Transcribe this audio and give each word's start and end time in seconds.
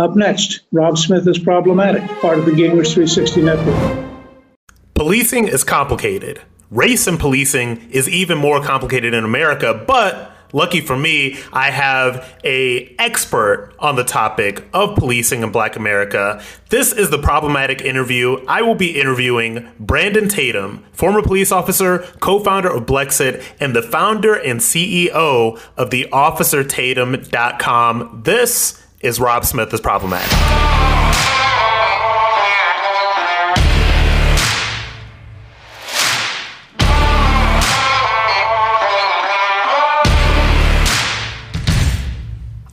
Up 0.00 0.16
next, 0.16 0.60
Rob 0.72 0.96
Smith 0.96 1.28
is 1.28 1.38
problematic, 1.38 2.02
part 2.22 2.38
of 2.38 2.46
the 2.46 2.52
Gamers 2.52 2.94
360 2.94 3.42
network. 3.42 4.06
Policing 4.94 5.46
is 5.46 5.62
complicated. 5.62 6.40
Race 6.70 7.06
and 7.06 7.20
policing 7.20 7.90
is 7.90 8.08
even 8.08 8.38
more 8.38 8.62
complicated 8.62 9.12
in 9.12 9.24
America, 9.24 9.84
but 9.86 10.32
lucky 10.54 10.80
for 10.80 10.96
me, 10.96 11.36
I 11.52 11.70
have 11.70 12.34
a 12.44 12.96
expert 12.98 13.74
on 13.78 13.96
the 13.96 14.04
topic 14.04 14.66
of 14.72 14.96
policing 14.96 15.42
in 15.42 15.52
Black 15.52 15.76
America. 15.76 16.42
This 16.70 16.94
is 16.94 17.10
the 17.10 17.18
problematic 17.18 17.82
interview. 17.82 18.42
I 18.48 18.62
will 18.62 18.76
be 18.76 18.98
interviewing 18.98 19.68
Brandon 19.78 20.30
Tatum, 20.30 20.82
former 20.92 21.20
police 21.20 21.52
officer, 21.52 21.98
co-founder 22.20 22.74
of 22.74 22.86
Blexit, 22.86 23.44
and 23.60 23.76
the 23.76 23.82
founder 23.82 24.32
and 24.32 24.60
CEO 24.60 25.60
of 25.76 25.90
the 25.90 26.08
OfficerTatum.com. 26.10 28.22
This 28.24 28.80
is 29.00 29.18
Rob 29.18 29.44
Smith 29.44 29.72
is 29.72 29.80
problematic. 29.80 30.89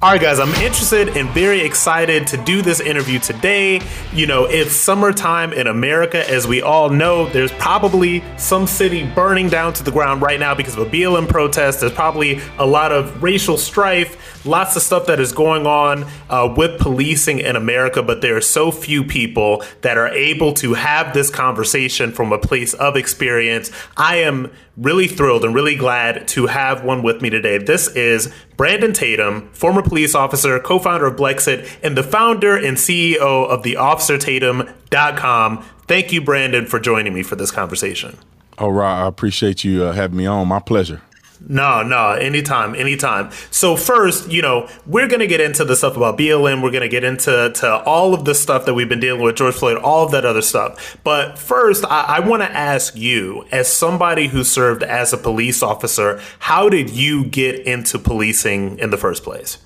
All 0.07 0.13
right, 0.13 0.21
guys, 0.21 0.39
I'm 0.39 0.55
interested 0.63 1.17
and 1.17 1.29
very 1.31 1.59
excited 1.59 2.27
to 2.27 2.37
do 2.37 2.61
this 2.61 2.79
interview 2.79 3.19
today. 3.19 3.81
You 4.13 4.25
know, 4.25 4.45
it's 4.45 4.71
summertime 4.71 5.51
in 5.51 5.67
America. 5.67 6.25
As 6.29 6.47
we 6.47 6.61
all 6.61 6.89
know, 6.89 7.27
there's 7.27 7.51
probably 7.51 8.23
some 8.37 8.67
city 8.67 9.05
burning 9.05 9.49
down 9.49 9.73
to 9.73 9.83
the 9.83 9.91
ground 9.91 10.21
right 10.21 10.39
now 10.39 10.55
because 10.55 10.77
of 10.77 10.87
a 10.87 10.89
BLM 10.89 11.27
protest. 11.27 11.81
There's 11.81 11.91
probably 11.91 12.39
a 12.57 12.65
lot 12.65 12.93
of 12.93 13.21
racial 13.21 13.57
strife, 13.57 14.45
lots 14.45 14.77
of 14.77 14.81
stuff 14.81 15.07
that 15.07 15.19
is 15.19 15.33
going 15.33 15.67
on 15.67 16.05
uh, 16.29 16.53
with 16.55 16.79
policing 16.79 17.39
in 17.39 17.57
America, 17.57 18.01
but 18.01 18.21
there 18.21 18.37
are 18.37 18.41
so 18.41 18.71
few 18.71 19.03
people 19.03 19.61
that 19.81 19.97
are 19.97 20.07
able 20.07 20.53
to 20.53 20.75
have 20.75 21.13
this 21.13 21.29
conversation 21.29 22.13
from 22.13 22.31
a 22.31 22.39
place 22.39 22.73
of 22.75 22.95
experience. 22.95 23.71
I 23.97 24.19
am 24.19 24.53
really 24.77 25.07
thrilled 25.07 25.43
and 25.43 25.53
really 25.53 25.75
glad 25.75 26.27
to 26.29 26.45
have 26.45 26.83
one 26.83 27.01
with 27.01 27.21
me 27.21 27.29
today. 27.29 27.57
This 27.57 27.87
is 27.89 28.31
Brandon 28.55 28.93
Tatum, 28.93 29.49
former 29.51 29.81
police 29.81 30.15
officer, 30.15 30.59
co 30.59 30.79
founder 30.79 31.07
of 31.07 31.15
Blexit, 31.15 31.67
and 31.83 31.97
the 31.97 32.03
founder 32.03 32.55
and 32.55 32.77
CEO 32.77 33.47
of 33.47 33.63
the 33.63 33.73
OfficerTatum.com. 33.73 35.65
Thank 35.87 36.13
you, 36.13 36.21
Brandon, 36.21 36.65
for 36.65 36.79
joining 36.79 37.13
me 37.13 37.23
for 37.23 37.35
this 37.35 37.51
conversation. 37.51 38.17
All 38.57 38.71
right. 38.71 39.03
I 39.03 39.07
appreciate 39.07 39.63
you 39.63 39.83
uh, 39.83 39.91
having 39.93 40.17
me 40.17 40.25
on. 40.25 40.47
My 40.47 40.59
pleasure. 40.59 41.01
No, 41.39 41.83
no, 41.83 42.11
anytime, 42.11 42.75
anytime. 42.75 43.31
So 43.51 43.75
first, 43.75 44.31
you 44.31 44.41
know, 44.41 44.69
we're 44.85 45.07
gonna 45.07 45.27
get 45.27 45.39
into 45.41 45.63
the 45.65 45.75
stuff 45.75 45.95
about 45.95 46.17
BLM. 46.17 46.61
We're 46.61 46.71
gonna 46.71 46.87
get 46.87 47.03
into 47.03 47.51
to 47.53 47.83
all 47.83 48.13
of 48.13 48.25
the 48.25 48.33
stuff 48.33 48.65
that 48.65 48.73
we've 48.73 48.89
been 48.89 48.99
dealing 48.99 49.21
with, 49.21 49.35
George 49.35 49.55
Floyd, 49.55 49.77
all 49.77 50.05
of 50.05 50.11
that 50.11 50.25
other 50.25 50.41
stuff. 50.41 50.97
But 51.03 51.37
first, 51.37 51.85
I, 51.85 52.17
I 52.17 52.19
want 52.21 52.41
to 52.41 52.51
ask 52.51 52.95
you, 52.95 53.45
as 53.51 53.71
somebody 53.71 54.27
who 54.27 54.43
served 54.43 54.83
as 54.83 55.13
a 55.13 55.17
police 55.17 55.61
officer, 55.61 56.21
how 56.39 56.69
did 56.69 56.89
you 56.89 57.25
get 57.25 57.59
into 57.67 57.99
policing 57.99 58.79
in 58.79 58.89
the 58.89 58.97
first 58.97 59.23
place? 59.23 59.59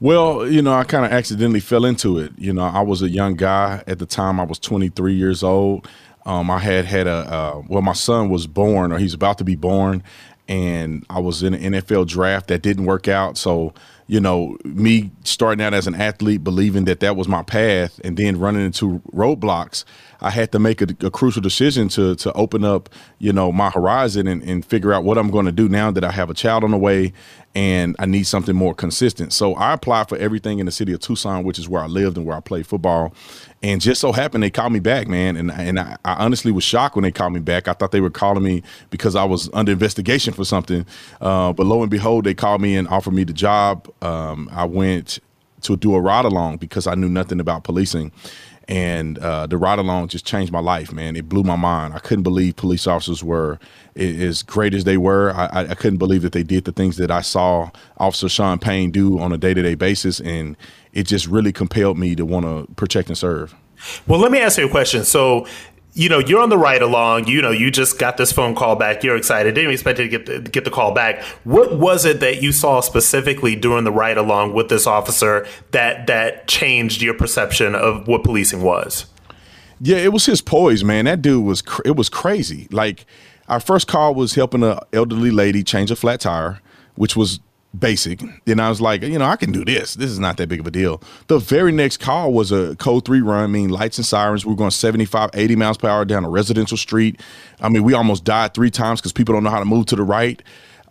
Well, 0.00 0.48
you 0.48 0.62
know, 0.62 0.72
I 0.72 0.84
kind 0.84 1.04
of 1.04 1.12
accidentally 1.12 1.60
fell 1.60 1.84
into 1.84 2.18
it. 2.18 2.32
You 2.38 2.54
know, 2.54 2.62
I 2.62 2.80
was 2.80 3.02
a 3.02 3.08
young 3.08 3.34
guy 3.34 3.82
at 3.86 3.98
the 3.98 4.06
time. 4.06 4.40
I 4.40 4.44
was 4.44 4.58
23 4.58 5.12
years 5.12 5.42
old. 5.42 5.86
Um, 6.26 6.50
I 6.50 6.58
had 6.58 6.84
had 6.84 7.06
a 7.06 7.10
uh, 7.10 7.62
well, 7.68 7.82
my 7.82 7.92
son 7.92 8.28
was 8.28 8.46
born, 8.46 8.92
or 8.92 8.98
he's 8.98 9.14
about 9.14 9.38
to 9.38 9.44
be 9.44 9.56
born, 9.56 10.02
and 10.50 11.06
I 11.08 11.20
was 11.20 11.44
in 11.44 11.54
an 11.54 11.74
NFL 11.74 12.08
draft 12.08 12.48
that 12.48 12.60
didn't 12.60 12.84
work 12.84 13.06
out. 13.06 13.38
So, 13.38 13.72
you 14.08 14.18
know, 14.18 14.58
me 14.64 15.12
starting 15.22 15.64
out 15.64 15.72
as 15.72 15.86
an 15.86 15.94
athlete, 15.94 16.42
believing 16.42 16.86
that 16.86 16.98
that 17.00 17.14
was 17.14 17.28
my 17.28 17.44
path, 17.44 18.00
and 18.02 18.16
then 18.16 18.36
running 18.36 18.64
into 18.66 19.00
roadblocks, 19.14 19.84
I 20.20 20.30
had 20.30 20.52
to 20.52 20.58
make 20.58 20.82
a, 20.82 20.86
a 21.06 21.10
crucial 21.10 21.42
decision 21.42 21.88
to 21.90 22.14
to 22.16 22.32
open 22.32 22.64
up, 22.64 22.88
you 23.18 23.32
know, 23.32 23.52
my 23.52 23.70
horizon 23.70 24.26
and, 24.26 24.42
and 24.42 24.64
figure 24.64 24.92
out 24.92 25.04
what 25.04 25.18
I'm 25.18 25.30
going 25.30 25.46
to 25.46 25.52
do 25.52 25.68
now 25.68 25.90
that 25.90 26.04
I 26.04 26.10
have 26.10 26.30
a 26.30 26.34
child 26.34 26.64
on 26.64 26.70
the 26.70 26.78
way 26.78 27.12
and 27.54 27.96
I 27.98 28.06
need 28.06 28.24
something 28.24 28.54
more 28.54 28.74
consistent. 28.74 29.32
So 29.32 29.54
I 29.54 29.72
applied 29.72 30.08
for 30.08 30.16
everything 30.18 30.60
in 30.60 30.66
the 30.66 30.72
city 30.72 30.92
of 30.92 31.00
Tucson, 31.00 31.42
which 31.42 31.58
is 31.58 31.68
where 31.68 31.82
I 31.82 31.86
lived 31.86 32.16
and 32.16 32.24
where 32.24 32.36
I 32.36 32.40
played 32.40 32.66
football. 32.66 33.12
And 33.62 33.80
just 33.80 34.00
so 34.00 34.12
happened 34.12 34.42
they 34.44 34.50
called 34.50 34.72
me 34.72 34.78
back, 34.78 35.08
man. 35.08 35.36
And 35.36 35.50
and 35.50 35.80
I, 35.80 35.96
I, 36.04 36.14
honestly 36.24 36.52
was 36.52 36.64
shocked 36.64 36.96
when 36.96 37.02
they 37.02 37.10
called 37.10 37.32
me 37.32 37.40
back. 37.40 37.66
I 37.66 37.72
thought 37.72 37.90
they 37.90 38.00
were 38.00 38.10
calling 38.10 38.44
me 38.44 38.62
because 38.90 39.16
I 39.16 39.24
was 39.24 39.50
under 39.52 39.72
investigation 39.72 40.32
for 40.32 40.44
something. 40.44 40.86
Uh, 41.20 41.52
but 41.52 41.66
lo 41.66 41.82
and 41.82 41.90
behold, 41.90 42.24
they 42.24 42.34
called 42.34 42.60
me 42.60 42.76
and 42.76 42.86
offered 42.88 43.14
me 43.14 43.24
the 43.24 43.32
job. 43.32 43.88
Um, 44.02 44.48
I 44.52 44.64
went 44.64 45.18
to 45.62 45.76
do 45.76 45.94
a 45.94 46.00
ride 46.00 46.24
along 46.24 46.56
because 46.56 46.86
I 46.86 46.94
knew 46.94 47.08
nothing 47.08 47.40
about 47.40 47.64
policing 47.64 48.12
and 48.70 49.18
uh, 49.18 49.48
the 49.48 49.58
ride 49.58 49.80
along 49.80 50.08
just 50.08 50.24
changed 50.24 50.52
my 50.52 50.60
life, 50.60 50.92
man. 50.92 51.16
It 51.16 51.28
blew 51.28 51.42
my 51.42 51.56
mind. 51.56 51.92
I 51.92 51.98
couldn't 51.98 52.22
believe 52.22 52.54
police 52.54 52.86
officers 52.86 53.24
were 53.24 53.58
as 53.96 54.44
great 54.44 54.74
as 54.74 54.84
they 54.84 54.96
were. 54.96 55.32
I, 55.32 55.70
I 55.70 55.74
couldn't 55.74 55.98
believe 55.98 56.22
that 56.22 56.32
they 56.32 56.44
did 56.44 56.66
the 56.66 56.72
things 56.72 56.96
that 56.98 57.10
I 57.10 57.20
saw 57.20 57.70
Officer 57.96 58.28
Sean 58.28 58.60
Payne 58.60 58.92
do 58.92 59.18
on 59.18 59.32
a 59.32 59.36
day 59.36 59.54
to 59.54 59.62
day 59.62 59.74
basis, 59.74 60.20
and 60.20 60.56
it 60.92 61.02
just 61.02 61.26
really 61.26 61.52
compelled 61.52 61.98
me 61.98 62.14
to 62.14 62.24
want 62.24 62.46
to 62.46 62.72
protect 62.74 63.08
and 63.08 63.18
serve. 63.18 63.56
Well, 64.06 64.20
let 64.20 64.30
me 64.30 64.38
ask 64.38 64.56
you 64.56 64.66
a 64.66 64.70
question. 64.70 65.04
So, 65.04 65.48
you 65.92 66.08
know, 66.08 66.18
you're 66.18 66.40
on 66.40 66.48
the 66.48 66.58
ride 66.58 66.82
along. 66.82 67.26
You 67.26 67.42
know, 67.42 67.50
you 67.50 67.70
just 67.70 67.98
got 67.98 68.16
this 68.16 68.32
phone 68.32 68.54
call 68.54 68.76
back. 68.76 69.02
You're 69.02 69.16
excited. 69.16 69.54
Didn't 69.54 69.72
expect 69.72 69.96
to 69.98 70.08
get 70.08 70.26
the, 70.26 70.40
get 70.40 70.64
the 70.64 70.70
call 70.70 70.92
back. 70.94 71.22
What 71.44 71.78
was 71.78 72.04
it 72.04 72.20
that 72.20 72.42
you 72.42 72.52
saw 72.52 72.80
specifically 72.80 73.56
during 73.56 73.84
the 73.84 73.92
ride 73.92 74.16
along 74.16 74.54
with 74.54 74.68
this 74.68 74.86
officer 74.86 75.46
that 75.72 76.06
that 76.06 76.46
changed 76.46 77.02
your 77.02 77.14
perception 77.14 77.74
of 77.74 78.06
what 78.06 78.24
policing 78.24 78.62
was? 78.62 79.06
Yeah, 79.80 79.96
it 79.96 80.12
was 80.12 80.26
his 80.26 80.42
poise, 80.42 80.84
man. 80.84 81.06
That 81.06 81.22
dude 81.22 81.44
was 81.44 81.62
cr- 81.62 81.82
it 81.84 81.96
was 81.96 82.08
crazy. 82.08 82.68
Like 82.70 83.06
our 83.48 83.60
first 83.60 83.88
call 83.88 84.14
was 84.14 84.34
helping 84.34 84.62
an 84.62 84.78
elderly 84.92 85.30
lady 85.30 85.64
change 85.64 85.90
a 85.90 85.96
flat 85.96 86.20
tire, 86.20 86.60
which 86.94 87.16
was 87.16 87.40
basic. 87.78 88.20
And 88.46 88.60
I 88.60 88.68
was 88.68 88.80
like, 88.80 89.02
you 89.02 89.18
know, 89.18 89.24
I 89.24 89.36
can 89.36 89.52
do 89.52 89.64
this. 89.64 89.94
This 89.94 90.10
is 90.10 90.18
not 90.18 90.36
that 90.38 90.48
big 90.48 90.60
of 90.60 90.66
a 90.66 90.70
deal. 90.70 91.02
The 91.28 91.38
very 91.38 91.72
next 91.72 91.98
call 91.98 92.32
was 92.32 92.50
a 92.50 92.74
code 92.76 93.04
three 93.04 93.20
run, 93.20 93.44
I 93.44 93.46
mean, 93.46 93.70
lights 93.70 93.98
and 93.98 94.06
sirens. 94.06 94.44
We 94.44 94.52
are 94.52 94.56
going 94.56 94.70
75, 94.70 95.30
80 95.34 95.56
miles 95.56 95.78
per 95.78 95.88
hour 95.88 96.04
down 96.04 96.24
a 96.24 96.28
residential 96.28 96.76
street. 96.76 97.20
I 97.60 97.68
mean, 97.68 97.84
we 97.84 97.94
almost 97.94 98.24
died 98.24 98.54
three 98.54 98.70
times 98.70 99.00
because 99.00 99.12
people 99.12 99.34
don't 99.34 99.44
know 99.44 99.50
how 99.50 99.60
to 99.60 99.64
move 99.64 99.86
to 99.86 99.96
the 99.96 100.02
right. 100.02 100.42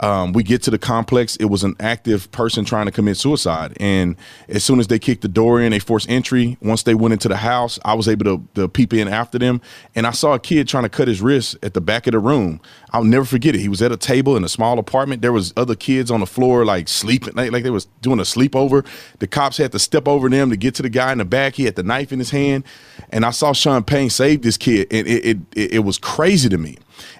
Um, 0.01 0.31
we 0.31 0.43
get 0.43 0.63
to 0.63 0.71
the 0.71 0.77
complex. 0.77 1.35
It 1.37 1.45
was 1.45 1.63
an 1.63 1.75
active 1.79 2.31
person 2.31 2.63
trying 2.63 2.85
to 2.85 2.91
commit 2.91 3.17
suicide. 3.17 3.75
And 3.79 4.15
as 4.47 4.63
soon 4.63 4.79
as 4.79 4.87
they 4.87 4.99
kicked 4.99 5.21
the 5.21 5.27
door 5.27 5.61
in, 5.61 5.71
they 5.71 5.79
forced 5.79 6.09
entry. 6.09 6.57
Once 6.61 6.83
they 6.83 6.95
went 6.95 7.13
into 7.13 7.27
the 7.27 7.37
house, 7.37 7.79
I 7.83 7.93
was 7.95 8.07
able 8.07 8.25
to, 8.25 8.47
to 8.55 8.67
peep 8.69 8.93
in 8.93 9.07
after 9.07 9.37
them. 9.37 9.61
And 9.95 10.07
I 10.07 10.11
saw 10.11 10.33
a 10.33 10.39
kid 10.39 10.67
trying 10.67 10.83
to 10.83 10.89
cut 10.89 11.07
his 11.07 11.21
wrist 11.21 11.57
at 11.63 11.73
the 11.73 11.81
back 11.81 12.07
of 12.07 12.13
the 12.13 12.19
room. 12.19 12.61
I'll 12.91 13.03
never 13.03 13.25
forget 13.25 13.55
it. 13.55 13.59
He 13.59 13.69
was 13.69 13.81
at 13.81 13.91
a 13.91 13.97
table 13.97 14.37
in 14.37 14.43
a 14.43 14.49
small 14.49 14.79
apartment. 14.79 15.21
There 15.21 15.33
was 15.33 15.53
other 15.57 15.75
kids 15.75 16.09
on 16.09 16.21
the 16.21 16.25
floor, 16.25 16.65
like 16.65 16.87
sleeping, 16.87 17.33
like, 17.35 17.51
like 17.51 17.63
they 17.63 17.69
was 17.69 17.85
doing 18.01 18.19
a 18.19 18.23
sleepover. 18.23 18.85
The 19.19 19.27
cops 19.27 19.57
had 19.57 19.71
to 19.73 19.79
step 19.79 20.07
over 20.07 20.29
them 20.29 20.49
to 20.49 20.57
get 20.57 20.75
to 20.75 20.81
the 20.81 20.89
guy 20.89 21.11
in 21.11 21.17
the 21.17 21.25
back. 21.25 21.55
He 21.55 21.65
had 21.65 21.75
the 21.75 21.83
knife 21.83 22.11
in 22.13 22.19
his 22.19 22.31
hand. 22.31 22.63
And 23.09 23.25
I 23.25 23.31
saw 23.31 23.53
Sean 23.53 23.83
Payne 23.83 24.09
save 24.09 24.43
this 24.43 24.57
kid. 24.57 24.87
And 24.91 25.07
it, 25.07 25.25
it, 25.25 25.37
it, 25.55 25.73
it 25.73 25.79
was 25.79 25.97
crazy 25.97 26.47
to 26.49 26.57
me. 26.57 26.77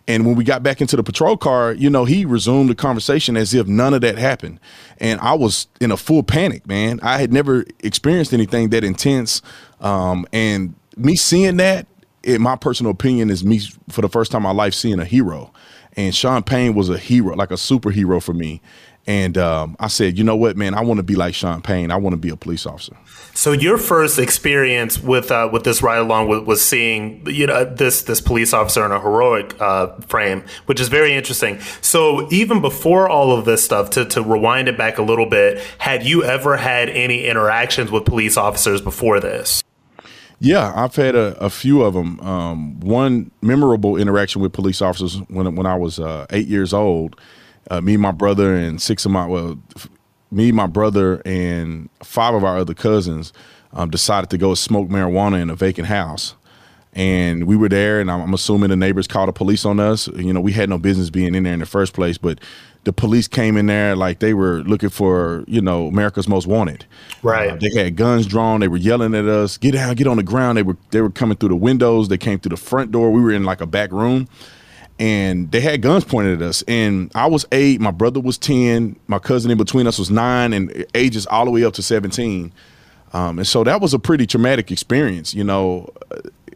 And 0.09 0.25
when 0.25 0.36
we 0.36 0.44
got 0.44 0.64
back 0.64 0.81
into 0.81 0.96
the 0.96 1.03
patrol 1.03 1.38
car, 1.38 1.72
you 1.72 1.88
know, 1.88 2.03
he 2.03 2.25
resumed 2.25 2.72
the 2.72 2.75
conversation 2.75 3.38
as 3.38 3.53
if 3.53 3.68
none 3.68 3.94
of 3.94 4.02
that 4.02 4.18
happened. 4.18 4.59
And 4.97 5.20
I 5.22 5.36
was 5.36 5.68
in 5.80 5.92
a 5.92 5.97
full 5.97 6.24
panic, 6.24 6.66
man. 6.66 7.00
I 7.03 7.20
had 7.20 7.31
never 7.31 7.64
experienced 7.81 8.34
anything 8.34 8.69
that 8.69 8.84
intense. 8.84 9.44
Um, 9.80 10.25
and 10.34 10.74
me 10.98 11.16
seeing 11.16 11.58
that, 11.58 11.86
in 12.24 12.42
my 12.42 12.56
personal 12.56 12.92
opinion, 12.92 13.30
is 13.30 13.46
me 13.46 13.62
for 13.90 14.02
the 14.02 14.09
first 14.09 14.31
time 14.31 14.40
in 14.40 14.44
my 14.46 14.52
life 14.52 14.74
seeing 14.74 15.00
a 15.00 15.06
hero. 15.06 15.53
And 15.96 16.16
Sean 16.16 16.42
Payne 16.42 16.74
was 16.74 16.90
a 16.90 16.98
hero, 16.98 17.36
like 17.36 17.52
a 17.52 17.56
superhero 17.56 18.22
for 18.22 18.34
me. 18.34 18.64
And 19.09 19.40
um, 19.40 19.75
I 19.80 19.88
said, 19.88 20.20
you 20.20 20.24
know 20.24 20.36
what, 20.36 20.56
man, 20.56 20.75
I 20.75 20.81
want 20.81 21.00
to 21.00 21.03
be 21.03 21.16
like 21.16 21.34
Sean 21.34 21.64
Payne. 21.64 21.90
I 21.90 21.96
want 21.96 22.14
to 22.14 22.18
be 22.18 22.30
a 22.30 22.36
police 22.36 22.68
officer. 22.68 22.96
So 23.34 23.53
your 23.53 23.80
first 23.80 24.20
experience 24.20 25.01
with 25.01 25.31
uh, 25.31 25.50
with 25.51 25.63
this 25.63 25.81
ride 25.81 25.98
along 25.98 26.28
was, 26.28 26.44
was, 26.44 26.63
seeing 26.63 27.25
you 27.25 27.48
know 27.48 27.66
this 27.66 28.04
this 28.04 28.22
police 28.22 28.54
officer 28.54 28.86
in 28.86 28.92
a 28.92 29.00
heroic 29.00 29.60
uh, 29.60 29.88
frame, 30.01 30.44
which 30.68 30.80
is 30.80 30.89
very 30.89 31.16
interesting. 31.16 31.60
So 31.81 32.31
even 32.31 32.62
before 32.62 33.10
all 33.10 33.36
of 33.36 33.45
this 33.45 33.63
stuff, 33.63 33.89
to 33.92 34.06
to 34.06 34.22
rewind 34.22 34.68
it 34.68 34.78
back 34.78 35.00
a 35.00 35.04
little 35.04 35.25
bit, 35.25 35.57
had 35.80 36.06
you 36.06 36.24
ever 36.24 36.57
had 36.57 36.89
any 36.89 37.25
interactions 37.25 37.89
with 37.89 38.06
police 38.06 38.38
officers 38.38 38.80
before 38.80 39.19
this? 39.19 39.63
Yeah, 40.39 40.72
I've 40.75 40.95
had 40.95 41.16
a, 41.16 41.36
a 41.39 41.50
few 41.50 41.81
of 41.81 41.95
them. 41.95 42.19
Um, 42.19 42.80
one 42.80 43.31
memorable 43.42 43.98
interaction 43.98 44.39
with 44.39 44.54
police 44.54 44.83
officers 44.83 45.16
when 45.30 45.56
when 45.56 45.66
I 45.66 45.75
was 45.75 46.00
uh, 46.00 46.28
eight 46.30 46.48
years 46.48 46.75
old 46.75 47.19
uh, 47.69 47.81
me, 47.81 47.97
my 47.97 48.11
brother, 48.11 48.56
and 48.56 48.81
six 48.81 49.06
of 49.06 49.11
my 49.11 49.25
well, 49.25 49.59
me, 50.31 50.51
my 50.51 50.67
brother, 50.67 51.21
and 51.25 51.89
five 52.03 52.33
of 52.33 52.44
our 52.44 52.57
other 52.57 52.73
cousins 52.73 53.33
um, 53.73 53.89
decided 53.89 54.29
to 54.29 54.38
go 54.38 54.53
smoke 54.53 54.89
marijuana 54.89 55.41
in 55.41 55.50
a 55.50 55.56
vacant 55.56 55.88
house. 55.88 56.35
And 56.94 57.45
we 57.45 57.56
were 57.56 57.69
there, 57.69 58.01
and 58.01 58.09
I'm, 58.09 58.21
I'm 58.21 58.33
assuming 58.33 58.69
the 58.71 58.75
neighbors 58.75 59.07
called 59.07 59.29
the 59.29 59.33
police 59.33 59.63
on 59.63 59.79
us. 59.79 60.07
You 60.07 60.33
know, 60.33 60.41
we 60.41 60.51
had 60.51 60.69
no 60.69 60.79
business 60.79 61.11
being 61.11 61.35
in 61.35 61.44
there 61.44 61.53
in 61.53 61.59
the 61.59 61.67
first 61.67 61.94
place, 61.94 62.17
but 62.17 62.39
the 62.83 62.94
police 62.94 63.27
came 63.27 63.57
in 63.57 63.67
there 63.67 63.95
like 63.95 64.19
they 64.19 64.33
were 64.33 64.61
looking 64.63 64.89
for 64.89 65.44
you 65.47 65.61
know 65.61 65.88
America's 65.88 66.27
Most 66.27 66.47
Wanted. 66.47 66.85
Right. 67.21 67.51
Uh, 67.51 67.57
they 67.57 67.69
had 67.75 67.95
guns 67.95 68.25
drawn. 68.25 68.61
They 68.61 68.67
were 68.67 68.77
yelling 68.77 69.13
at 69.13 69.25
us, 69.25 69.57
"Get 69.57 69.73
down, 69.73 69.94
get 69.95 70.07
on 70.07 70.17
the 70.17 70.23
ground." 70.23 70.57
They 70.57 70.63
were 70.63 70.77
they 70.91 71.01
were 71.01 71.09
coming 71.09 71.38
through 71.38 71.50
the 71.50 71.56
windows. 71.56 72.07
They 72.07 72.17
came 72.17 72.39
through 72.39 72.51
the 72.51 72.61
front 72.61 72.91
door. 72.91 73.11
We 73.11 73.21
were 73.21 73.31
in 73.31 73.44
like 73.44 73.61
a 73.61 73.67
back 73.67 73.91
room, 73.91 74.27
and 75.00 75.50
they 75.51 75.62
had 75.62 75.81
guns 75.81 76.04
pointed 76.04 76.42
at 76.42 76.48
us. 76.48 76.62
And 76.68 77.10
I 77.16 77.25
was 77.25 77.46
eight. 77.51 77.80
My 77.80 77.92
brother 77.92 78.19
was 78.19 78.38
ten. 78.38 78.98
My 79.07 79.19
cousin 79.19 79.50
in 79.50 79.57
between 79.57 79.88
us 79.88 79.98
was 79.98 80.12
nine, 80.12 80.54
and 80.54 80.86
ages 80.94 81.25
all 81.25 81.46
the 81.46 81.51
way 81.51 81.63
up 81.63 81.74
to 81.75 81.81
seventeen. 81.81 82.54
Um, 83.13 83.40
and 83.40 83.48
so 83.48 83.63
that 83.63 83.81
was 83.81 83.94
a 83.94 84.00
pretty 84.00 84.28
traumatic 84.28 84.72
experience. 84.72 85.34
You 85.34 85.44
know, 85.44 85.90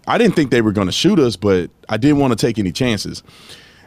I 0.08 0.18
didn't 0.18 0.36
think 0.36 0.52
they 0.52 0.62
were 0.62 0.72
going 0.72 0.88
to 0.88 0.94
shoot 0.94 1.20
us, 1.20 1.36
but 1.36 1.72
I 1.90 1.98
didn't 1.98 2.18
want 2.20 2.38
to 2.38 2.46
take 2.46 2.60
any 2.60 2.72
chances. 2.72 3.24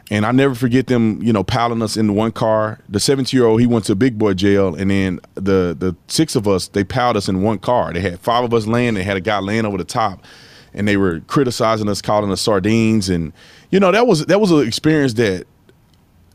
And 0.09 0.25
I 0.25 0.31
never 0.31 0.55
forget 0.55 0.87
them, 0.87 1.21
you 1.21 1.33
know, 1.33 1.43
piling 1.43 1.81
us 1.81 1.97
into 1.97 2.13
one 2.13 2.31
car. 2.31 2.79
The 2.87 2.99
17 2.99 3.37
year 3.37 3.45
old, 3.45 3.59
he 3.59 3.67
went 3.67 3.85
to 3.85 3.95
big 3.95 4.17
boy 4.17 4.33
jail, 4.33 4.73
and 4.73 4.89
then 4.89 5.19
the 5.35 5.75
the 5.77 5.95
six 6.07 6.35
of 6.35 6.47
us, 6.47 6.69
they 6.69 6.83
piled 6.83 7.17
us 7.17 7.27
in 7.27 7.41
one 7.41 7.59
car. 7.59 7.93
They 7.93 7.99
had 7.99 8.19
five 8.19 8.43
of 8.43 8.53
us 8.53 8.65
laying. 8.65 8.93
They 8.93 9.03
had 9.03 9.17
a 9.17 9.21
guy 9.21 9.39
laying 9.39 9.65
over 9.65 9.77
the 9.77 9.83
top, 9.83 10.23
and 10.73 10.87
they 10.87 10.97
were 10.97 11.21
criticizing 11.21 11.89
us, 11.89 12.01
calling 12.01 12.31
us 12.31 12.41
sardines, 12.41 13.09
and 13.09 13.33
you 13.71 13.79
know 13.79 13.91
that 13.91 14.07
was 14.07 14.25
that 14.25 14.39
was 14.39 14.51
an 14.51 14.67
experience 14.67 15.13
that 15.13 15.45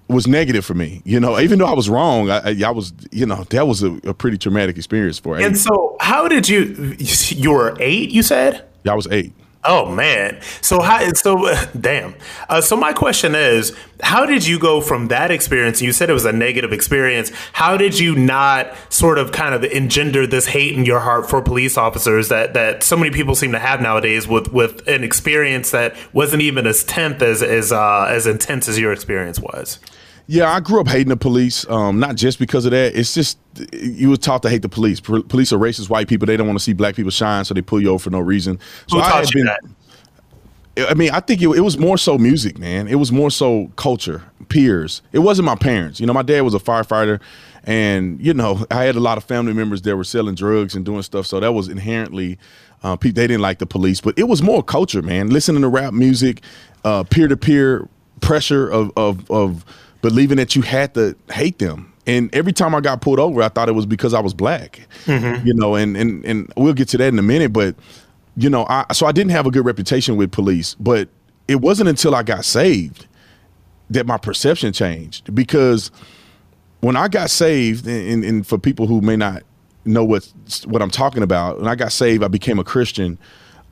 was 0.09 0.27
negative 0.27 0.65
for 0.65 0.75
me. 0.75 1.03
You 1.05 1.19
know, 1.21 1.39
even 1.41 1.59
though 1.59 1.67
I 1.67 1.75
was 1.75 1.89
wrong, 1.89 2.31
I, 2.31 2.61
I 2.65 2.71
was, 2.71 2.93
you 3.11 3.27
know, 3.27 3.45
that 3.45 3.67
was 3.67 3.83
a, 3.83 3.93
a 4.05 4.15
pretty 4.15 4.39
traumatic 4.39 4.77
experience 4.77 5.19
for. 5.19 5.39
And 5.39 5.57
so, 5.57 5.97
how 6.01 6.29
did 6.29 6.49
you? 6.49 6.97
You 6.99 7.53
were 7.53 7.77
eight, 7.81 8.11
you 8.11 8.23
said. 8.23 8.65
Yeah, 8.85 8.93
I 8.93 8.95
was 8.95 9.07
eight. 9.09 9.33
Oh 9.65 9.89
man! 9.89 10.41
So 10.61 10.81
how? 10.81 11.13
So 11.13 11.55
damn. 11.81 12.15
Uh, 12.49 12.61
so 12.61 12.77
my 12.77 12.93
question 12.93 13.37
is, 13.37 13.77
how 14.01 14.27
did 14.27 14.45
you 14.45 14.59
go 14.59 14.81
from 14.81 15.09
that 15.09 15.31
experience? 15.31 15.81
You 15.81 15.93
said 15.93 16.11
it 16.11 16.15
was 16.15 16.25
a 16.25 16.33
negative 16.33 16.73
experience. 16.73 17.31
How 17.53 17.77
did 17.77 17.97
you 17.97 18.17
not 18.17 18.75
sort 18.93 19.19
of 19.19 19.31
kind 19.31 19.55
of 19.55 19.63
engender 19.63 20.27
this 20.27 20.47
hate 20.47 20.77
in 20.77 20.85
your 20.85 20.99
heart 20.99 21.31
for 21.31 21.41
police 21.41 21.77
officers 21.77 22.29
that 22.29 22.55
that 22.55 22.83
so 22.83 22.97
many 22.97 23.13
people 23.13 23.37
seem 23.37 23.53
to 23.53 23.61
have 23.61 23.81
nowadays 23.81 24.27
with 24.27 24.53
with 24.53 24.87
an 24.89 25.05
experience 25.05 25.71
that 25.71 25.95
wasn't 26.13 26.43
even 26.43 26.67
as 26.67 26.83
tenth 26.83 27.23
as 27.23 27.41
as 27.41 27.71
uh, 27.71 28.07
as 28.09 28.27
intense 28.27 28.69
as 28.69 28.81
your 28.81 28.93
experience 28.93 29.39
was? 29.39 29.79
Yeah, 30.33 30.51
I 30.51 30.61
grew 30.61 30.81
up 30.81 30.89
hating 30.89 31.11
the 31.11 31.17
police. 31.19 31.69
Um, 31.69 32.01
not 32.01 32.17
just 32.17 32.39
because 32.39 32.65
of 32.65 32.71
that. 32.71 32.97
It's 32.97 33.13
just 33.13 33.37
you 33.75 34.09
were 34.09 34.17
taught 34.17 34.43
to 34.45 34.49
hate 34.49 34.63
the 34.63 34.69
police. 34.71 34.99
Police 34.99 35.53
are 35.53 35.59
racist 35.59 35.91
white 35.91 36.09
people. 36.09 36.25
They 36.25 36.39
don't 36.39 36.47
want 36.47 36.59
to 36.59 36.65
see 36.65 36.73
black 36.73 36.95
people 36.95 37.11
shine, 37.11 37.45
so 37.45 37.53
they 37.53 37.61
pull 37.61 37.83
you 37.83 37.91
over 37.91 38.05
for 38.05 38.09
no 38.09 38.19
reason. 38.19 38.59
So 38.87 38.97
Who 38.97 39.03
taught 39.03 39.35
you 39.35 39.45
been, 39.45 39.55
that? 40.75 40.89
I 40.91 40.95
mean, 40.95 41.11
I 41.11 41.21
think 41.21 41.43
it, 41.43 41.49
it, 41.51 41.61
was 41.61 41.77
more 41.77 41.99
so 41.99 42.17
music, 42.17 42.59
man. 42.59 42.89
It 42.89 42.95
was 42.95 43.13
more 43.13 43.31
so 43.31 43.71
culture, 43.77 44.23
peers. 44.49 45.03
It 45.13 45.19
wasn't 45.19 45.45
my 45.45 45.55
parents. 45.55 46.01
You 46.01 46.07
know, 46.07 46.15
my 46.15 46.23
dad 46.23 46.41
was 46.41 46.55
a 46.55 46.59
firefighter, 46.59 47.21
and 47.65 48.19
you 48.19 48.33
know, 48.33 48.65
I 48.71 48.85
had 48.85 48.97
a 48.97 49.01
lot 49.01 49.19
of 49.19 49.25
family 49.25 49.53
members 49.53 49.83
that 49.83 49.95
were 49.99 50.03
selling 50.03 50.35
drugs 50.35 50.75
and 50.75 50.83
doing 50.83 51.03
stuff. 51.03 51.27
So 51.27 51.41
that 51.41 51.53
was 51.53 51.69
inherently, 51.69 52.39
uh, 52.83 52.97
they 52.97 53.13
didn't 53.13 53.43
like 53.43 53.59
the 53.59 53.67
police. 53.67 54.01
But 54.01 54.19
it 54.19 54.29
was 54.29 54.41
more 54.41 54.63
culture, 54.63 55.03
man. 55.03 55.29
Listening 55.29 55.61
to 55.61 55.69
rap 55.69 55.93
music, 55.93 56.41
peer 57.11 57.29
to 57.29 57.37
peer 57.37 57.87
pressure 58.23 58.71
of 58.71 58.91
of 58.97 59.31
of 59.31 59.67
believing 60.03 60.37
that 60.37 60.55
you 60.55 60.63
had 60.63 60.95
to 60.95 61.17
hate 61.31 61.59
them. 61.59 61.93
And 62.07 62.35
every 62.35 62.53
time 62.53 62.75
I 62.75 62.81
got 62.81 63.01
pulled 63.01 63.21
over, 63.21 63.41
I 63.43 63.49
thought 63.49 63.69
it 63.69 63.73
was 63.73 63.87
because 63.87 64.13
I 64.13 64.21
was 64.21 64.35
black. 64.35 64.87
Mm-hmm. 65.05 65.47
You 65.47 65.55
know, 65.55 65.77
and 65.77 65.97
and 65.97 66.25
and 66.25 66.53
we'll 66.57 66.75
get 66.75 66.89
to 66.89 66.99
that 66.99 67.09
in 67.09 67.19
a 67.19 67.23
minute, 67.23 67.53
but 67.53 67.77
you 68.37 68.51
know, 68.51 68.67
I 68.69 68.85
so 68.93 69.07
I 69.07 69.13
didn't 69.13 69.31
have 69.31 69.47
a 69.47 69.51
good 69.51 69.65
reputation 69.65 70.17
with 70.17 70.33
police, 70.33 70.75
but 70.75 71.09
it 71.49 71.57
wasn't 71.57 71.89
until 71.89 72.15
I 72.15 72.23
got 72.23 72.45
saved 72.45 73.07
that 73.91 74.07
my 74.07 74.17
perception 74.17 74.73
changed 74.73 75.35
because 75.35 75.91
when 76.81 76.97
I 76.97 77.09
got 77.09 77.31
saved, 77.31 77.87
and, 77.87 78.25
and 78.25 78.47
for 78.47 78.59
people 78.59 78.87
who 78.87 79.01
may 79.01 79.17
not 79.17 79.43
know 79.85 80.05
what 80.05 80.33
what 80.67 80.83
I'm 80.83 80.91
talking 80.91 81.23
about, 81.23 81.59
when 81.59 81.69
I 81.69 81.75
got 81.75 81.93
saved, 81.93 82.25
I 82.25 82.29
became 82.29 82.59
a 82.59 82.65
Christian 82.65 83.19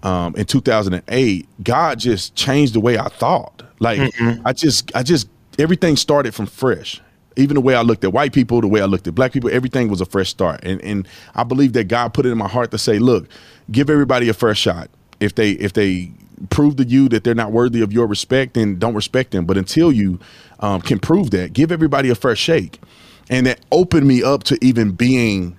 um, 0.03 0.35
in 0.37 0.45
2008. 0.47 1.49
God 1.65 1.99
just 1.99 2.35
changed 2.35 2.75
the 2.75 2.81
way 2.81 2.99
I 2.99 3.09
thought. 3.09 3.63
Like 3.81 3.99
mm-hmm. 3.99 4.47
I 4.47 4.53
just 4.53 4.95
I 4.95 5.03
just 5.03 5.29
everything 5.61 5.97
started 5.97 6.35
from 6.35 6.47
fresh. 6.47 7.01
Even 7.37 7.55
the 7.55 7.61
way 7.61 7.75
I 7.75 7.83
looked 7.83 8.03
at 8.03 8.13
white 8.13 8.33
people, 8.33 8.61
the 8.61 8.67
way 8.67 8.81
I 8.81 8.87
looked 8.87 9.07
at 9.07 9.15
black 9.15 9.33
people, 9.33 9.51
everything 9.53 9.89
was 9.89 10.01
a 10.01 10.07
fresh 10.07 10.31
start. 10.31 10.61
And 10.65 10.81
and 10.83 11.07
I 11.35 11.45
believe 11.45 11.75
that 11.75 11.85
God 11.85 12.13
put 12.13 12.27
it 12.27 12.31
in 12.31 12.39
my 12.39 12.49
heart 12.49 12.71
to 12.73 12.79
say, 12.79 12.99
look, 12.99 13.29
give 13.71 13.89
everybody 13.89 14.29
a 14.29 14.35
fresh 14.35 14.59
shot. 14.59 14.91
If 15.21 15.37
they 15.37 15.53
if 15.53 15.75
they 15.75 16.11
prove 16.49 16.77
to 16.77 16.85
you 16.85 17.09
that 17.11 17.23
they're 17.23 17.35
not 17.35 17.53
worthy 17.53 17.83
of 17.83 17.93
your 17.93 18.07
respect, 18.07 18.55
then 18.55 18.79
don't 18.79 18.95
respect 18.95 19.31
them. 19.31 19.45
But 19.45 19.59
until 19.59 19.93
you 19.93 20.19
um, 20.61 20.81
can 20.81 20.99
prove 20.99 21.31
that, 21.33 21.53
give 21.53 21.71
everybody 21.71 22.09
a 22.09 22.15
fresh 22.15 22.39
shake. 22.39 22.81
And 23.29 23.47
that 23.47 23.61
opened 23.71 24.09
me 24.09 24.23
up 24.23 24.43
to 24.45 24.59
even 24.65 24.93
being, 24.93 25.57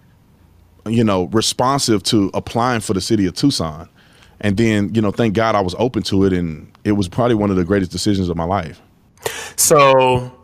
you 0.86 1.04
know, 1.04 1.26
responsive 1.26 2.04
to 2.04 2.32
applying 2.34 2.82
for 2.82 2.94
the 2.94 3.02
city 3.02 3.26
of 3.28 3.36
Tucson. 3.36 3.88
And 4.42 4.58
then, 4.58 4.94
you 4.94 5.02
know, 5.02 5.12
thank 5.12 5.36
God 5.36 5.56
I 5.56 5.62
was 5.62 5.76
open 5.78 6.04
to 6.04 6.26
it. 6.26 6.34
And 6.34 6.70
it 6.84 6.94
was 6.94 7.08
probably 7.08 7.36
one 7.36 7.52
of 7.52 7.56
the 7.56 7.64
greatest 7.64 7.92
decisions 7.92 8.28
of 8.28 8.36
my 8.36 8.44
life. 8.44 8.82
So 9.56 10.38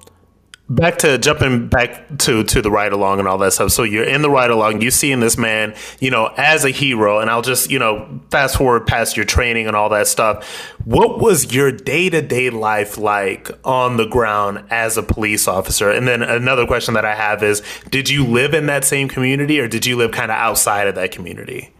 back 0.69 0.97
to 0.97 1.17
jumping 1.17 1.69
back 1.69 2.17
to 2.17 2.43
to 2.43 2.61
the 2.61 2.69
ride 2.69 2.91
along 2.91 3.19
and 3.19 3.27
all 3.27 3.37
that 3.37 3.53
stuff. 3.53 3.71
So 3.71 3.83
you're 3.83 4.03
in 4.03 4.21
the 4.21 4.29
ride 4.29 4.49
along, 4.49 4.81
you 4.81 4.91
seeing 4.91 5.19
this 5.19 5.37
man, 5.37 5.73
you 5.99 6.11
know, 6.11 6.27
as 6.37 6.65
a 6.65 6.69
hero, 6.69 7.19
and 7.19 7.29
I'll 7.29 7.41
just 7.41 7.71
you 7.71 7.79
know 7.79 8.19
fast 8.31 8.57
forward 8.57 8.85
past 8.85 9.15
your 9.15 9.25
training 9.25 9.67
and 9.67 9.75
all 9.75 9.89
that 9.89 10.07
stuff. 10.07 10.47
What 10.83 11.19
was 11.19 11.53
your 11.53 11.71
day 11.71 12.09
to 12.09 12.21
day 12.21 12.49
life 12.49 12.97
like 12.97 13.49
on 13.63 13.97
the 13.97 14.05
ground 14.05 14.65
as 14.69 14.97
a 14.97 15.03
police 15.03 15.47
officer? 15.47 15.89
And 15.89 16.07
then 16.07 16.21
another 16.21 16.65
question 16.65 16.93
that 16.95 17.05
I 17.05 17.15
have 17.15 17.43
is, 17.43 17.61
did 17.89 18.09
you 18.09 18.25
live 18.25 18.53
in 18.53 18.65
that 18.67 18.83
same 18.83 19.07
community, 19.07 19.59
or 19.59 19.67
did 19.67 19.85
you 19.85 19.95
live 19.95 20.11
kind 20.11 20.31
of 20.31 20.37
outside 20.37 20.87
of 20.87 20.95
that 20.95 21.11
community? 21.11 21.73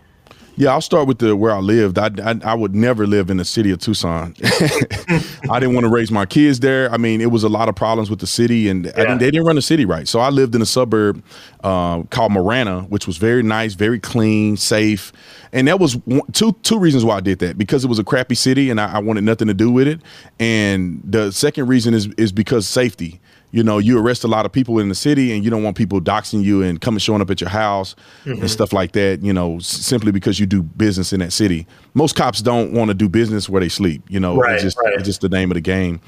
Yeah, 0.59 0.71
I'll 0.71 0.81
start 0.81 1.07
with 1.07 1.19
the 1.19 1.35
where 1.35 1.51
I 1.51 1.59
lived. 1.59 1.99
I, 1.99 2.09
I, 2.23 2.39
I 2.43 2.53
would 2.55 2.73
never 2.73 3.05
live 3.05 3.29
in 3.29 3.37
the 3.37 3.45
city 3.45 3.69
of 3.69 3.77
Tucson. 3.77 4.33
I 4.43 5.59
didn't 5.59 5.75
want 5.75 5.83
to 5.83 5.89
raise 5.89 6.09
my 6.09 6.25
kids 6.25 6.59
there. 6.61 6.91
I 6.91 6.97
mean, 6.97 7.21
it 7.21 7.29
was 7.29 7.43
a 7.43 7.49
lot 7.49 7.69
of 7.69 7.75
problems 7.75 8.09
with 8.09 8.19
the 8.19 8.27
city, 8.27 8.67
and 8.67 8.85
yeah. 8.85 9.15
they 9.15 9.29
didn't 9.29 9.45
run 9.45 9.55
the 9.55 9.61
city 9.61 9.85
right. 9.85 10.07
So 10.07 10.19
I 10.19 10.29
lived 10.29 10.55
in 10.55 10.61
a 10.63 10.65
suburb 10.65 11.23
uh, 11.63 12.01
called 12.09 12.31
Marana, 12.31 12.81
which 12.89 13.05
was 13.05 13.17
very 13.17 13.43
nice, 13.43 13.75
very 13.75 13.99
clean, 13.99 14.57
safe, 14.57 15.13
and 15.53 15.67
that 15.67 15.79
was 15.79 15.95
one, 16.05 16.23
two 16.31 16.53
two 16.63 16.79
reasons 16.79 17.05
why 17.05 17.17
I 17.17 17.21
did 17.21 17.37
that. 17.39 17.59
Because 17.59 17.85
it 17.85 17.87
was 17.87 17.99
a 17.99 18.03
crappy 18.03 18.35
city, 18.35 18.71
and 18.71 18.81
I, 18.81 18.93
I 18.93 18.99
wanted 18.99 19.25
nothing 19.25 19.47
to 19.49 19.53
do 19.53 19.71
with 19.71 19.87
it. 19.87 20.01
And 20.39 21.01
the 21.03 21.31
second 21.31 21.67
reason 21.67 21.93
is 21.93 22.07
is 22.17 22.31
because 22.31 22.67
safety 22.67 23.21
you 23.51 23.63
know, 23.63 23.77
you 23.77 23.97
arrest 23.97 24.23
a 24.23 24.27
lot 24.27 24.45
of 24.45 24.51
people 24.51 24.79
in 24.79 24.89
the 24.89 24.95
city 24.95 25.33
and 25.33 25.43
you 25.43 25.49
don't 25.49 25.63
want 25.63 25.77
people 25.77 26.01
doxing 26.01 26.43
you 26.43 26.61
and 26.61 26.81
coming 26.81 26.99
showing 26.99 27.21
up 27.21 27.29
at 27.29 27.39
your 27.39 27.49
house 27.49 27.95
mm-hmm. 28.25 28.41
and 28.41 28.51
stuff 28.51 28.73
like 28.73 28.91
that, 28.91 29.23
you 29.23 29.31
know, 29.31 29.55
s- 29.57 29.67
simply 29.67 30.11
because 30.11 30.39
you 30.39 30.45
do 30.45 30.61
business 30.61 31.13
in 31.13 31.21
that 31.21 31.31
city. 31.31 31.65
Most 31.93 32.15
cops 32.15 32.41
don't 32.41 32.73
want 32.73 32.89
to 32.89 32.93
do 32.93 33.07
business 33.07 33.47
where 33.47 33.61
they 33.61 33.69
sleep, 33.69 34.03
you 34.09 34.19
know, 34.19 34.35
right, 34.35 34.55
it's, 34.55 34.63
just, 34.63 34.77
right. 34.83 34.93
it's 34.95 35.05
just 35.05 35.21
the 35.21 35.29
name 35.29 35.49
of 35.49 35.55
the 35.55 35.61
game. 35.61 36.01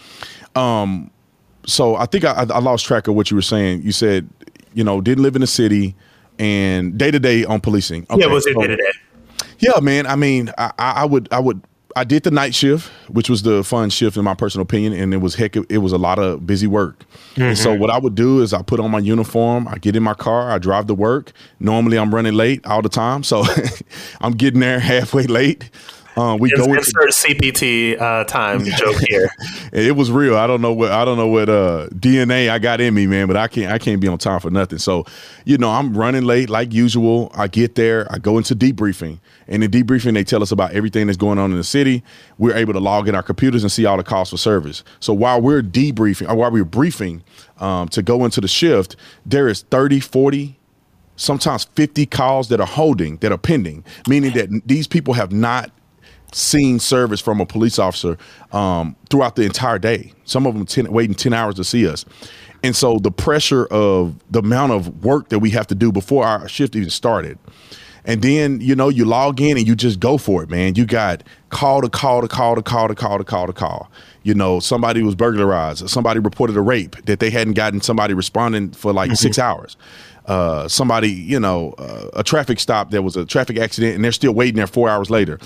Um, 0.55 1.11
so 1.65 1.95
I 1.95 2.05
think 2.05 2.25
I, 2.25 2.45
I 2.49 2.59
lost 2.59 2.85
track 2.85 3.07
of 3.07 3.15
what 3.15 3.31
you 3.31 3.35
were 3.35 3.41
saying. 3.41 3.83
You 3.83 3.93
said, 3.93 4.29
you 4.73 4.83
know, 4.83 4.99
didn't 4.99 5.23
live 5.23 5.35
in 5.35 5.41
the 5.41 5.47
city 5.47 5.95
and 6.39 6.97
day 6.97 7.11
to 7.11 7.19
day 7.19 7.45
on 7.45 7.61
policing. 7.61 8.05
Okay, 8.09 8.21
yeah, 8.21 8.27
was 8.27 8.45
it 8.45 8.57
day 8.57 8.67
to 8.67 8.75
day? 8.75 8.91
Yeah, 9.59 9.79
man. 9.81 10.07
I 10.07 10.15
mean, 10.15 10.51
I, 10.57 10.71
I 10.77 11.05
would 11.05 11.27
I 11.31 11.39
would 11.39 11.61
I 11.95 12.03
did 12.03 12.23
the 12.23 12.31
night 12.31 12.53
shift, 12.53 12.87
which 13.09 13.29
was 13.29 13.43
the 13.43 13.63
fun 13.63 13.89
shift 13.89 14.15
in 14.15 14.23
my 14.23 14.35
personal 14.35 14.63
opinion, 14.63 14.93
and 14.93 15.13
it 15.13 15.17
was 15.17 15.35
heck, 15.35 15.55
it 15.55 15.77
was 15.79 15.91
a 15.91 15.97
lot 15.97 16.19
of 16.19 16.45
busy 16.45 16.67
work. 16.67 16.99
Mm-hmm. 17.31 17.41
And 17.41 17.57
so 17.57 17.71
mm-hmm. 17.71 17.81
what 17.81 17.89
I 17.89 17.97
would 17.97 18.15
do 18.15 18.41
is 18.41 18.53
I 18.53 18.61
put 18.61 18.79
on 18.79 18.91
my 18.91 18.99
uniform, 18.99 19.67
I 19.67 19.77
get 19.77 19.95
in 19.95 20.03
my 20.03 20.13
car, 20.13 20.51
I 20.51 20.59
drive 20.59 20.87
to 20.87 20.93
work. 20.93 21.31
Normally 21.59 21.97
I'm 21.97 22.13
running 22.13 22.33
late 22.33 22.65
all 22.65 22.81
the 22.81 22.89
time, 22.89 23.23
so 23.23 23.43
I'm 24.21 24.33
getting 24.33 24.59
there 24.59 24.79
halfway 24.79 25.23
late. 25.23 25.69
Uh, 26.19 26.35
we 26.35 26.49
go 26.49 26.65
into 26.65 26.81
CPT 26.81 27.99
uh, 27.99 28.25
time 28.25 28.65
joke 28.77 28.97
here. 29.07 29.29
it 29.71 29.95
was 29.95 30.11
real. 30.11 30.35
I 30.35 30.47
don't 30.47 30.59
know 30.59 30.73
what 30.73 30.91
I 30.91 31.05
don't 31.05 31.17
know 31.17 31.29
what 31.29 31.47
uh, 31.47 31.87
DNA 31.93 32.49
I 32.49 32.59
got 32.59 32.81
in 32.81 32.93
me, 32.93 33.07
man, 33.07 33.27
but 33.27 33.37
I 33.37 33.47
can't 33.47 33.71
I 33.71 33.77
can't 33.77 34.01
be 34.01 34.07
on 34.09 34.17
time 34.17 34.41
for 34.41 34.49
nothing. 34.49 34.79
So, 34.79 35.05
you 35.45 35.57
know, 35.57 35.69
I'm 35.69 35.95
running 35.97 36.25
late 36.25 36.49
like 36.49 36.73
usual. 36.73 37.31
I 37.33 37.47
get 37.47 37.75
there, 37.75 38.05
I 38.11 38.17
go 38.17 38.37
into 38.37 38.53
debriefing, 38.53 39.19
and 39.47 39.63
in 39.63 39.71
debriefing 39.71 40.13
they 40.13 40.25
tell 40.25 40.43
us 40.43 40.51
about 40.51 40.73
everything 40.73 41.07
that's 41.07 41.15
going 41.15 41.39
on 41.39 41.51
in 41.51 41.57
the 41.57 41.63
city. 41.63 42.03
We're 42.37 42.55
able 42.55 42.73
to 42.73 42.81
log 42.81 43.07
in 43.07 43.15
our 43.15 43.23
computers 43.23 43.63
and 43.63 43.71
see 43.71 43.85
all 43.85 43.95
the 43.95 44.03
calls 44.03 44.31
for 44.31 44.37
service. 44.37 44.83
So 44.99 45.13
while 45.13 45.39
we're 45.39 45.61
debriefing 45.61 46.29
or 46.29 46.35
while 46.35 46.51
we're 46.51 46.65
briefing 46.65 47.23
um, 47.61 47.87
to 47.89 48.01
go 48.01 48.25
into 48.25 48.41
the 48.41 48.49
shift, 48.49 48.97
there 49.25 49.47
is 49.47 49.61
30, 49.61 50.01
40 50.01 50.57
sometimes 51.15 51.65
50 51.75 52.05
calls 52.05 52.47
that 52.47 52.61
are 52.61 52.67
holding 52.67 53.17
that 53.17 53.29
are 53.29 53.37
pending 53.37 53.83
meaning 54.07 54.31
that 54.31 54.49
these 54.65 54.87
people 54.87 55.13
have 55.13 55.33
not 55.33 55.69
seen 56.33 56.79
service 56.79 57.19
from 57.19 57.41
a 57.41 57.45
police 57.45 57.79
officer 57.79 58.17
um, 58.51 58.95
throughout 59.09 59.35
the 59.35 59.43
entire 59.43 59.79
day. 59.79 60.13
Some 60.25 60.45
of 60.45 60.53
them 60.53 60.65
ten, 60.65 60.91
waiting 60.91 61.15
10 61.15 61.33
hours 61.33 61.55
to 61.55 61.63
see 61.63 61.87
us. 61.87 62.05
And 62.63 62.75
so 62.75 62.97
the 62.99 63.11
pressure 63.11 63.65
of 63.67 64.15
the 64.29 64.39
amount 64.39 64.73
of 64.73 65.03
work 65.03 65.29
that 65.29 65.39
we 65.39 65.49
have 65.51 65.67
to 65.67 65.75
do 65.75 65.91
before 65.91 66.25
our 66.25 66.47
shift 66.49 66.75
even 66.75 66.89
started. 66.89 67.37
And 68.05 68.21
then, 68.21 68.59
you 68.61 68.75
know, 68.75 68.89
you 68.89 69.05
log 69.05 69.41
in 69.41 69.57
and 69.57 69.67
you 69.67 69.75
just 69.75 69.99
go 69.99 70.17
for 70.17 70.41
it, 70.41 70.49
man. 70.49 70.75
You 70.75 70.85
got 70.85 71.23
call 71.49 71.81
to 71.81 71.89
call 71.89 72.21
to 72.21 72.27
call 72.27 72.55
to 72.55 72.61
call 72.61 72.87
to 72.87 72.95
call 72.95 73.17
to 73.17 73.23
call 73.23 73.47
to 73.47 73.53
call. 73.53 73.91
You 74.23 74.33
know, 74.33 74.59
somebody 74.59 75.03
was 75.03 75.15
burglarized. 75.15 75.87
Somebody 75.89 76.19
reported 76.19 76.57
a 76.57 76.61
rape 76.61 76.95
that 77.05 77.19
they 77.19 77.29
hadn't 77.29 77.53
gotten 77.53 77.81
somebody 77.81 78.13
responding 78.13 78.71
for 78.71 78.93
like 78.93 79.09
mm-hmm. 79.09 79.15
six 79.15 79.37
hours. 79.37 79.77
Uh, 80.29 80.67
somebody, 80.67 81.09
you 81.09 81.39
know, 81.39 81.73
uh, 81.79 82.07
a 82.13 82.23
traffic 82.23 82.59
stop, 82.59 82.91
there 82.91 83.01
was 83.01 83.17
a 83.17 83.25
traffic 83.25 83.57
accident, 83.57 83.95
and 83.95 84.03
they're 84.03 84.11
still 84.11 84.31
waiting 84.31 84.57
there 84.57 84.67
four 84.67 84.87
hours 84.87 85.09
later. 85.09 85.39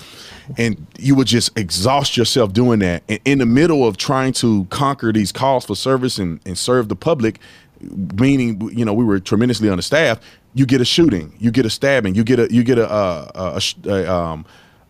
And 0.58 0.86
you 0.98 1.14
would 1.14 1.26
just 1.26 1.56
exhaust 1.56 2.18
yourself 2.18 2.52
doing 2.52 2.80
that. 2.80 3.02
And 3.08 3.18
in 3.24 3.38
the 3.38 3.46
middle 3.46 3.88
of 3.88 3.96
trying 3.96 4.34
to 4.34 4.66
conquer 4.66 5.10
these 5.10 5.32
calls 5.32 5.64
for 5.64 5.74
service 5.74 6.18
and, 6.18 6.38
and 6.44 6.58
serve 6.58 6.90
the 6.90 6.96
public, 6.96 7.40
meaning, 7.80 8.60
you 8.76 8.84
know, 8.84 8.92
we 8.92 9.06
were 9.06 9.18
tremendously 9.20 9.70
understaffed, 9.70 10.22
you 10.52 10.66
get 10.66 10.82
a 10.82 10.84
shooting, 10.84 11.34
you 11.38 11.50
get 11.50 11.64
a 11.64 11.70
stabbing, 11.70 12.14
you 12.14 12.22
get 12.22 12.38
a, 12.38 12.52
you 12.52 12.62
get 12.62 12.76
a, 12.76 12.86
a, 12.86 13.30
a, 13.34 13.62
a 13.88 14.14
um, 14.14 14.44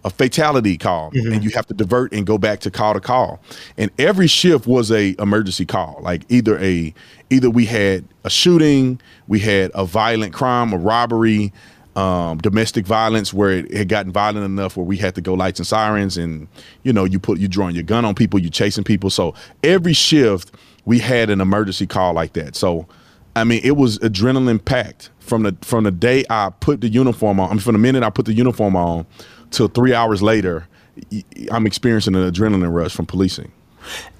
a 0.04 0.10
fatality 0.10 0.76
call 0.76 1.10
mm-hmm. 1.10 1.32
and 1.32 1.42
you 1.42 1.50
have 1.50 1.66
to 1.66 1.74
divert 1.74 2.12
and 2.12 2.26
go 2.26 2.36
back 2.36 2.60
to 2.60 2.70
call 2.70 2.94
to 2.94 3.00
call. 3.00 3.40
And 3.78 3.90
every 3.98 4.26
shift 4.26 4.66
was 4.66 4.90
a 4.90 5.16
emergency 5.18 5.64
call 5.64 5.98
like 6.02 6.24
either 6.28 6.58
a 6.58 6.94
either 7.30 7.50
we 7.50 7.64
had 7.64 8.04
a 8.24 8.30
shooting 8.30 9.00
we 9.26 9.40
had 9.40 9.70
a 9.74 9.84
violent 9.84 10.32
crime 10.32 10.72
a 10.72 10.78
robbery 10.78 11.52
um, 11.96 12.38
domestic 12.38 12.86
violence 12.86 13.32
where 13.32 13.50
it 13.50 13.72
had 13.72 13.88
gotten 13.88 14.12
violent 14.12 14.44
enough 14.44 14.76
where 14.76 14.84
we 14.84 14.96
had 14.96 15.14
to 15.14 15.20
go 15.20 15.32
lights 15.34 15.60
and 15.60 15.66
sirens 15.66 16.16
and 16.16 16.48
you 16.82 16.92
know 16.92 17.04
you 17.04 17.18
put 17.18 17.38
you 17.38 17.48
drawing 17.48 17.74
your 17.74 17.84
gun 17.84 18.04
on 18.04 18.14
people 18.14 18.38
you 18.38 18.50
chasing 18.50 18.84
people. 18.84 19.10
So 19.10 19.34
every 19.62 19.92
shift 19.92 20.52
we 20.84 20.98
had 20.98 21.30
an 21.30 21.40
emergency 21.40 21.86
call 21.86 22.12
like 22.12 22.34
that. 22.34 22.56
So 22.56 22.86
i 23.36 23.42
mean 23.42 23.60
it 23.64 23.76
was 23.76 23.98
adrenaline 23.98 24.64
packed 24.64 25.10
from 25.18 25.42
the 25.42 25.56
from 25.62 25.82
the 25.82 25.90
day 25.90 26.24
i 26.30 26.50
put 26.60 26.80
the 26.80 26.88
uniform 26.88 27.40
on 27.40 27.48
I 27.48 27.52
mean, 27.52 27.60
from 27.60 27.72
the 27.72 27.80
minute 27.80 28.04
i 28.04 28.10
put 28.10 28.26
the 28.26 28.32
uniform 28.32 28.76
on 28.76 29.06
till 29.54 29.68
three 29.68 29.94
hours 29.94 30.22
later, 30.22 30.66
I'm 31.50 31.66
experiencing 31.66 32.14
an 32.14 32.30
adrenaline 32.30 32.72
rush 32.72 32.94
from 32.94 33.06
policing. 33.06 33.52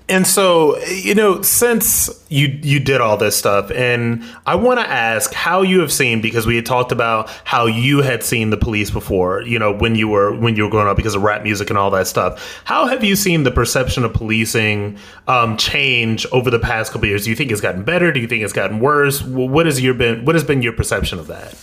And 0.07 0.27
so, 0.27 0.79
you 0.85 1.15
know, 1.15 1.41
since 1.41 2.11
you 2.29 2.49
you 2.63 2.79
did 2.79 3.01
all 3.01 3.17
this 3.17 3.37
stuff, 3.37 3.71
and 3.71 4.23
I 4.45 4.55
want 4.55 4.79
to 4.79 4.87
ask 4.87 5.33
how 5.33 5.63
you 5.63 5.81
have 5.81 5.91
seen 5.91 6.21
because 6.21 6.47
we 6.47 6.57
had 6.57 6.67
talked 6.67 6.93
about 6.93 7.31
how 7.45 7.65
you 7.65 8.03
had 8.03 8.23
seen 8.23 8.51
the 8.51 8.59
police 8.59 8.91
before, 8.91 9.41
you 9.41 9.59
know, 9.59 9.73
when 9.73 9.95
you 9.95 10.09
were 10.09 10.39
when 10.39 10.57
you 10.57 10.65
were 10.65 10.69
growing 10.69 10.89
up 10.89 10.99
because 10.99 11.15
of 11.15 11.23
rap 11.23 11.43
music 11.43 11.71
and 11.71 11.79
all 11.79 11.91
that 11.93 12.07
stuff. 12.07 12.63
How 12.65 12.87
have 12.87 13.03
you 13.03 13.17
seen 13.17 13.45
the 13.45 13.51
perception 13.51 14.05
of 14.05 14.13
policing 14.13 14.99
um, 15.27 15.57
change 15.57 16.27
over 16.33 16.51
the 16.51 16.59
past 16.59 16.93
couple 16.93 17.09
years? 17.09 17.25
Do 17.25 17.31
you 17.31 17.37
think 17.37 17.51
it's 17.51 17.63
gotten 17.63 17.83
better? 17.83 18.13
Do 18.13 18.21
you 18.21 18.29
think 18.29 18.45
it's 18.45 18.53
gotten 18.53 18.81
worse? 18.81 19.23
What 19.23 19.65
has 19.65 19.81
your 19.81 19.95
been 19.95 20.27
what 20.27 20.35
has 20.35 20.45
been 20.45 20.61
your 20.61 20.75
perception 20.75 21.19
of 21.19 21.29
that? 21.29 21.57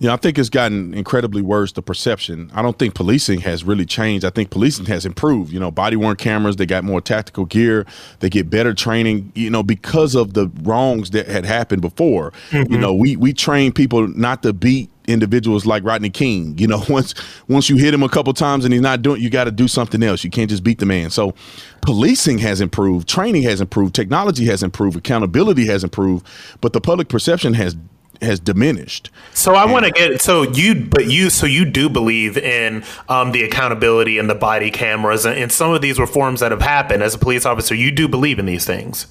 You 0.00 0.06
know, 0.06 0.14
I 0.14 0.16
think 0.16 0.38
it's 0.38 0.48
gotten 0.48 0.94
incredibly 0.94 1.42
worse. 1.42 1.72
The 1.72 1.82
perception. 1.82 2.50
I 2.54 2.62
don't 2.62 2.78
think 2.78 2.94
policing 2.94 3.40
has 3.42 3.64
really 3.64 3.84
changed. 3.84 4.24
I 4.24 4.30
think 4.30 4.50
policing 4.50 4.86
has 4.86 5.04
improved. 5.04 5.52
You 5.52 5.60
know, 5.60 5.70
body 5.70 5.94
worn 5.94 6.16
cameras. 6.16 6.56
They 6.56 6.64
got 6.64 6.84
more 6.84 7.02
tactical 7.02 7.44
gear. 7.44 7.84
They 8.20 8.30
get 8.30 8.48
better 8.48 8.72
training. 8.72 9.30
You 9.34 9.50
know, 9.50 9.62
because 9.62 10.14
of 10.14 10.32
the 10.32 10.50
wrongs 10.62 11.10
that 11.10 11.28
had 11.28 11.44
happened 11.44 11.82
before. 11.82 12.32
Mm-hmm. 12.48 12.72
You 12.72 12.78
know, 12.78 12.94
we 12.94 13.16
we 13.16 13.34
train 13.34 13.72
people 13.72 14.08
not 14.08 14.42
to 14.42 14.54
beat 14.54 14.88
individuals 15.06 15.66
like 15.66 15.84
Rodney 15.84 16.08
King. 16.08 16.56
You 16.56 16.66
know, 16.66 16.82
once 16.88 17.14
once 17.48 17.68
you 17.68 17.76
hit 17.76 17.92
him 17.92 18.02
a 18.02 18.08
couple 18.08 18.32
times 18.32 18.64
and 18.64 18.72
he's 18.72 18.82
not 18.82 19.02
doing, 19.02 19.20
you 19.20 19.28
got 19.28 19.44
to 19.44 19.50
do 19.50 19.68
something 19.68 20.02
else. 20.02 20.24
You 20.24 20.30
can't 20.30 20.48
just 20.48 20.64
beat 20.64 20.78
the 20.78 20.86
man. 20.86 21.10
So, 21.10 21.34
policing 21.82 22.38
has 22.38 22.62
improved, 22.62 23.06
training 23.06 23.42
has 23.42 23.60
improved, 23.60 23.94
technology 23.94 24.46
has 24.46 24.62
improved, 24.62 24.96
accountability 24.96 25.66
has 25.66 25.84
improved, 25.84 26.26
but 26.62 26.72
the 26.72 26.80
public 26.80 27.08
perception 27.08 27.52
has 27.52 27.76
has 28.22 28.40
diminished. 28.40 29.10
So 29.34 29.54
I 29.54 29.70
want 29.70 29.86
to 29.86 29.90
get 29.90 30.20
so 30.20 30.42
you, 30.42 30.74
but 30.74 31.06
you, 31.06 31.30
so 31.30 31.46
you 31.46 31.64
do 31.64 31.88
believe 31.88 32.36
in 32.36 32.84
um, 33.08 33.32
the 33.32 33.42
accountability 33.42 34.18
and 34.18 34.28
the 34.28 34.34
body 34.34 34.70
cameras 34.70 35.24
and, 35.24 35.38
and 35.38 35.50
some 35.50 35.72
of 35.72 35.80
these 35.80 35.98
reforms 35.98 36.40
that 36.40 36.50
have 36.50 36.62
happened 36.62 37.02
as 37.02 37.14
a 37.14 37.18
police 37.18 37.46
officer. 37.46 37.74
You 37.74 37.90
do 37.90 38.08
believe 38.08 38.38
in 38.38 38.46
these 38.46 38.66
things. 38.66 39.06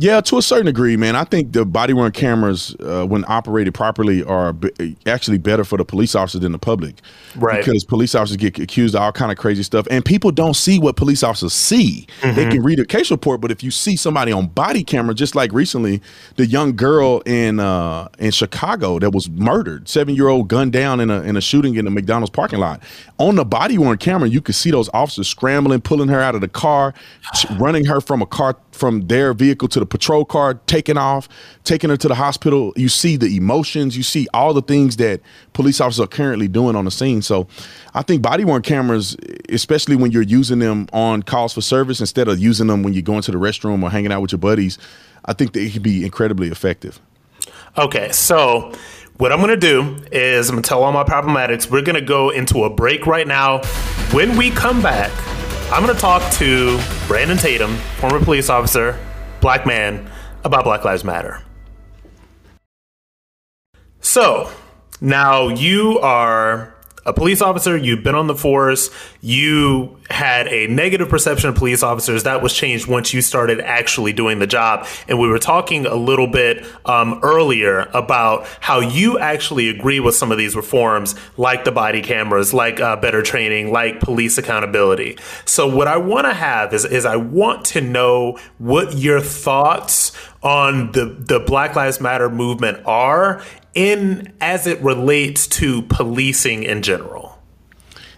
Yeah, 0.00 0.22
to 0.22 0.38
a 0.38 0.42
certain 0.42 0.64
degree, 0.64 0.96
man. 0.96 1.14
I 1.14 1.24
think 1.24 1.52
the 1.52 1.66
body 1.66 1.92
worn 1.92 2.10
cameras, 2.12 2.74
uh, 2.80 3.04
when 3.04 3.22
operated 3.28 3.74
properly, 3.74 4.24
are 4.24 4.54
b- 4.54 4.96
actually 5.04 5.36
better 5.36 5.62
for 5.62 5.76
the 5.76 5.84
police 5.84 6.14
officers 6.14 6.40
than 6.40 6.52
the 6.52 6.58
public. 6.58 7.02
Right. 7.36 7.62
Because 7.62 7.84
police 7.84 8.14
officers 8.14 8.38
get 8.38 8.58
accused 8.58 8.94
of 8.94 9.02
all 9.02 9.12
kind 9.12 9.30
of 9.30 9.36
crazy 9.36 9.62
stuff, 9.62 9.86
and 9.90 10.02
people 10.02 10.30
don't 10.30 10.54
see 10.56 10.78
what 10.78 10.96
police 10.96 11.22
officers 11.22 11.52
see. 11.52 12.06
Mm-hmm. 12.22 12.34
They 12.34 12.48
can 12.48 12.62
read 12.62 12.80
a 12.80 12.86
case 12.86 13.10
report, 13.10 13.42
but 13.42 13.50
if 13.50 13.62
you 13.62 13.70
see 13.70 13.94
somebody 13.94 14.32
on 14.32 14.46
body 14.46 14.82
camera, 14.82 15.14
just 15.14 15.34
like 15.34 15.52
recently, 15.52 16.00
the 16.36 16.46
young 16.46 16.76
girl 16.76 17.20
in 17.26 17.60
uh, 17.60 18.08
in 18.18 18.30
Chicago 18.30 18.98
that 19.00 19.10
was 19.10 19.28
murdered, 19.28 19.86
seven 19.86 20.14
year 20.14 20.28
old 20.28 20.48
gunned 20.48 20.72
down 20.72 21.00
in 21.00 21.10
a 21.10 21.20
in 21.20 21.36
a 21.36 21.42
shooting 21.42 21.74
in 21.74 21.86
a 21.86 21.90
McDonald's 21.90 22.30
parking 22.30 22.58
lot, 22.58 22.82
on 23.18 23.34
the 23.34 23.44
body 23.44 23.76
worn 23.76 23.98
camera, 23.98 24.30
you 24.30 24.40
could 24.40 24.54
see 24.54 24.70
those 24.70 24.88
officers 24.94 25.28
scrambling, 25.28 25.82
pulling 25.82 26.08
her 26.08 26.22
out 26.22 26.34
of 26.34 26.40
the 26.40 26.48
car, 26.48 26.94
running 27.58 27.84
her 27.84 28.00
from 28.00 28.22
a 28.22 28.26
car 28.26 28.56
from 28.72 29.08
their 29.08 29.34
vehicle 29.34 29.68
to 29.68 29.78
the 29.78 29.89
patrol 29.90 30.24
car, 30.24 30.54
taking 30.66 30.96
off, 30.96 31.28
taking 31.64 31.90
her 31.90 31.96
to 31.98 32.08
the 32.08 32.14
hospital. 32.14 32.72
You 32.76 32.88
see 32.88 33.16
the 33.16 33.36
emotions, 33.36 33.96
you 33.96 34.02
see 34.02 34.26
all 34.32 34.54
the 34.54 34.62
things 34.62 34.96
that 34.96 35.20
police 35.52 35.80
officers 35.80 36.00
are 36.00 36.06
currently 36.06 36.48
doing 36.48 36.76
on 36.76 36.86
the 36.86 36.90
scene. 36.90 37.20
So 37.20 37.46
I 37.92 38.02
think 38.02 38.22
body 38.22 38.44
worn 38.44 38.62
cameras, 38.62 39.16
especially 39.50 39.96
when 39.96 40.12
you're 40.12 40.22
using 40.22 40.60
them 40.60 40.88
on 40.92 41.22
calls 41.22 41.52
for 41.52 41.60
service 41.60 42.00
instead 42.00 42.28
of 42.28 42.38
using 42.38 42.68
them 42.68 42.82
when 42.82 42.94
you're 42.94 43.02
going 43.02 43.22
to 43.22 43.30
the 43.30 43.38
restroom 43.38 43.82
or 43.82 43.90
hanging 43.90 44.12
out 44.12 44.22
with 44.22 44.32
your 44.32 44.38
buddies, 44.38 44.78
I 45.26 45.34
think 45.34 45.52
they 45.52 45.68
can 45.68 45.82
be 45.82 46.04
incredibly 46.04 46.48
effective. 46.48 47.00
Okay, 47.76 48.10
so 48.12 48.72
what 49.18 49.32
I'm 49.32 49.38
going 49.38 49.50
to 49.50 49.56
do 49.56 50.02
is 50.10 50.48
I'm 50.48 50.54
going 50.54 50.62
to 50.62 50.68
tell 50.68 50.82
all 50.82 50.92
my 50.92 51.04
problematics. 51.04 51.70
We're 51.70 51.82
going 51.82 51.94
to 51.94 52.00
go 52.00 52.30
into 52.30 52.64
a 52.64 52.70
break 52.70 53.06
right 53.06 53.26
now. 53.26 53.58
When 54.12 54.36
we 54.36 54.50
come 54.50 54.82
back, 54.82 55.12
I'm 55.70 55.84
going 55.84 55.94
to 55.94 56.00
talk 56.00 56.32
to 56.34 56.80
Brandon 57.06 57.36
Tatum, 57.36 57.76
former 57.98 58.18
police 58.24 58.48
officer, 58.48 58.98
black 59.40 59.66
man, 59.66 60.10
about 60.44 60.64
Black 60.64 60.84
Lives 60.84 61.04
Matter. 61.04 61.42
So, 64.00 64.50
now 65.00 65.48
you 65.48 65.98
are 66.00 66.69
a 67.06 67.12
police 67.12 67.40
officer, 67.40 67.76
you've 67.76 68.02
been 68.02 68.14
on 68.14 68.26
the 68.26 68.34
force, 68.34 68.90
you 69.20 69.96
had 70.10 70.48
a 70.48 70.66
negative 70.66 71.08
perception 71.08 71.48
of 71.48 71.54
police 71.54 71.82
officers. 71.82 72.24
That 72.24 72.42
was 72.42 72.52
changed 72.52 72.86
once 72.86 73.14
you 73.14 73.22
started 73.22 73.60
actually 73.60 74.12
doing 74.12 74.38
the 74.38 74.46
job. 74.46 74.86
And 75.08 75.18
we 75.18 75.28
were 75.28 75.38
talking 75.38 75.86
a 75.86 75.94
little 75.94 76.26
bit 76.26 76.66
um, 76.84 77.20
earlier 77.22 77.88
about 77.94 78.46
how 78.60 78.80
you 78.80 79.18
actually 79.18 79.68
agree 79.68 80.00
with 80.00 80.14
some 80.14 80.32
of 80.32 80.38
these 80.38 80.56
reforms, 80.56 81.14
like 81.36 81.64
the 81.64 81.72
body 81.72 82.02
cameras, 82.02 82.52
like 82.52 82.80
uh, 82.80 82.96
better 82.96 83.22
training, 83.22 83.72
like 83.72 84.00
police 84.00 84.36
accountability. 84.36 85.16
So, 85.44 85.74
what 85.74 85.88
I 85.88 85.96
want 85.96 86.26
to 86.26 86.34
have 86.34 86.74
is, 86.74 86.84
is 86.84 87.06
I 87.06 87.16
want 87.16 87.64
to 87.66 87.80
know 87.80 88.38
what 88.58 88.96
your 88.96 89.20
thoughts 89.20 90.12
on 90.42 90.92
the, 90.92 91.04
the 91.04 91.38
Black 91.38 91.76
Lives 91.76 92.00
Matter 92.00 92.30
movement 92.30 92.80
are 92.86 93.42
in 93.74 94.32
as 94.40 94.66
it 94.66 94.80
relates 94.80 95.46
to 95.46 95.82
policing 95.82 96.62
in 96.62 96.82
general? 96.82 97.38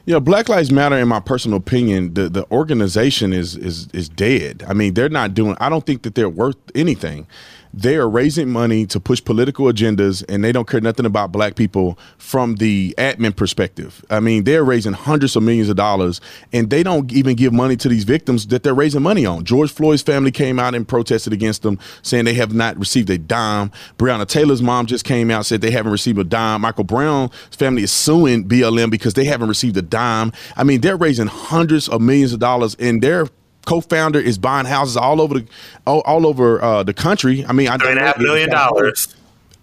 Yeah, 0.04 0.18
Black 0.18 0.48
Lives 0.48 0.72
Matter, 0.72 0.98
in 0.98 1.06
my 1.06 1.20
personal 1.20 1.58
opinion, 1.58 2.14
the, 2.14 2.28
the 2.28 2.50
organization 2.50 3.32
is 3.32 3.56
is 3.56 3.86
is 3.92 4.08
dead. 4.08 4.64
I 4.66 4.72
mean, 4.72 4.94
they're 4.94 5.08
not 5.08 5.32
doing. 5.32 5.56
I 5.60 5.68
don't 5.68 5.86
think 5.86 6.02
that 6.02 6.16
they're 6.16 6.28
worth 6.28 6.56
anything 6.74 7.28
they 7.74 7.96
are 7.96 8.08
raising 8.08 8.50
money 8.50 8.86
to 8.86 9.00
push 9.00 9.22
political 9.24 9.66
agendas 9.66 10.24
and 10.28 10.44
they 10.44 10.52
don't 10.52 10.68
care 10.68 10.80
nothing 10.80 11.06
about 11.06 11.32
black 11.32 11.54
people 11.54 11.98
from 12.18 12.56
the 12.56 12.94
admin 12.98 13.34
perspective. 13.34 14.04
I 14.10 14.20
mean, 14.20 14.44
they're 14.44 14.64
raising 14.64 14.92
hundreds 14.92 15.36
of 15.36 15.42
millions 15.42 15.68
of 15.68 15.76
dollars 15.76 16.20
and 16.52 16.70
they 16.70 16.82
don't 16.82 17.10
even 17.12 17.36
give 17.36 17.52
money 17.52 17.76
to 17.76 17.88
these 17.88 18.04
victims 18.04 18.46
that 18.48 18.62
they're 18.62 18.74
raising 18.74 19.02
money 19.02 19.24
on. 19.24 19.44
George 19.44 19.72
Floyd's 19.72 20.02
family 20.02 20.30
came 20.30 20.58
out 20.58 20.74
and 20.74 20.86
protested 20.86 21.32
against 21.32 21.62
them, 21.62 21.78
saying 22.02 22.24
they 22.24 22.34
have 22.34 22.52
not 22.52 22.78
received 22.78 23.08
a 23.10 23.18
dime. 23.18 23.70
Breonna 23.98 24.26
Taylor's 24.26 24.62
mom 24.62 24.86
just 24.86 25.04
came 25.04 25.30
out 25.30 25.46
said 25.46 25.60
they 25.60 25.70
haven't 25.70 25.92
received 25.92 26.18
a 26.18 26.24
dime. 26.24 26.60
Michael 26.62 26.84
Brown's 26.84 27.32
family 27.56 27.82
is 27.82 27.92
suing 27.92 28.46
BLM 28.46 28.90
because 28.90 29.14
they 29.14 29.24
haven't 29.24 29.48
received 29.48 29.76
a 29.76 29.82
dime. 29.82 30.32
I 30.56 30.64
mean, 30.64 30.80
they're 30.80 30.96
raising 30.96 31.26
hundreds 31.26 31.88
of 31.88 32.00
millions 32.00 32.32
of 32.32 32.40
dollars 32.40 32.74
and 32.76 33.02
they're 33.02 33.28
co-founder 33.66 34.18
is 34.18 34.38
buying 34.38 34.66
houses 34.66 34.96
all 34.96 35.20
over 35.20 35.40
the 35.40 35.46
all, 35.86 36.00
all 36.02 36.26
over 36.26 36.62
uh, 36.62 36.82
the 36.82 36.94
country. 36.94 37.44
I 37.46 37.52
mean, 37.52 37.68
I 37.68 37.76
don't 37.76 37.88
million 38.18 38.50
dollars. 38.50 39.14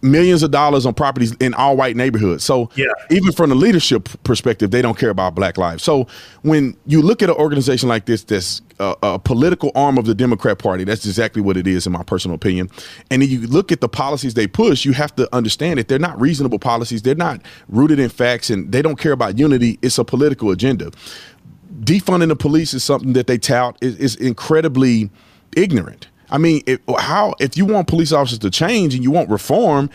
Millions 0.01 0.43
of 0.43 0.51
dollars 0.51 0.85
on 0.85 0.93
properties 0.93 1.33
in 1.41 1.53
all 1.53 1.75
white 1.75 1.97
neighborhoods. 1.97 2.41
So 2.41 2.69
yeah. 2.75 2.85
even 3.09 3.33
from 3.33 3.49
the 3.49 3.55
leadership 3.57 4.07
perspective, 4.23 4.71
they 4.71 4.81
don't 4.81 4.97
care 4.97 5.09
about 5.09 5.35
black 5.35 5.57
lives. 5.57 5.83
So 5.83 6.07
when 6.41 6.77
you 6.85 7.01
look 7.01 7.21
at 7.21 7.29
an 7.29 7.35
organization 7.35 7.89
like 7.89 8.05
this, 8.05 8.23
that's 8.23 8.61
a, 8.79 8.95
a 9.03 9.19
political 9.19 9.73
arm 9.75 9.97
of 9.97 10.05
the 10.05 10.15
Democrat 10.15 10.57
Party, 10.57 10.85
that's 10.85 11.05
exactly 11.05 11.41
what 11.41 11.57
it 11.57 11.67
is, 11.67 11.85
in 11.85 11.91
my 11.91 12.03
personal 12.03 12.35
opinion. 12.35 12.69
And 13.11 13.23
you 13.25 13.45
look 13.47 13.73
at 13.73 13.81
the 13.81 13.89
policies 13.89 14.35
they 14.35 14.47
push, 14.47 14.85
you 14.85 14.93
have 14.93 15.13
to 15.17 15.27
understand 15.35 15.79
that 15.79 15.89
they're 15.89 15.99
not 15.99 16.19
reasonable 16.19 16.59
policies. 16.59 17.01
They're 17.01 17.15
not 17.15 17.41
rooted 17.67 17.99
in 17.99 18.09
facts, 18.09 18.49
and 18.49 18.71
they 18.71 18.81
don't 18.81 18.97
care 18.97 19.11
about 19.11 19.37
unity. 19.37 19.79
It's 19.81 19.97
a 19.97 20.05
political 20.05 20.49
agenda 20.51 20.91
defunding 21.81 22.29
the 22.29 22.35
police 22.35 22.73
is 22.73 22.83
something 22.83 23.13
that 23.13 23.27
they 23.27 23.37
tout 23.37 23.77
is, 23.81 23.95
is 23.97 24.15
incredibly 24.15 25.09
ignorant. 25.55 26.07
I 26.31 26.37
mean, 26.37 26.61
if, 26.67 26.79
how 26.99 27.33
if 27.39 27.57
you 27.57 27.65
want 27.65 27.87
police 27.87 28.11
officers 28.11 28.39
to 28.39 28.49
change 28.49 28.93
and 28.93 29.03
you 29.03 29.11
want 29.11 29.29
reform, 29.29 29.89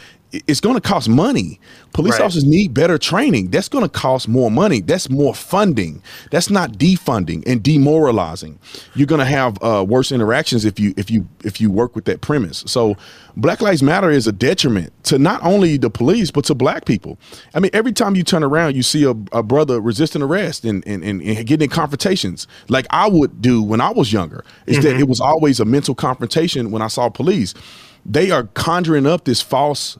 it's 0.47 0.61
going 0.61 0.75
to 0.75 0.81
cost 0.81 1.09
money. 1.09 1.61
Police 1.93 2.15
Right. 2.15 2.23
officers 2.23 2.45
need 2.45 2.75
better 2.75 2.99
training. 2.99 3.51
That's 3.51 3.69
going 3.69 3.85
to 3.85 3.89
cost 3.89 4.27
more 4.29 4.51
money. 4.51 4.81
That's 4.81 5.09
more 5.09 5.35
funding. 5.35 6.03
That's 6.31 6.51
not 6.51 6.73
defunding 6.73 7.43
and 7.47 7.63
demoralizing. 7.63 8.59
You're 8.95 9.07
going 9.07 9.21
to 9.21 9.25
have 9.25 9.57
uh, 9.63 9.85
worse 9.87 10.11
interactions 10.11 10.65
if 10.65 10.81
you 10.81 10.93
if 10.97 11.11
you 11.11 11.29
if 11.45 11.61
you 11.61 11.71
work 11.71 11.95
with 11.95 12.05
that 12.07 12.21
premise. 12.21 12.65
So, 12.67 12.97
Black 13.37 13.61
Lives 13.61 13.83
Matter 13.83 14.11
is 14.11 14.27
a 14.27 14.33
detriment 14.33 14.93
to 15.05 15.19
not 15.19 15.43
only 15.45 15.77
the 15.77 15.91
police 15.91 16.31
but 16.31 16.45
to 16.47 16.55
black 16.55 16.85
people. 16.85 17.19
I 17.55 17.61
mean, 17.61 17.71
every 17.73 17.93
time 17.93 18.17
you 18.17 18.23
turn 18.25 18.43
around, 18.43 18.75
you 18.77 18.83
see 18.83 19.05
a, 19.05 19.11
a 19.33 19.43
brother 19.43 19.81
resisting 19.81 20.23
arrest 20.23 20.65
and, 20.65 20.87
and, 20.87 21.05
and, 21.05 21.23
and 21.23 21.47
getting 21.47 21.65
in 21.65 21.71
confrontations, 21.71 22.47
like 22.69 22.87
I 22.91 23.09
would 23.09 23.41
do 23.41 23.63
when 23.63 23.81
I 23.81 23.91
was 23.91 24.13
younger. 24.13 24.45
Is 24.67 24.83
that 24.83 24.99
it 24.99 25.09
was 25.09 25.21
always 25.21 25.61
a 25.61 25.65
mental 25.65 25.95
confrontation 25.95 26.71
when 26.73 26.83
I 26.83 26.89
saw 26.89 27.09
police. 27.09 27.55
They 28.07 28.31
are 28.31 28.45
conjuring 28.55 29.07
up 29.07 29.25
this 29.25 29.41
false 29.41 29.99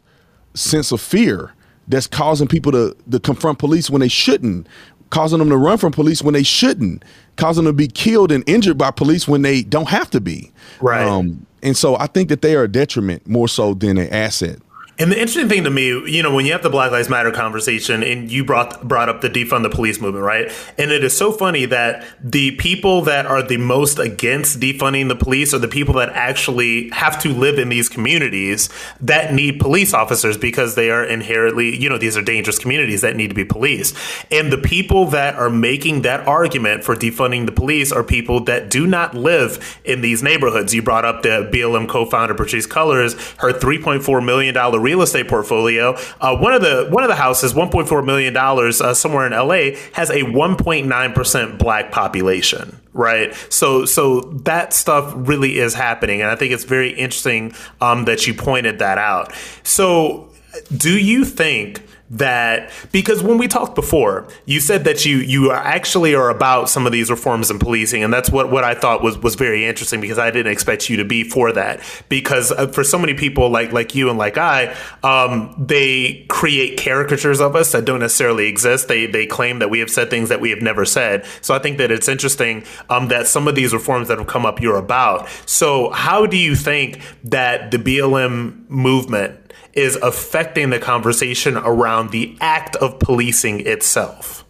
sense 0.55 0.93
of 0.93 1.01
fear 1.01 1.53
that's 1.89 2.07
causing 2.07 2.49
people 2.49 2.73
to, 2.73 2.97
to 3.11 3.21
confront 3.21 3.59
police 3.59 3.91
when 3.91 4.01
they 4.01 4.09
shouldn't, 4.09 4.67
causing 5.11 5.39
them 5.39 5.51
to 5.51 5.57
run 5.57 5.79
from 5.79 5.93
police 5.93 6.23
when 6.23 6.35
they 6.35 6.43
shouldn't, 6.43 7.05
causing 7.37 7.65
them 7.65 7.75
to 7.75 7.77
be 7.77 7.89
killed 7.89 8.33
and 8.33 8.43
injured 8.49 8.79
by 8.79 8.91
police 8.91 9.29
when 9.29 9.43
they 9.43 9.63
don't 9.63 9.89
have 9.89 10.11
to 10.11 10.21
be. 10.21 10.53
Right. 10.81 11.07
Um, 11.07 11.47
and 11.63 11.77
so 11.77 11.97
I 11.97 12.07
think 12.07 12.29
that 12.29 12.43
they 12.43 12.55
are 12.57 12.65
a 12.65 12.69
detriment 12.69 13.27
more 13.27 13.49
so 13.49 13.75
than 13.75 13.99
an 13.99 14.09
asset. 14.11 14.59
And 14.97 15.11
the 15.11 15.17
interesting 15.17 15.49
thing 15.49 15.65
to 15.65 15.71
me, 15.71 15.89
you 15.89 16.23
know, 16.23 16.33
when 16.33 16.47
you 16.47 16.53
have 16.53 16.63
the 16.63 16.71
Black 16.71 16.93
Lives 16.93 17.09
Matter 17.09 17.33
conversation 17.33 18.05
and 18.05 18.31
you 18.31 18.45
brought 18.45 18.87
brought 18.87 19.09
up 19.09 19.23
the 19.23 19.29
defund 19.29 19.65
the 19.65 19.71
police 19.71 20.01
movement, 20.01 20.25
right? 20.25 20.53
And 20.79 20.93
it 20.93 21.03
is 21.03 21.17
so 21.17 21.33
funny 21.33 21.65
that 21.67 22.05
the 22.23 22.53
people 22.53 23.03
that 23.03 23.27
are 23.27 23.43
the 23.43 23.57
most 23.57 23.99
against 23.99 24.61
defunding 24.61 25.09
the 25.09 25.17
police 25.17 25.53
are 25.53 25.59
the 25.59 25.67
people 25.67 25.95
that 25.95 26.11
actually 26.11 26.91
have 26.91 27.21
to 27.23 27.31
live 27.31 27.59
in 27.59 27.71
these 27.71 27.89
communities 27.89 28.69
that 29.01 29.35
need 29.35 29.59
police 29.59 29.93
officers 29.93 30.39
because 30.39 30.77
they 30.77 30.91
are 30.91 31.03
inherently, 31.03 31.77
you 31.77 31.89
know, 31.89 31.99
these 31.99 32.17
are 32.17 32.23
dangerous 32.23 32.61
communities 32.61 33.01
that 33.01 33.17
need 33.17 33.29
to 33.29 33.35
be 33.35 33.45
policed. 33.45 33.97
And 34.31 34.53
the 34.53 34.59
people 34.59 35.07
that 35.07 35.35
are 35.35 35.51
making 35.51 36.03
that 36.03 36.27
argument 36.29 36.85
for 36.85 36.95
defunding 36.95 37.47
the 37.47 37.53
police 37.53 37.91
are 37.91 38.05
people 38.05 38.45
that 38.45 38.71
do 38.71 38.87
not 38.87 39.15
live 39.15 39.81
in 39.85 40.03
these 40.03 40.23
neighborhoods. 40.23 40.73
You 40.73 40.83
brought 40.83 41.05
up 41.05 41.23
the 41.23 41.51
BLM 41.53 41.89
co-founder 41.89 42.35
Patrisse 42.35 42.69
Cullors, 42.69 43.15
her 43.39 43.53
3.4 43.53 44.25
million 44.25 44.55
dollar 44.55 44.84
real 44.85 45.03
estate 45.03 45.27
portfolio. 45.27 45.97
Uh, 46.21 46.37
one 46.37 46.53
of 46.53 46.61
the 46.61 46.87
one 46.91 47.03
of 47.03 47.09
the 47.09 47.17
houses, 47.17 47.55
1.4 47.55 48.05
million 48.05 48.33
dollars, 48.35 48.81
uh, 48.81 48.95
somewhere 48.95 49.27
in 49.27 49.33
LA, 49.33 49.77
has 49.95 50.11
a 50.11 50.23
1.9 50.23 51.15
percent 51.15 51.59
black 51.59 51.91
population. 51.91 52.81
Right, 52.93 53.35
so 53.49 53.87
so 53.87 54.21
that 54.45 54.73
stuff 54.73 55.13
really 55.17 55.59
is 55.59 55.75
happening, 55.75 56.21
and 56.21 56.31
I 56.31 56.37
think 56.37 56.53
it's 56.53 56.63
very 56.63 56.91
interesting 56.93 57.53
um, 57.81 58.05
that 58.05 58.29
you 58.29 58.35
pointed 58.35 58.79
that 58.79 58.99
out. 58.99 59.33
So, 59.65 60.31
do 60.77 60.97
you 60.97 61.25
think? 61.25 61.83
That 62.11 62.71
because 62.93 63.23
when 63.23 63.39
we 63.39 63.49
talked 63.49 63.75
before 63.75 64.29
you 64.45 64.61
said 64.61 64.85
that 64.85 65.05
you 65.07 65.17
you 65.19 65.51
are 65.51 65.57
actually 65.57 66.15
are 66.15 66.29
about 66.29 66.69
some 66.69 66.87
of 66.87 66.93
these 66.93 67.11
reforms 67.11 67.51
in 67.51 67.59
policing 67.59 68.05
and 68.05 68.13
that's 68.13 68.31
what 68.31 68.51
what 68.51 68.63
I 68.63 68.75
thought 68.75 69.03
was 69.03 69.19
was 69.19 69.35
very 69.35 69.65
interesting 69.65 70.01
because 70.01 70.19
I 70.19 70.31
didn't 70.31 70.53
expect 70.53 70.89
you 70.89 70.97
to 70.99 71.05
be 71.05 71.25
for 71.25 71.53
that. 71.53 71.81
Because 72.09 72.53
uh, 72.53 72.69
for 72.69 72.85
so 72.85 72.99
many 72.99 73.15
people 73.15 73.49
like 73.49 73.73
like 73.73 73.95
you 73.95 74.09
and 74.11 74.19
like 74.19 74.39
I 74.39 74.77
um, 75.03 75.55
they 75.59 76.25
create 76.29 76.79
caricatures 76.79 77.41
of 77.41 77.57
us 77.57 77.73
that 77.73 77.85
don't 77.85 78.01
necessarily 78.01 78.47
exist. 78.47 78.89
They 78.89 79.07
they 79.07 79.27
claim 79.27 79.59
that 79.59 79.71
we 79.71 79.79
have 79.81 79.91
said 79.91 80.11
things 80.11 80.29
that 80.29 80.41
we 80.41 80.51
have 80.51 80.61
never 80.61 80.85
said. 80.85 81.25
So 81.41 81.55
I 81.55 81.59
think 81.59 81.79
that 81.79 81.91
it's 81.91 82.09
interesting 82.09 82.65
um, 82.91 83.09
that 83.09 83.27
some 83.27 83.49
of 83.49 83.55
these 83.55 83.73
reforms 83.73 84.09
that 84.09 84.19
have 84.19 84.27
come 84.27 84.47
up 84.47 84.61
you're 84.61 84.77
about. 84.77 85.29
So 85.47 85.91
how 85.91 86.27
do 86.27 86.37
you 86.37 86.55
think 86.55 87.01
that 87.25 87.71
the 87.71 87.79
BLM 87.79 88.69
movement 88.69 89.41
is 89.77 89.97
affecting 89.97 90.71
the 90.71 90.79
conversation 90.79 91.57
around 91.57 92.11
the 92.11 92.37
act 92.41 92.77
of 92.77 92.99
policing 92.99 93.67
itself. 93.67 94.45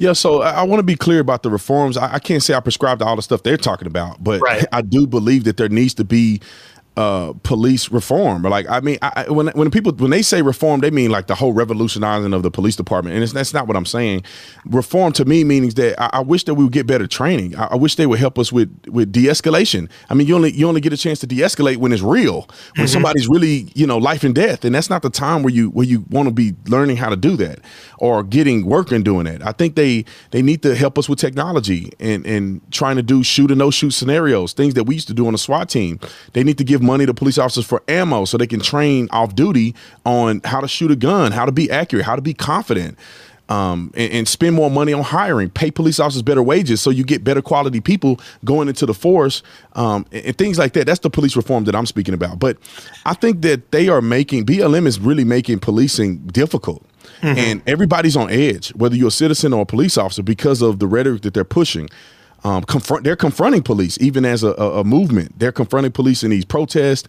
Yeah, 0.00 0.12
so 0.12 0.42
I, 0.42 0.50
I 0.50 0.62
want 0.64 0.80
to 0.80 0.84
be 0.84 0.96
clear 0.96 1.20
about 1.20 1.42
the 1.42 1.50
reforms. 1.50 1.96
I, 1.96 2.14
I 2.14 2.18
can't 2.18 2.42
say 2.42 2.54
I 2.54 2.60
prescribe 2.60 2.98
to 2.98 3.04
all 3.04 3.16
the 3.16 3.22
stuff 3.22 3.42
they're 3.42 3.56
talking 3.56 3.86
about, 3.86 4.22
but 4.22 4.40
Right. 4.40 4.66
I 4.72 4.82
do 4.82 5.06
believe 5.06 5.44
that 5.44 5.56
there 5.56 5.68
needs 5.68 5.94
to 5.94 6.04
be 6.04 6.40
uh, 6.96 7.32
police 7.42 7.90
reform. 7.90 8.46
Or 8.46 8.50
Like, 8.50 8.68
I 8.68 8.80
mean, 8.80 8.98
I, 9.02 9.26
when 9.28 9.48
when 9.48 9.70
people 9.70 9.92
when 9.92 10.10
they 10.10 10.22
say 10.22 10.42
reform, 10.42 10.80
they 10.80 10.90
mean 10.90 11.10
like 11.10 11.26
the 11.26 11.34
whole 11.34 11.52
revolutionizing 11.52 12.32
of 12.32 12.42
the 12.42 12.50
police 12.50 12.76
department, 12.76 13.14
and 13.14 13.22
it's, 13.22 13.32
that's 13.32 13.52
not 13.52 13.66
what 13.66 13.76
I'm 13.76 13.86
saying. 13.86 14.22
Reform 14.66 15.12
to 15.14 15.24
me 15.24 15.42
means 15.44 15.74
that 15.74 16.00
I, 16.00 16.18
I 16.18 16.20
wish 16.20 16.44
that 16.44 16.54
we 16.54 16.64
would 16.64 16.72
get 16.72 16.86
better 16.86 17.06
training. 17.06 17.56
I, 17.56 17.66
I 17.72 17.74
wish 17.76 17.96
they 17.96 18.06
would 18.06 18.18
help 18.18 18.38
us 18.38 18.52
with 18.52 18.70
with 18.88 19.10
de-escalation. 19.10 19.88
I 20.08 20.14
mean, 20.14 20.26
you 20.26 20.36
only 20.36 20.52
you 20.52 20.68
only 20.68 20.80
get 20.80 20.92
a 20.92 20.96
chance 20.96 21.18
to 21.20 21.26
de-escalate 21.26 21.78
when 21.78 21.92
it's 21.92 22.02
real, 22.02 22.48
when 22.76 22.86
somebody's 22.86 23.28
really 23.28 23.68
you 23.74 23.86
know 23.86 23.98
life 23.98 24.22
and 24.22 24.34
death, 24.34 24.64
and 24.64 24.74
that's 24.74 24.90
not 24.90 25.02
the 25.02 25.10
time 25.10 25.42
where 25.42 25.52
you 25.52 25.70
where 25.70 25.86
you 25.86 26.04
want 26.10 26.28
to 26.28 26.32
be 26.32 26.54
learning 26.68 26.96
how 26.96 27.08
to 27.08 27.16
do 27.16 27.36
that 27.36 27.58
or 27.98 28.22
getting 28.22 28.66
work 28.66 28.92
and 28.92 29.04
doing 29.04 29.24
that. 29.24 29.44
I 29.44 29.52
think 29.52 29.74
they 29.74 30.04
they 30.30 30.42
need 30.42 30.62
to 30.62 30.74
help 30.76 30.98
us 30.98 31.08
with 31.08 31.18
technology 31.18 31.90
and 31.98 32.24
and 32.24 32.60
trying 32.70 32.96
to 32.96 33.02
do 33.02 33.24
shoot 33.24 33.50
and 33.50 33.58
no 33.58 33.70
shoot 33.72 33.90
scenarios, 33.90 34.52
things 34.52 34.74
that 34.74 34.84
we 34.84 34.94
used 34.94 35.08
to 35.08 35.14
do 35.14 35.26
on 35.26 35.34
a 35.34 35.38
SWAT 35.38 35.68
team. 35.68 35.98
They 36.34 36.44
need 36.44 36.58
to 36.58 36.64
give 36.64 36.83
money 36.84 37.06
to 37.06 37.14
police 37.14 37.38
officers 37.38 37.64
for 37.64 37.82
ammo 37.88 38.24
so 38.24 38.38
they 38.38 38.46
can 38.46 38.60
train 38.60 39.08
off 39.10 39.34
duty 39.34 39.74
on 40.04 40.40
how 40.44 40.60
to 40.60 40.68
shoot 40.68 40.90
a 40.90 40.96
gun, 40.96 41.32
how 41.32 41.44
to 41.44 41.52
be 41.52 41.70
accurate, 41.70 42.04
how 42.04 42.16
to 42.16 42.22
be 42.22 42.34
confident. 42.34 42.98
Um, 43.46 43.92
and, 43.94 44.10
and 44.10 44.28
spend 44.28 44.56
more 44.56 44.70
money 44.70 44.94
on 44.94 45.02
hiring, 45.02 45.50
pay 45.50 45.70
police 45.70 46.00
officers 46.00 46.22
better 46.22 46.42
wages 46.42 46.80
so 46.80 46.88
you 46.88 47.04
get 47.04 47.22
better 47.22 47.42
quality 47.42 47.78
people 47.78 48.18
going 48.42 48.68
into 48.68 48.86
the 48.86 48.94
force, 48.94 49.42
um, 49.74 50.06
and, 50.12 50.24
and 50.24 50.38
things 50.38 50.58
like 50.58 50.72
that. 50.72 50.86
That's 50.86 51.00
the 51.00 51.10
police 51.10 51.36
reform 51.36 51.64
that 51.64 51.76
I'm 51.76 51.84
speaking 51.84 52.14
about. 52.14 52.38
But 52.38 52.56
I 53.04 53.12
think 53.12 53.42
that 53.42 53.70
they 53.70 53.90
are 53.90 54.00
making 54.00 54.46
BLM 54.46 54.86
is 54.86 54.98
really 54.98 55.24
making 55.24 55.58
policing 55.58 56.20
difficult 56.28 56.86
and 57.22 57.62
everybody's 57.66 58.16
on 58.16 58.30
edge, 58.30 58.70
whether 58.74 58.96
you're 58.96 59.08
a 59.08 59.12
citizen 59.12 59.52
or 59.52 59.62
a 59.62 59.66
police 59.66 59.96
officer, 59.96 60.22
because 60.22 60.62
of 60.62 60.78
the 60.78 60.86
rhetoric 60.86 61.22
that 61.22 61.34
they're 61.34 61.44
pushing. 61.44 61.88
Um, 62.44 62.62
confront, 62.64 63.04
they're 63.04 63.16
confronting 63.16 63.62
police, 63.62 63.96
even 64.00 64.26
as 64.26 64.42
a, 64.42 64.50
a, 64.58 64.80
a 64.80 64.84
movement. 64.84 65.38
They're 65.38 65.52
confronting 65.52 65.92
police 65.92 66.22
in 66.22 66.30
these 66.30 66.44
protests. 66.44 67.08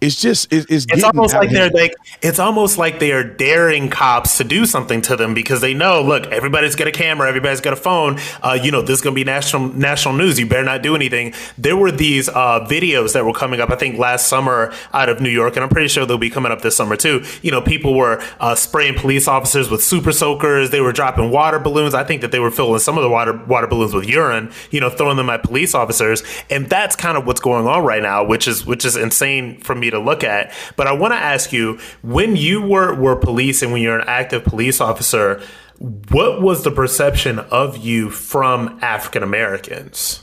It's 0.00 0.20
just 0.20 0.52
it, 0.52 0.66
it's 0.70 0.86
It's 0.88 1.02
almost 1.02 1.34
like 1.34 1.50
they're 1.50 1.70
like 1.70 1.92
it's 2.22 2.38
almost 2.38 2.78
like 2.78 3.00
they 3.00 3.10
are 3.10 3.24
daring 3.24 3.90
cops 3.90 4.38
to 4.38 4.44
do 4.44 4.64
something 4.64 5.02
to 5.02 5.16
them 5.16 5.34
because 5.34 5.60
they 5.60 5.74
know, 5.74 6.02
look, 6.02 6.26
everybody's 6.26 6.76
got 6.76 6.86
a 6.86 6.92
camera, 6.92 7.28
everybody's 7.28 7.60
got 7.60 7.72
a 7.72 7.76
phone. 7.76 8.18
Uh, 8.40 8.56
you 8.60 8.70
know, 8.70 8.80
this 8.80 8.98
is 8.98 9.02
going 9.02 9.14
to 9.14 9.18
be 9.18 9.24
national 9.24 9.72
national 9.72 10.14
news. 10.14 10.38
You 10.38 10.46
better 10.46 10.62
not 10.62 10.82
do 10.82 10.94
anything. 10.94 11.34
There 11.56 11.76
were 11.76 11.90
these 11.90 12.28
uh, 12.28 12.64
videos 12.68 13.12
that 13.14 13.24
were 13.24 13.32
coming 13.32 13.60
up, 13.60 13.70
I 13.70 13.76
think, 13.76 13.98
last 13.98 14.28
summer 14.28 14.72
out 14.92 15.08
of 15.08 15.20
New 15.20 15.30
York, 15.30 15.56
and 15.56 15.64
I'm 15.64 15.68
pretty 15.68 15.88
sure 15.88 16.06
they'll 16.06 16.16
be 16.16 16.30
coming 16.30 16.52
up 16.52 16.62
this 16.62 16.76
summer 16.76 16.94
too. 16.94 17.24
You 17.42 17.50
know, 17.50 17.60
people 17.60 17.94
were 17.94 18.22
uh, 18.38 18.54
spraying 18.54 18.94
police 18.94 19.26
officers 19.26 19.68
with 19.68 19.82
super 19.82 20.12
soakers. 20.12 20.70
They 20.70 20.80
were 20.80 20.92
dropping 20.92 21.32
water 21.32 21.58
balloons. 21.58 21.94
I 21.94 22.04
think 22.04 22.20
that 22.20 22.30
they 22.30 22.38
were 22.38 22.52
filling 22.52 22.78
some 22.78 22.96
of 22.96 23.02
the 23.02 23.10
water 23.10 23.36
water 23.46 23.66
balloons 23.66 23.94
with 23.94 24.08
urine. 24.08 24.52
You 24.70 24.78
know, 24.78 24.90
throwing 24.90 25.16
them 25.16 25.28
at 25.28 25.42
police 25.42 25.74
officers, 25.74 26.22
and 26.50 26.68
that's 26.68 26.94
kind 26.94 27.18
of 27.18 27.26
what's 27.26 27.40
going 27.40 27.66
on 27.66 27.84
right 27.84 28.02
now, 28.02 28.22
which 28.24 28.46
is 28.46 28.64
which 28.64 28.84
is 28.84 28.94
insane 28.94 29.58
for 29.58 29.74
me 29.74 29.87
to 29.90 29.98
look 29.98 30.24
at. 30.24 30.52
But 30.76 30.86
I 30.86 30.92
want 30.92 31.12
to 31.12 31.18
ask 31.18 31.52
you, 31.52 31.78
when 32.02 32.36
you 32.36 32.62
were 32.62 32.94
were 32.94 33.16
police 33.16 33.62
and 33.62 33.72
when 33.72 33.82
you're 33.82 33.98
an 33.98 34.08
active 34.08 34.44
police 34.44 34.80
officer, 34.80 35.42
what 35.78 36.42
was 36.42 36.64
the 36.64 36.70
perception 36.70 37.38
of 37.38 37.76
you 37.76 38.10
from 38.10 38.78
African 38.82 39.22
Americans? 39.22 40.22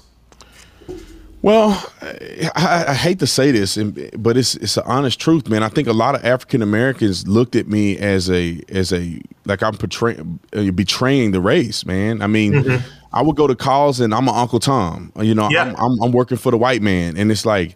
Well, 1.41 1.91
I, 2.01 2.85
I 2.87 2.93
hate 2.95 3.19
to 3.19 3.27
say 3.27 3.51
this, 3.51 3.77
but 4.17 4.35
it's 4.35 4.55
it's 4.55 4.77
an 4.77 4.83
honest 4.87 5.19
truth, 5.19 5.47
man. 5.47 5.61
I 5.61 5.69
think 5.69 5.87
a 5.87 5.93
lot 5.93 6.15
of 6.15 6.25
African 6.25 6.63
Americans 6.63 7.27
looked 7.27 7.55
at 7.55 7.67
me 7.67 7.99
as 7.99 8.31
a 8.31 8.59
as 8.67 8.91
a 8.91 9.21
like 9.45 9.61
I'm 9.61 9.75
portraying 9.77 10.39
uh, 10.55 10.71
betraying 10.71 11.33
the 11.33 11.41
race, 11.41 11.85
man. 11.85 12.23
I 12.23 12.27
mean, 12.27 12.81
I 13.13 13.21
would 13.21 13.35
go 13.35 13.45
to 13.45 13.55
calls 13.55 13.99
and 13.99 14.11
I'm 14.11 14.27
an 14.27 14.33
Uncle 14.33 14.59
Tom. 14.59 15.11
You 15.21 15.35
know, 15.35 15.47
Yeah. 15.51 15.65
I'm, 15.65 15.75
I'm 15.75 16.03
I'm 16.05 16.11
working 16.11 16.37
for 16.37 16.49
the 16.49 16.57
white 16.57 16.81
man, 16.81 17.15
and 17.15 17.31
it's 17.31 17.45
like. 17.45 17.75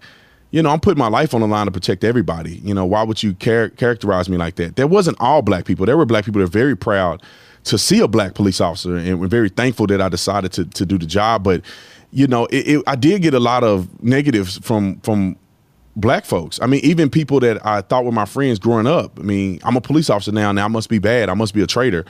You 0.52 0.64
know, 0.64 0.72
I'm 0.72 0.80
putting 0.80 0.98
my 0.98 1.10
life 1.10 1.34
on 1.34 1.42
the 1.42 1.48
line 1.48 1.66
to 1.68 1.72
protect 1.72 2.04
everybody. 2.04 2.58
You 2.64 2.74
know, 2.74 2.86
why 2.86 3.04
would 3.04 3.22
you 3.22 3.34
char- 3.34 3.70
characterize 3.70 4.30
me 4.30 4.38
like 4.38 4.56
that? 4.56 4.76
There 4.76 4.88
wasn't 4.88 5.18
all 5.20 5.42
black 5.42 5.66
people. 5.66 5.86
There 5.86 5.98
were 5.98 6.06
black 6.06 6.26
people 6.26 6.40
that 6.40 6.46
are 6.46 6.48
very 6.48 6.76
proud 6.76 7.22
to 7.66 7.78
see 7.78 8.00
a 8.00 8.08
black 8.08 8.34
police 8.34 8.60
officer, 8.60 8.96
and 8.96 9.20
we're 9.20 9.28
very 9.28 9.50
thankful 9.50 9.86
that 9.88 10.02
I 10.02 10.10
decided 10.10 10.52
to 10.54 10.66
to 10.66 10.86
do 10.86 10.98
the 10.98 11.06
job. 11.06 11.44
But 11.44 11.62
you 12.12 12.26
know, 12.28 12.46
it, 12.48 12.68
it, 12.68 12.84
I 12.88 12.96
did 12.96 13.22
get 13.22 13.34
a 13.34 13.40
lot 13.40 13.64
of 13.64 14.04
negatives 14.04 14.58
from 14.60 15.00
from 15.02 15.36
black 15.96 16.26
folks. 16.26 16.60
I 16.62 16.66
mean, 16.66 16.82
even 16.84 17.10
people 17.10 17.40
that 17.42 17.64
I 17.66 17.82
thought 17.82 18.06
were 18.06 18.12
my 18.12 18.26
friends 18.26 18.58
growing 18.60 18.88
up. 18.88 19.20
I 19.20 19.24
mean, 19.24 19.60
I'm 19.64 19.76
a 19.76 19.82
police 19.82 20.10
officer 20.10 20.32
now. 20.32 20.52
Now 20.52 20.66
I 20.66 20.70
must 20.70 20.90
be 20.90 21.00
bad. 21.00 21.30
I 21.30 21.34
must 21.34 21.54
be 21.54 21.62
a 21.62 21.68
traitor. 21.68 22.06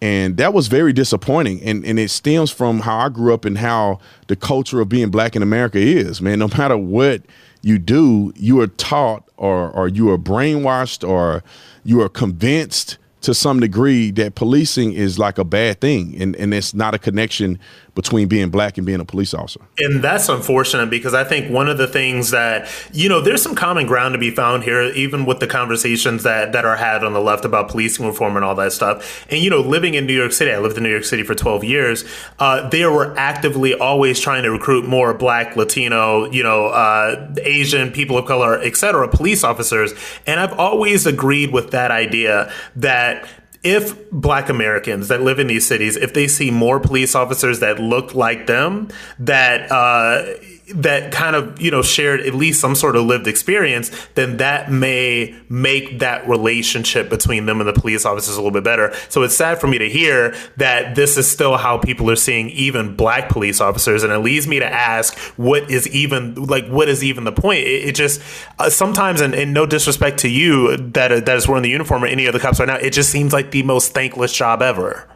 And 0.00 0.36
that 0.36 0.54
was 0.54 0.68
very 0.68 0.92
disappointing. 0.92 1.62
And 1.62 1.84
and 1.84 1.98
it 1.98 2.10
stems 2.10 2.50
from 2.50 2.80
how 2.80 2.98
I 2.98 3.08
grew 3.08 3.34
up 3.34 3.44
and 3.44 3.58
how 3.58 4.00
the 4.28 4.36
culture 4.36 4.80
of 4.80 4.88
being 4.88 5.10
black 5.10 5.36
in 5.36 5.42
America 5.42 5.78
is, 5.78 6.20
man. 6.20 6.38
No 6.38 6.48
matter 6.48 6.76
what 6.76 7.22
you 7.62 7.78
do, 7.78 8.32
you 8.36 8.60
are 8.60 8.66
taught 8.66 9.28
or 9.36 9.70
or 9.70 9.88
you 9.88 10.10
are 10.10 10.18
brainwashed 10.18 11.06
or 11.06 11.42
you 11.84 12.00
are 12.00 12.08
convinced 12.08 12.98
to 13.20 13.34
some 13.34 13.60
degree 13.60 14.10
that 14.12 14.34
policing 14.34 14.92
is 14.92 15.18
like 15.18 15.38
a 15.38 15.44
bad 15.44 15.80
thing 15.80 16.14
and, 16.20 16.36
and 16.36 16.54
it's 16.54 16.72
not 16.72 16.94
a 16.94 16.98
connection 16.98 17.58
between 17.98 18.28
being 18.28 18.48
black 18.48 18.78
and 18.78 18.86
being 18.86 19.00
a 19.00 19.04
police 19.04 19.34
officer. 19.34 19.58
And 19.78 20.04
that's 20.04 20.28
unfortunate 20.28 20.88
because 20.88 21.14
I 21.14 21.24
think 21.24 21.50
one 21.50 21.68
of 21.68 21.78
the 21.78 21.88
things 21.88 22.30
that, 22.30 22.70
you 22.92 23.08
know, 23.08 23.20
there's 23.20 23.42
some 23.42 23.56
common 23.56 23.88
ground 23.88 24.12
to 24.12 24.20
be 24.20 24.30
found 24.30 24.62
here, 24.62 24.82
even 24.82 25.26
with 25.26 25.40
the 25.40 25.48
conversations 25.48 26.22
that, 26.22 26.52
that 26.52 26.64
are 26.64 26.76
had 26.76 27.02
on 27.02 27.12
the 27.12 27.20
left 27.20 27.44
about 27.44 27.70
policing 27.70 28.06
reform 28.06 28.36
and 28.36 28.44
all 28.44 28.54
that 28.54 28.70
stuff. 28.70 29.26
And, 29.32 29.42
you 29.42 29.50
know, 29.50 29.62
living 29.62 29.94
in 29.94 30.06
New 30.06 30.14
York 30.14 30.30
City, 30.30 30.52
I 30.52 30.60
lived 30.60 30.76
in 30.76 30.84
New 30.84 30.90
York 30.90 31.02
City 31.02 31.24
for 31.24 31.34
12 31.34 31.64
years, 31.64 32.04
uh, 32.38 32.68
they 32.68 32.86
were 32.86 33.18
actively 33.18 33.74
always 33.74 34.20
trying 34.20 34.44
to 34.44 34.52
recruit 34.52 34.86
more 34.86 35.12
black, 35.12 35.56
Latino, 35.56 36.30
you 36.30 36.44
know, 36.44 36.66
uh, 36.66 37.34
Asian, 37.42 37.90
people 37.90 38.16
of 38.16 38.26
color, 38.26 38.60
et 38.60 38.76
cetera, 38.76 39.08
police 39.08 39.42
officers. 39.42 39.92
And 40.24 40.38
I've 40.38 40.56
always 40.56 41.04
agreed 41.04 41.52
with 41.52 41.72
that 41.72 41.90
idea 41.90 42.52
that 42.76 43.07
if 43.62 44.10
black 44.10 44.48
Americans 44.48 45.08
that 45.08 45.22
live 45.22 45.38
in 45.38 45.46
these 45.46 45.66
cities, 45.66 45.96
if 45.96 46.14
they 46.14 46.28
see 46.28 46.50
more 46.50 46.78
police 46.78 47.14
officers 47.14 47.60
that 47.60 47.78
look 47.78 48.14
like 48.14 48.46
them, 48.46 48.88
that 49.18 49.70
uh, 49.72 50.24
that 50.74 51.12
kind 51.12 51.36
of 51.36 51.60
you 51.60 51.70
know 51.70 51.82
shared 51.82 52.20
at 52.20 52.34
least 52.34 52.60
some 52.60 52.74
sort 52.74 52.96
of 52.96 53.04
lived 53.04 53.26
experience, 53.26 53.90
then 54.14 54.36
that 54.38 54.70
may 54.70 55.34
make 55.48 55.98
that 56.00 56.28
relationship 56.28 57.08
between 57.08 57.46
them 57.46 57.60
and 57.60 57.68
the 57.68 57.72
police 57.72 58.04
officers 58.04 58.36
a 58.36 58.38
little 58.38 58.50
bit 58.50 58.64
better. 58.64 58.94
So 59.08 59.22
it's 59.22 59.36
sad 59.36 59.60
for 59.60 59.66
me 59.66 59.78
to 59.78 59.88
hear 59.88 60.34
that 60.56 60.94
this 60.94 61.16
is 61.16 61.30
still 61.30 61.56
how 61.56 61.78
people 61.78 62.10
are 62.10 62.16
seeing 62.16 62.50
even 62.50 62.96
black 62.96 63.28
police 63.28 63.60
officers, 63.60 64.02
and 64.02 64.12
it 64.12 64.18
leads 64.18 64.46
me 64.46 64.58
to 64.58 64.66
ask, 64.66 65.16
what 65.36 65.70
is 65.70 65.88
even 65.88 66.34
like 66.34 66.66
what 66.68 66.88
is 66.88 67.02
even 67.02 67.24
the 67.24 67.32
point? 67.32 67.60
It, 67.60 67.88
it 67.88 67.94
just 67.94 68.20
uh, 68.58 68.70
sometimes, 68.70 69.20
and, 69.20 69.34
and, 69.34 69.54
no 69.54 69.64
disrespect 69.64 70.18
to 70.18 70.28
you 70.28 70.76
that 70.76 71.24
that 71.26 71.36
is 71.36 71.48
wearing 71.48 71.62
the 71.62 71.70
uniform 71.70 72.04
or 72.04 72.06
any 72.06 72.26
of 72.26 72.32
the 72.34 72.40
cops 72.40 72.60
right 72.60 72.66
now, 72.66 72.76
it 72.76 72.90
just 72.90 73.10
seems 73.10 73.32
like 73.32 73.50
the 73.50 73.62
most 73.62 73.94
thankless 73.94 74.32
job 74.32 74.62
ever. 74.62 75.08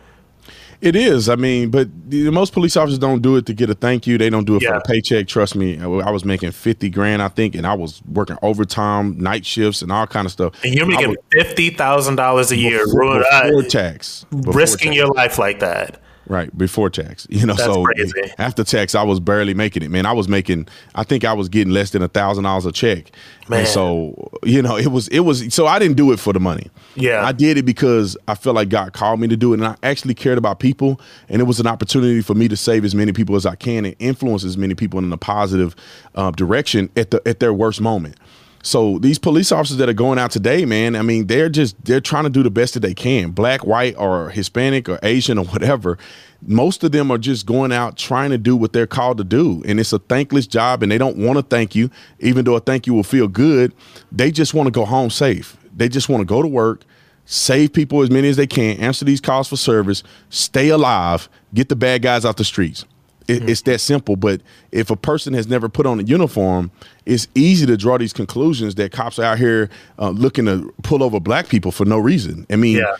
It 0.83 0.97
is. 0.97 1.29
I 1.29 1.37
mean, 1.37 1.71
but 1.71 1.89
the, 2.11 2.29
most 2.31 2.53
police 2.53 2.77
officers 2.77 2.99
don't 2.99 3.23
do 3.23 3.37
it 3.37 3.47
to 3.47 3.55
get 3.55 3.71
a 3.71 3.75
thank 3.75 4.05
you. 4.05 4.19
They 4.19 4.29
don't 4.29 4.45
do 4.45 4.57
it 4.57 4.63
yeah. 4.63 4.71
for 4.71 4.75
a 4.79 4.81
paycheck. 4.81 5.29
Trust 5.29 5.55
me. 5.55 5.81
I 5.81 6.11
was 6.11 6.25
making 6.25 6.51
fifty 6.51 6.91
grand, 6.91 7.23
I 7.23 7.29
think, 7.29 7.55
and 7.55 7.65
I 7.65 7.75
was 7.75 8.03
working 8.05 8.37
overtime, 8.43 9.17
night 9.17 9.47
shifts, 9.47 9.83
and 9.83 9.93
all 9.93 10.09
kind 10.09 10.27
of 10.27 10.33
stuff. 10.33 10.55
And 10.65 10.75
you're 10.75 10.87
making 10.87 11.11
was, 11.11 11.19
fifty 11.31 11.71
thousand 11.71 12.17
dollars 12.17 12.51
a 12.51 12.57
year, 12.57 12.85
before, 12.85 13.23
uh, 13.33 13.43
before 13.45 13.63
tax, 13.63 14.25
before 14.25 14.55
risking 14.55 14.89
tax. 14.89 14.97
your 14.97 15.07
life 15.07 15.39
like 15.39 15.61
that. 15.61 16.01
Right 16.27 16.57
before 16.57 16.89
tax, 16.89 17.27
you 17.31 17.47
know. 17.47 17.55
That's 17.55 17.65
so 17.65 17.85
crazy. 17.85 18.13
after 18.39 18.63
tax, 18.63 18.95
I 18.95 19.03
was 19.03 19.19
barely 19.19 19.55
making 19.55 19.83
it. 19.83 19.91
Man, 19.91 20.07
I 20.07 20.13
was 20.13 20.29
making. 20.29 20.69
I 20.95 21.03
think 21.03 21.25
I 21.25 21.33
was 21.33 21.49
getting 21.49 21.73
less 21.73 21.91
than 21.91 22.03
a 22.03 22.09
thousand 22.09 22.45
dollars 22.45 22.65
a 22.65 22.73
check. 22.73 23.11
Man. 23.49 23.61
And 23.61 23.69
so 23.69 24.31
you 24.45 24.63
know, 24.63 24.77
it 24.77 24.89
was 24.89 25.09
it 25.09 25.21
was. 25.21 25.53
So 25.53 25.67
I 25.67 25.79
didn't 25.79 25.97
do 25.97 26.13
it 26.13 26.21
for 26.21 26.33
the 26.33 26.41
money. 26.41 26.71
Yeah, 26.95 27.25
I 27.25 27.33
did 27.33 27.59
it 27.59 27.65
because 27.65 28.17
I 28.29 28.35
felt 28.35 28.55
like 28.55 28.69
God 28.69 28.93
called 28.93 29.21
me 29.21 29.29
to 29.29 29.37
do 29.37 29.53
it, 29.53 29.59
and 29.59 29.67
I 29.67 29.77
actually 29.83 30.15
cared 30.15 30.39
about 30.39 30.61
people, 30.61 31.01
and 31.29 31.41
it 31.41 31.45
was 31.45 31.59
an 31.59 31.67
opportunity 31.67 32.23
for 32.23 32.35
me 32.35 32.47
to 32.49 32.57
save 32.57 32.85
as 32.85 32.95
many 32.95 33.13
people 33.13 33.35
as 33.35 33.45
I 33.45 33.57
can 33.57 33.85
and 33.85 33.97
influence 33.99 34.45
as 34.45 34.57
many 34.57 34.75
people 34.75 35.01
in 35.01 35.13
a 35.13 35.19
positive 35.19 35.75
uh, 36.15 36.31
direction 36.31 36.89
at 36.97 37.11
the 37.11 37.21
at 37.27 37.41
their 37.41 37.53
worst 37.53 37.81
moment. 37.81 38.17
So 38.65 38.99
these 39.01 39.19
police 39.19 39.51
officers 39.51 39.77
that 39.79 39.89
are 39.89 39.95
going 39.95 40.21
out 40.21 40.31
today, 40.31 40.65
man, 40.65 40.95
I 40.95 41.03
mean, 41.03 41.27
they're 41.27 41.49
just 41.49 41.85
they're 41.85 42.01
trying 42.01 42.25
to 42.25 42.31
do 42.31 42.45
the 42.45 42.51
best 42.51 42.75
that 42.75 42.81
they 42.81 42.95
can, 42.95 43.33
black, 43.33 43.67
white, 43.67 43.97
or 43.99 44.31
Hispanic, 44.31 44.89
or 44.89 45.01
Asian, 45.03 45.37
or 45.37 45.45
whatever. 45.47 45.99
Most 46.47 46.85
of 46.85 46.93
them 46.93 47.11
are 47.11 47.19
just 47.19 47.45
going 47.45 47.73
out 47.73 47.97
trying 47.97 48.31
to 48.31 48.39
do 48.39 48.57
what 48.57 48.73
they're 48.73 48.87
called 48.87 49.19
to 49.19 49.25
do, 49.25 49.63
and 49.67 49.81
it's 49.81 49.93
a 49.93 49.99
thankless 49.99 50.47
job, 50.47 50.83
and 50.83 50.93
they 50.93 50.99
don't 50.99 51.17
want 51.17 51.39
to 51.39 51.43
thank 51.43 51.75
you, 51.75 51.91
even 52.21 52.45
though 52.45 52.55
a 52.55 52.61
thank 52.61 52.87
you 52.87 52.95
will 52.95 53.03
feel 53.03 53.27
good. 53.27 53.75
They 54.13 54.31
just 54.31 54.55
want 54.55 54.69
to 54.69 54.73
go 54.73 54.85
home 54.85 55.11
safe. 55.11 55.57
They 55.77 55.89
just 55.89 56.09
want 56.09 56.21
to 56.21 56.25
go 56.25 56.41
to 56.41 56.49
work, 56.49 56.85
save 57.25 57.73
people 57.73 58.03
as 58.03 58.11
many 58.11 58.29
as 58.29 58.37
they 58.37 58.47
can, 58.47 58.79
answer 58.79 59.05
these 59.05 59.21
calls 59.21 59.49
for 59.49 59.57
service, 59.57 60.03
stay 60.31 60.69
alive, 60.69 61.29
get 61.53 61.69
the 61.69 61.77
bad 61.77 62.03
guys 62.03 62.25
off 62.25 62.37
the 62.37 62.45
streets. 62.45 62.85
It, 63.29 63.41
mm-hmm. 63.41 63.49
It's 63.49 63.63
that 63.63 63.81
simple. 63.81 64.17
But 64.17 64.41
if 64.71 64.91
a 64.91 64.97
person 64.97 65.35
has 65.35 65.47
never 65.47 65.69
put 65.69 65.87
on 65.87 66.01
a 66.01 66.03
uniform, 66.03 66.71
it's 67.07 67.29
easy 67.35 67.67
to 67.67 67.77
draw 67.77 67.99
these 67.99 68.13
conclusions 68.13 68.75
that 68.77 68.93
cops 68.93 69.19
are 69.19 69.25
out 69.25 69.39
here 69.39 69.71
uh, 69.99 70.11
looking 70.11 70.47
to 70.47 70.73
pull 70.83 71.03
over 71.03 71.21
black 71.21 71.49
people 71.49 71.73
for 71.73 71.85
no 71.85 71.99
reason. 71.99 72.47
I 72.51 72.57
mean, 72.57 72.79
yeah. 72.79 72.97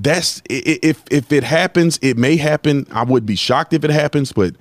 that's 0.00 0.42
if 0.48 1.02
if 1.10 1.32
it 1.32 1.44
happens, 1.44 1.98
it 2.02 2.16
may 2.16 2.36
happen. 2.36 2.86
I 2.90 3.04
would 3.04 3.26
be 3.26 3.36
shocked 3.36 3.72
if 3.72 3.84
it 3.84 3.90
happens, 3.90 4.32
but 4.32 4.54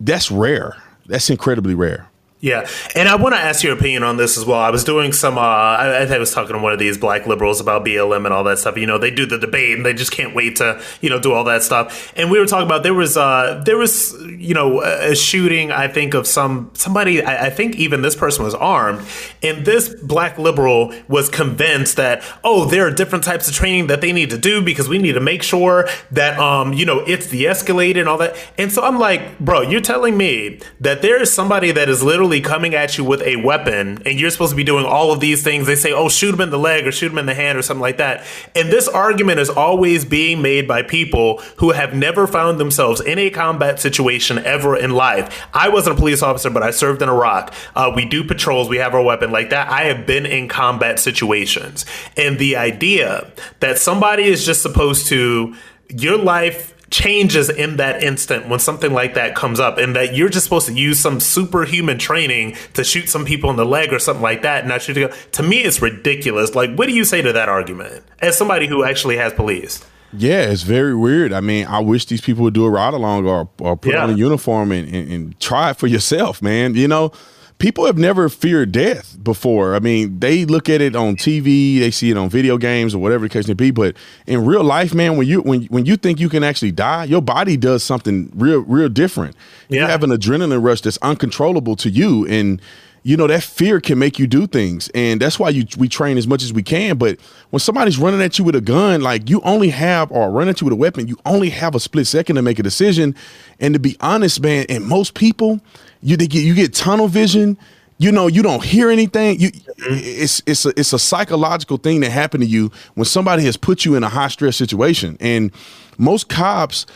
that's 0.00 0.30
rare. 0.30 0.76
That's 1.06 1.30
incredibly 1.30 1.74
rare. 1.74 2.08
Yeah, 2.44 2.68
and 2.94 3.08
I 3.08 3.16
want 3.16 3.34
to 3.34 3.40
ask 3.40 3.64
your 3.64 3.72
opinion 3.72 4.02
on 4.02 4.18
this 4.18 4.36
as 4.36 4.44
well. 4.44 4.58
I 4.58 4.68
was 4.68 4.84
doing 4.84 5.14
some. 5.14 5.38
Uh, 5.38 5.40
I, 5.40 6.04
I 6.04 6.18
was 6.18 6.30
talking 6.30 6.54
to 6.54 6.58
one 6.60 6.74
of 6.74 6.78
these 6.78 6.98
black 6.98 7.26
liberals 7.26 7.58
about 7.58 7.86
BLM 7.86 8.26
and 8.26 8.34
all 8.34 8.44
that 8.44 8.58
stuff. 8.58 8.76
You 8.76 8.84
know, 8.84 8.98
they 8.98 9.10
do 9.10 9.24
the 9.24 9.38
debate 9.38 9.78
and 9.78 9.86
they 9.86 9.94
just 9.94 10.12
can't 10.12 10.34
wait 10.34 10.56
to 10.56 10.78
you 11.00 11.08
know 11.08 11.18
do 11.18 11.32
all 11.32 11.44
that 11.44 11.62
stuff. 11.62 12.12
And 12.14 12.30
we 12.30 12.38
were 12.38 12.44
talking 12.44 12.66
about 12.66 12.82
there 12.82 12.92
was 12.92 13.16
uh, 13.16 13.62
there 13.64 13.78
was 13.78 14.12
you 14.22 14.52
know 14.52 14.82
a 14.82 15.16
shooting. 15.16 15.72
I 15.72 15.88
think 15.88 16.12
of 16.12 16.26
some 16.26 16.70
somebody. 16.74 17.22
I, 17.22 17.46
I 17.46 17.50
think 17.50 17.76
even 17.76 18.02
this 18.02 18.14
person 18.14 18.44
was 18.44 18.54
armed, 18.54 19.00
and 19.42 19.64
this 19.64 19.94
black 20.02 20.36
liberal 20.36 20.92
was 21.08 21.30
convinced 21.30 21.96
that 21.96 22.22
oh, 22.44 22.66
there 22.66 22.86
are 22.86 22.90
different 22.90 23.24
types 23.24 23.48
of 23.48 23.54
training 23.54 23.86
that 23.86 24.02
they 24.02 24.12
need 24.12 24.28
to 24.28 24.38
do 24.38 24.60
because 24.60 24.86
we 24.86 24.98
need 24.98 25.14
to 25.14 25.20
make 25.20 25.42
sure 25.42 25.88
that 26.10 26.38
um 26.38 26.74
you 26.74 26.84
know 26.84 26.98
it's 27.06 27.30
de-escalated 27.30 28.00
and 28.00 28.06
all 28.06 28.18
that. 28.18 28.36
And 28.58 28.70
so 28.70 28.82
I'm 28.82 28.98
like, 28.98 29.38
bro, 29.38 29.62
you're 29.62 29.80
telling 29.80 30.18
me 30.18 30.60
that 30.80 31.00
there 31.00 31.18
is 31.18 31.32
somebody 31.32 31.72
that 31.72 31.88
is 31.88 32.02
literally 32.02 32.33
coming 32.40 32.74
at 32.74 32.96
you 32.98 33.04
with 33.04 33.22
a 33.22 33.36
weapon 33.36 34.02
and 34.06 34.18
you're 34.18 34.30
supposed 34.30 34.50
to 34.50 34.56
be 34.56 34.64
doing 34.64 34.84
all 34.84 35.12
of 35.12 35.20
these 35.20 35.42
things. 35.42 35.66
They 35.66 35.76
say, 35.76 35.92
oh, 35.92 36.08
shoot 36.08 36.34
him 36.34 36.40
in 36.40 36.50
the 36.50 36.58
leg 36.58 36.86
or 36.86 36.92
shoot 36.92 37.12
him 37.12 37.18
in 37.18 37.26
the 37.26 37.34
hand 37.34 37.58
or 37.58 37.62
something 37.62 37.82
like 37.82 37.98
that. 37.98 38.24
And 38.54 38.70
this 38.70 38.88
argument 38.88 39.40
is 39.40 39.50
always 39.50 40.04
being 40.04 40.42
made 40.42 40.66
by 40.68 40.82
people 40.82 41.38
who 41.58 41.72
have 41.72 41.94
never 41.94 42.26
found 42.26 42.58
themselves 42.58 43.00
in 43.00 43.18
a 43.18 43.30
combat 43.30 43.80
situation 43.80 44.38
ever 44.38 44.76
in 44.76 44.90
life. 44.90 45.46
I 45.52 45.68
wasn't 45.68 45.96
a 45.96 45.98
police 45.98 46.22
officer, 46.22 46.50
but 46.50 46.62
I 46.62 46.70
served 46.70 47.02
in 47.02 47.08
Iraq. 47.08 47.54
Uh, 47.74 47.92
we 47.94 48.04
do 48.04 48.24
patrols, 48.24 48.68
we 48.68 48.78
have 48.78 48.94
our 48.94 49.02
weapon 49.02 49.30
like 49.30 49.50
that. 49.50 49.68
I 49.68 49.84
have 49.84 50.06
been 50.06 50.26
in 50.26 50.48
combat 50.48 50.98
situations. 50.98 51.84
And 52.16 52.38
the 52.38 52.56
idea 52.56 53.30
that 53.60 53.78
somebody 53.78 54.24
is 54.24 54.44
just 54.44 54.62
supposed 54.62 55.06
to, 55.08 55.54
your 55.88 56.18
life 56.18 56.73
changes 56.94 57.50
in 57.50 57.78
that 57.78 58.04
instant 58.04 58.48
when 58.48 58.60
something 58.60 58.92
like 58.92 59.14
that 59.14 59.34
comes 59.34 59.58
up 59.58 59.78
and 59.78 59.96
that 59.96 60.14
you're 60.14 60.28
just 60.28 60.44
supposed 60.44 60.68
to 60.68 60.72
use 60.72 60.96
some 61.00 61.18
superhuman 61.18 61.98
training 61.98 62.56
to 62.72 62.84
shoot 62.84 63.08
some 63.08 63.24
people 63.24 63.50
in 63.50 63.56
the 63.56 63.66
leg 63.66 63.92
or 63.92 63.98
something 63.98 64.22
like 64.22 64.42
that 64.42 64.60
and 64.60 64.68
not 64.68 64.80
shoot 64.80 65.12
to 65.32 65.42
me 65.42 65.58
it's 65.58 65.82
ridiculous 65.82 66.54
like 66.54 66.72
what 66.76 66.86
do 66.86 66.94
you 66.94 67.04
say 67.04 67.20
to 67.20 67.32
that 67.32 67.48
argument 67.48 68.04
as 68.20 68.38
somebody 68.38 68.68
who 68.68 68.84
actually 68.84 69.16
has 69.16 69.32
police 69.32 69.84
yeah, 70.16 70.42
it's 70.42 70.62
very 70.62 70.94
weird. 70.94 71.32
I 71.32 71.40
mean, 71.40 71.66
I 71.66 71.80
wish 71.80 72.06
these 72.06 72.20
people 72.20 72.44
would 72.44 72.54
do 72.54 72.64
a 72.64 72.70
ride 72.70 72.94
along 72.94 73.26
or, 73.26 73.48
or 73.58 73.76
put 73.76 73.94
yeah. 73.94 74.04
on 74.04 74.10
a 74.10 74.12
uniform 74.12 74.70
and, 74.70 74.86
and, 74.94 75.10
and 75.10 75.40
try 75.40 75.70
it 75.70 75.76
for 75.76 75.88
yourself, 75.88 76.40
man. 76.40 76.76
You 76.76 76.86
know, 76.86 77.10
people 77.58 77.86
have 77.86 77.98
never 77.98 78.28
feared 78.28 78.72
death 78.72 79.16
before. 79.22 79.74
I 79.74 79.78
mean, 79.78 80.18
they 80.18 80.44
look 80.44 80.68
at 80.68 80.80
it 80.80 80.96
on 80.96 81.16
TV, 81.16 81.78
they 81.78 81.90
see 81.90 82.10
it 82.10 82.16
on 82.16 82.28
video 82.28 82.58
games 82.58 82.94
or 82.94 82.98
whatever 82.98 83.26
the 83.26 83.28
case 83.28 83.48
may 83.48 83.54
be. 83.54 83.70
But 83.70 83.96
in 84.26 84.44
real 84.44 84.64
life, 84.64 84.94
man, 84.94 85.16
when 85.16 85.26
you 85.26 85.40
when 85.40 85.64
when 85.64 85.86
you 85.86 85.96
think 85.96 86.20
you 86.20 86.28
can 86.28 86.42
actually 86.42 86.72
die, 86.72 87.04
your 87.04 87.22
body 87.22 87.56
does 87.56 87.82
something 87.82 88.30
real 88.34 88.60
real 88.60 88.88
different. 88.88 89.36
Yeah. 89.68 89.82
You 89.82 89.86
have 89.86 90.02
an 90.02 90.10
adrenaline 90.10 90.62
rush 90.62 90.80
that's 90.80 90.98
uncontrollable 91.02 91.76
to 91.76 91.90
you, 91.90 92.26
and 92.26 92.60
you 93.02 93.18
know 93.18 93.26
that 93.26 93.42
fear 93.42 93.80
can 93.80 93.98
make 93.98 94.18
you 94.18 94.26
do 94.26 94.46
things, 94.46 94.88
and 94.94 95.20
that's 95.20 95.38
why 95.38 95.50
you 95.50 95.66
we 95.76 95.88
train 95.88 96.16
as 96.16 96.26
much 96.26 96.42
as 96.42 96.52
we 96.52 96.62
can. 96.62 96.96
But 96.96 97.20
when 97.50 97.60
somebody's 97.60 97.98
running 97.98 98.22
at 98.22 98.38
you 98.38 98.44
with 98.44 98.56
a 98.56 98.62
gun, 98.62 99.02
like 99.02 99.28
you 99.28 99.40
only 99.42 99.68
have 99.68 100.10
or 100.10 100.30
running 100.30 100.50
at 100.50 100.60
you 100.60 100.64
with 100.64 100.72
a 100.72 100.76
weapon, 100.76 101.06
you 101.06 101.18
only 101.26 101.50
have 101.50 101.74
a 101.74 101.80
split 101.80 102.06
second 102.06 102.36
to 102.36 102.42
make 102.42 102.58
a 102.58 102.62
decision. 102.62 103.14
And 103.60 103.74
to 103.74 103.80
be 103.80 103.96
honest, 104.00 104.40
man, 104.40 104.66
and 104.68 104.86
most 104.86 105.14
people 105.14 105.60
you 106.04 106.16
get 106.18 106.32
you 106.32 106.54
get 106.54 106.74
tunnel 106.74 107.08
vision. 107.08 107.58
You 107.96 108.12
know, 108.12 108.26
you 108.26 108.42
don't 108.42 108.62
hear 108.62 108.90
anything. 108.90 109.40
You, 109.40 109.50
mm-hmm. 109.50 109.94
it's 109.94 110.42
it's 110.46 110.66
a, 110.66 110.68
it's 110.78 110.92
a 110.92 110.98
psychological 110.98 111.78
thing 111.78 112.00
that 112.00 112.10
happened 112.10 112.42
to 112.42 112.48
you 112.48 112.70
when 112.94 113.06
somebody 113.06 113.44
has 113.44 113.56
put 113.56 113.84
you 113.84 113.94
in 113.94 114.04
a 114.04 114.08
high 114.08 114.28
stress 114.28 114.56
situation. 114.56 115.16
And 115.18 115.50
most 115.96 116.28
cops 116.28 116.86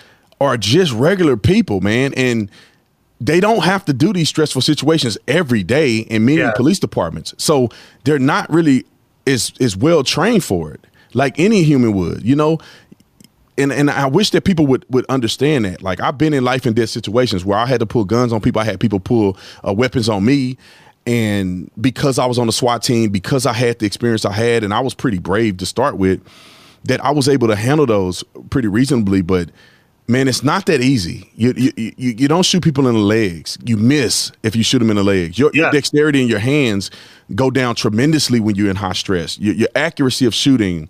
are 0.41 0.57
just 0.57 0.93
regular 0.93 1.37
people, 1.37 1.81
man, 1.81 2.13
and 2.15 2.51
they 3.21 3.41
don't 3.41 3.65
have 3.65 3.85
to 3.87 3.93
do 3.93 4.13
these 4.13 4.29
stressful 4.29 4.63
situations 4.63 5.17
every 5.27 5.63
day 5.63 5.99
in 5.99 6.25
many 6.25 6.39
yeah. 6.39 6.53
police 6.55 6.79
departments. 6.79 7.35
So 7.39 7.71
they're 8.05 8.19
not 8.19 8.51
really 8.51 8.85
as 9.27 9.53
as 9.61 9.77
well 9.77 10.05
trained 10.05 10.45
for 10.45 10.73
it 10.73 10.85
like 11.15 11.39
any 11.39 11.63
human 11.63 11.95
would. 11.95 12.23
You 12.25 12.37
know, 12.37 12.59
and 13.59 13.73
and 13.73 13.91
I 13.91 14.07
wish 14.07 14.31
that 14.31 14.45
people 14.45 14.67
would 14.67 14.87
would 14.89 15.05
understand 15.09 15.65
that. 15.65 15.83
Like 15.83 16.01
I've 16.01 16.17
been 16.17 16.33
in 16.33 16.45
life 16.45 16.65
and 16.65 16.75
death 16.75 16.91
situations 16.91 17.45
where 17.45 17.59
I 17.59 17.67
had 17.67 17.81
to 17.81 17.87
pull 17.87 18.05
guns 18.05 18.33
on 18.33 18.41
people. 18.41 18.63
I 18.63 18.65
had 18.65 18.81
people 18.81 19.01
pull 19.01 19.37
uh, 19.67 19.75
weapons 19.75 20.09
on 20.09 20.25
me, 20.25 20.57
and 21.07 21.71
because 21.81 22.19
I 22.19 22.27
was 22.27 22.39
on 22.39 22.47
the 22.47 22.53
SWAT 22.53 22.83
team, 22.83 23.11
because 23.11 23.47
I 23.47 23.53
had 23.53 23.79
the 23.79 23.87
experience 23.87 24.25
I 24.25 24.33
had, 24.33 24.65
and 24.65 24.73
I 24.73 24.81
was 24.81 24.95
pretty 24.95 25.19
brave 25.19 25.57
to 25.59 25.67
start 25.67 25.97
with, 25.97 26.21
that 26.85 27.05
I 27.05 27.11
was 27.11 27.29
able 27.29 27.49
to 27.49 27.57
handle 27.57 27.87
those 27.87 28.23
pretty 28.51 28.69
reasonably. 28.69 29.23
But 29.23 29.51
man, 30.07 30.29
it's 30.29 30.43
not 30.43 30.67
that 30.67 30.81
easy. 30.81 31.31
You 31.35 31.53
you 31.57 31.73
you, 31.77 31.93
you 31.97 32.29
don't 32.29 32.45
shoot 32.45 32.63
people 32.63 32.87
in 32.87 32.95
the 32.95 33.01
legs. 33.01 33.59
You 33.65 33.77
miss 33.77 34.33
if 34.43 34.55
you 34.55 34.63
shoot 34.63 34.79
them 34.79 34.91
in 34.91 34.97
the 34.97 35.05
legs. 35.05 35.39
Your, 35.39 35.51
yeah. 35.53 35.63
your 35.63 35.73
dexterity 35.73 36.23
in 36.23 36.29
your 36.29 36.39
hands 36.39 36.91
go 37.35 37.51
down 37.51 37.75
tremendously 37.75 38.41
when 38.41 38.55
you're 38.55 38.71
in 38.71 38.77
high 38.77 38.93
stress. 38.95 39.39
Your, 39.39 39.55
your 39.55 39.69
accuracy 39.75 40.27
of 40.27 40.35
shooting 40.35 40.89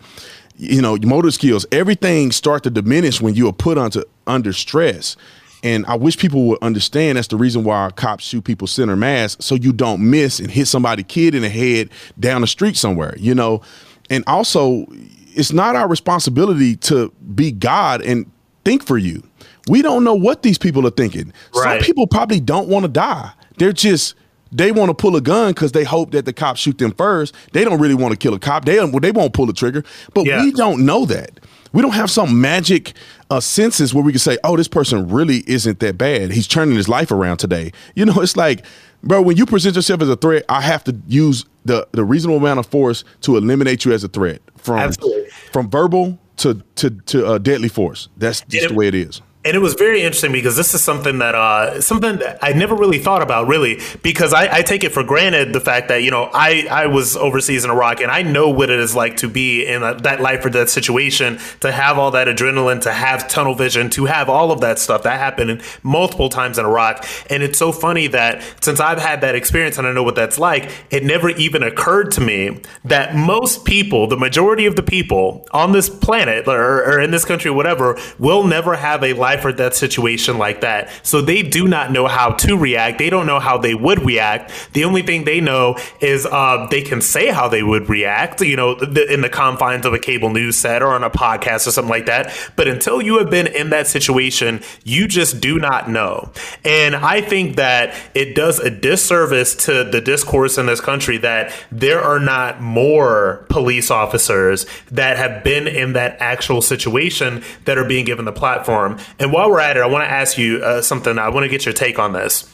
you 0.58 0.82
know, 0.82 0.98
motor 1.02 1.30
skills, 1.30 1.64
everything 1.72 2.32
start 2.32 2.64
to 2.64 2.70
diminish 2.70 3.20
when 3.20 3.34
you 3.34 3.48
are 3.48 3.52
put 3.52 3.78
onto 3.78 4.02
under 4.26 4.52
stress. 4.52 5.16
And 5.62 5.86
I 5.86 5.96
wish 5.96 6.18
people 6.18 6.44
would 6.46 6.58
understand 6.62 7.16
that's 7.16 7.28
the 7.28 7.36
reason 7.36 7.64
why 7.64 7.90
cops 7.96 8.24
shoot 8.24 8.44
people 8.44 8.66
center 8.66 8.96
mass 8.96 9.36
so 9.40 9.54
you 9.54 9.72
don't 9.72 10.08
miss 10.08 10.38
and 10.38 10.50
hit 10.50 10.66
somebody 10.66 11.02
kid 11.02 11.34
in 11.34 11.42
the 11.42 11.48
head 11.48 11.90
down 12.18 12.42
the 12.42 12.46
street 12.46 12.76
somewhere, 12.76 13.14
you 13.18 13.34
know. 13.34 13.62
And 14.10 14.22
also, 14.26 14.86
it's 15.34 15.52
not 15.52 15.74
our 15.74 15.88
responsibility 15.88 16.76
to 16.76 17.12
be 17.34 17.50
God 17.50 18.02
and 18.02 18.30
think 18.64 18.84
for 18.84 18.98
you. 18.98 19.22
We 19.68 19.82
don't 19.82 20.04
know 20.04 20.14
what 20.14 20.42
these 20.42 20.58
people 20.58 20.86
are 20.86 20.90
thinking. 20.90 21.32
Right. 21.54 21.80
Some 21.80 21.86
people 21.86 22.06
probably 22.06 22.40
don't 22.40 22.68
want 22.68 22.84
to 22.84 22.88
die. 22.88 23.32
They're 23.58 23.72
just 23.72 24.14
they 24.52 24.72
want 24.72 24.88
to 24.90 24.94
pull 24.94 25.14
a 25.16 25.20
gun 25.20 25.52
because 25.52 25.72
they 25.72 25.84
hope 25.84 26.10
that 26.12 26.24
the 26.24 26.32
cops 26.32 26.60
shoot 26.60 26.78
them 26.78 26.92
first. 26.92 27.34
They 27.52 27.64
don't 27.64 27.80
really 27.80 27.94
want 27.94 28.12
to 28.12 28.16
kill 28.16 28.34
a 28.34 28.38
cop. 28.38 28.64
They 28.64 28.76
don't, 28.76 28.98
they 29.02 29.10
won't 29.12 29.32
pull 29.34 29.46
the 29.46 29.52
trigger. 29.52 29.84
But 30.14 30.26
Yeah. 30.26 30.42
we 30.42 30.52
don't 30.52 30.84
know 30.86 31.04
that. 31.06 31.40
We 31.72 31.82
don't 31.82 31.92
have 31.92 32.10
some 32.10 32.40
magic 32.40 32.94
uh, 33.30 33.40
senses 33.40 33.92
where 33.92 34.02
we 34.02 34.10
can 34.12 34.18
say, 34.18 34.38
"Oh, 34.42 34.56
this 34.56 34.68
person 34.68 35.08
really 35.08 35.44
isn't 35.46 35.80
that 35.80 35.98
bad. 35.98 36.32
He's 36.32 36.46
turning 36.46 36.76
his 36.76 36.88
life 36.88 37.10
around 37.10 37.36
today." 37.36 37.72
You 37.94 38.06
know, 38.06 38.20
it's 38.22 38.36
like, 38.38 38.64
bro, 39.02 39.20
when 39.20 39.36
you 39.36 39.44
present 39.44 39.76
yourself 39.76 40.00
as 40.00 40.08
a 40.08 40.16
threat, 40.16 40.44
I 40.48 40.62
have 40.62 40.82
to 40.84 40.96
use 41.06 41.44
the 41.66 41.86
the 41.92 42.04
reasonable 42.04 42.38
amount 42.38 42.58
of 42.58 42.66
force 42.66 43.04
to 43.20 43.36
eliminate 43.36 43.84
you 43.84 43.92
as 43.92 44.02
a 44.02 44.08
threat 44.08 44.40
from 44.56 44.78
Absolutely. 44.78 45.28
from 45.52 45.68
verbal 45.68 46.18
to 46.38 46.62
to 46.76 46.88
to 46.90 47.26
uh, 47.26 47.36
deadly 47.38 47.68
force. 47.68 48.08
That's 48.16 48.40
just 48.48 48.64
it- 48.64 48.68
the 48.68 48.74
way 48.74 48.88
it 48.88 48.94
is. 48.94 49.20
And 49.44 49.56
it 49.56 49.60
was 49.60 49.74
very 49.74 50.02
interesting 50.02 50.32
because 50.32 50.56
this 50.56 50.74
is 50.74 50.82
something 50.82 51.20
that 51.20 51.36
uh, 51.36 51.80
something 51.80 52.18
that 52.18 52.38
I 52.42 52.52
never 52.52 52.74
really 52.74 52.98
thought 52.98 53.22
about 53.22 53.46
really 53.46 53.80
because 54.02 54.34
I, 54.34 54.58
I 54.58 54.62
take 54.62 54.82
it 54.82 54.90
for 54.90 55.04
granted 55.04 55.52
the 55.52 55.60
fact 55.60 55.88
that 55.88 56.02
you 56.02 56.10
know 56.10 56.28
I, 56.34 56.66
I 56.68 56.86
was 56.88 57.16
overseas 57.16 57.64
in 57.64 57.70
Iraq 57.70 58.00
and 58.00 58.10
I 58.10 58.22
know 58.22 58.50
what 58.50 58.68
it 58.68 58.80
is 58.80 58.96
like 58.96 59.16
to 59.18 59.28
be 59.28 59.64
in 59.64 59.84
a, 59.84 59.94
that 60.02 60.20
life 60.20 60.44
or 60.44 60.50
death 60.50 60.68
situation 60.68 61.38
to 61.60 61.70
have 61.70 61.98
all 61.98 62.10
that 62.10 62.26
adrenaline 62.26 62.82
to 62.82 62.92
have 62.92 63.28
tunnel 63.28 63.54
vision 63.54 63.90
to 63.90 64.06
have 64.06 64.28
all 64.28 64.50
of 64.50 64.60
that 64.60 64.80
stuff 64.80 65.04
that 65.04 65.18
happened 65.20 65.62
multiple 65.84 66.28
times 66.28 66.58
in 66.58 66.66
Iraq. 66.66 67.06
And 67.30 67.42
it's 67.44 67.60
so 67.60 67.70
funny 67.70 68.08
that 68.08 68.42
since 68.60 68.80
I've 68.80 68.98
had 68.98 69.20
that 69.20 69.36
experience 69.36 69.78
and 69.78 69.86
I 69.86 69.92
know 69.92 70.02
what 70.02 70.16
that's 70.16 70.40
like 70.40 70.68
it 70.90 71.04
never 71.04 71.30
even 71.30 71.62
occurred 71.62 72.10
to 72.12 72.20
me 72.20 72.60
that 72.84 73.14
most 73.14 73.64
people 73.64 74.08
the 74.08 74.16
majority 74.16 74.66
of 74.66 74.74
the 74.74 74.82
people 74.82 75.46
on 75.52 75.70
this 75.70 75.88
planet 75.88 76.48
or, 76.48 76.84
or 76.84 77.00
in 77.00 77.12
this 77.12 77.24
country 77.24 77.52
whatever 77.52 77.96
will 78.18 78.44
never 78.44 78.74
have 78.74 79.04
a 79.04 79.12
life 79.12 79.37
or 79.44 79.52
death 79.52 79.74
situation 79.74 80.38
like 80.38 80.60
that. 80.60 80.90
So 81.02 81.20
they 81.20 81.42
do 81.42 81.66
not 81.68 81.92
know 81.92 82.06
how 82.06 82.30
to 82.32 82.56
react. 82.56 82.98
They 82.98 83.10
don't 83.10 83.26
know 83.26 83.40
how 83.40 83.58
they 83.58 83.74
would 83.74 84.04
react. 84.04 84.52
The 84.72 84.84
only 84.84 85.02
thing 85.02 85.24
they 85.24 85.40
know 85.40 85.76
is 86.00 86.26
uh, 86.26 86.66
they 86.70 86.82
can 86.82 87.00
say 87.00 87.28
how 87.28 87.48
they 87.48 87.62
would 87.62 87.88
react 87.88 88.40
you 88.40 88.56
know 88.56 88.76
in 88.76 89.20
the 89.20 89.28
confines 89.28 89.86
of 89.86 89.94
a 89.94 89.98
cable 89.98 90.30
news 90.30 90.56
set 90.56 90.82
or 90.82 90.88
on 90.88 91.04
a 91.04 91.10
podcast 91.10 91.66
or 91.66 91.70
something 91.70 91.90
like 91.90 92.06
that. 92.06 92.32
But 92.56 92.68
until 92.68 93.02
you 93.02 93.18
have 93.18 93.30
been 93.30 93.46
in 93.46 93.70
that 93.70 93.86
situation 93.86 94.60
you 94.84 95.06
just 95.08 95.40
do 95.40 95.58
not 95.58 95.88
know. 95.88 96.30
And 96.64 96.96
i 96.96 97.20
think 97.20 97.56
that 97.56 97.94
it 98.14 98.34
does 98.34 98.58
a 98.58 98.70
disservice 98.70 99.54
to 99.66 99.84
the 99.84 100.00
discourse 100.00 100.58
in 100.58 100.66
this 100.66 100.80
country 100.80 101.18
that 101.18 101.52
there 101.70 102.00
are 102.00 102.20
not 102.20 102.60
more 102.60 103.46
police 103.48 103.90
officers 103.90 104.66
that 104.90 105.16
have 105.16 105.44
been 105.44 105.66
in 105.66 105.92
that 105.94 106.16
actual 106.20 106.62
situation 106.62 107.42
that 107.64 107.78
are 107.78 107.84
being 107.84 108.04
given 108.04 108.24
the 108.24 108.32
platform 108.32 108.98
and 109.18 109.32
while 109.32 109.50
we're 109.50 109.60
at 109.60 109.76
it 109.76 109.80
i 109.80 109.86
want 109.86 110.04
to 110.04 110.10
ask 110.10 110.38
you 110.38 110.58
uh, 110.58 110.82
something. 110.82 111.18
I 111.18 111.28
want 111.28 111.44
to 111.44 111.48
get 111.48 111.64
your 111.64 111.74
take 111.74 111.98
on 111.98 112.12
this 112.12 112.48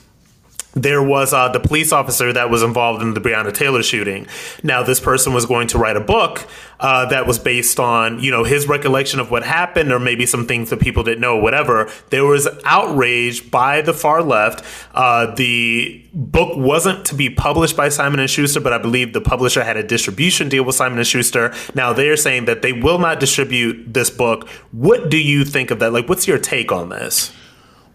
there 0.75 1.03
was 1.03 1.33
uh, 1.33 1.49
the 1.49 1.61
police 1.61 1.93
officer 1.93 2.33
that 2.33 2.51
was 2.51 2.63
involved 2.63 3.03
in 3.03 3.15
the 3.15 3.21
Breonna 3.21 3.53
Taylor 3.53 3.83
shooting. 3.83 4.27
Now, 4.63 4.83
this 4.83 5.01
person 5.01 5.33
was 5.33 5.47
going 5.47 5.69
to 5.69 5.79
write 5.79 5.97
a 5.97 6.01
book 6.01 6.47
uh, 6.81 7.07
that 7.07 7.27
was 7.27 7.39
based 7.39 7.79
on, 7.81 8.19
you 8.21 8.31
know, 8.31 8.45
his 8.45 8.69
recollection 8.69 9.21
of 9.21 9.31
what 9.31 9.45
happened, 9.45 9.93
or 9.93 9.99
maybe 9.99 10.27
some 10.27 10.47
things 10.47 10.71
that 10.71 10.81
people 10.81 11.03
didn't 11.03 11.21
know, 11.21 11.37
whatever. 11.37 11.91
There 12.11 12.25
was 12.25 12.49
outrage 12.65 13.51
by 13.51 13.81
the 13.81 13.95
far 13.95 14.23
left. 14.23 14.65
Uh, 14.95 15.33
the 15.35 16.05
book 16.13 16.57
wasn't 16.57 17.05
to 17.07 17.15
be 17.15 17.31
published 17.31 17.77
by 17.77 17.89
Simon 17.89 18.21
and 18.21 18.29
Schuster, 18.29 18.61
but 18.61 18.73
I 18.73 18.79
believe 18.79 19.13
the 19.13 19.21
publisher 19.21 19.65
had 19.65 19.77
a 19.77 19.83
distribution 19.83 20.49
deal 20.49 20.65
with 20.65 20.75
Simon 20.75 20.99
and 20.99 21.07
Schuster. 21.07 21.55
Now 21.75 21.93
they're 21.93 22.17
saying 22.17 22.47
that 22.47 22.63
they 22.63 22.73
will 22.73 22.99
not 22.99 23.21
distribute 23.21 23.95
this 23.95 24.11
book. 24.11 24.49
What 24.73 25.09
do 25.09 25.19
you 25.19 25.45
think 25.45 25.71
of 25.71 25.79
that? 25.79 25.93
Like, 25.93 26.09
what's 26.09 26.27
your 26.27 26.39
take 26.39 26.73
on 26.73 26.89
this? 26.89 27.33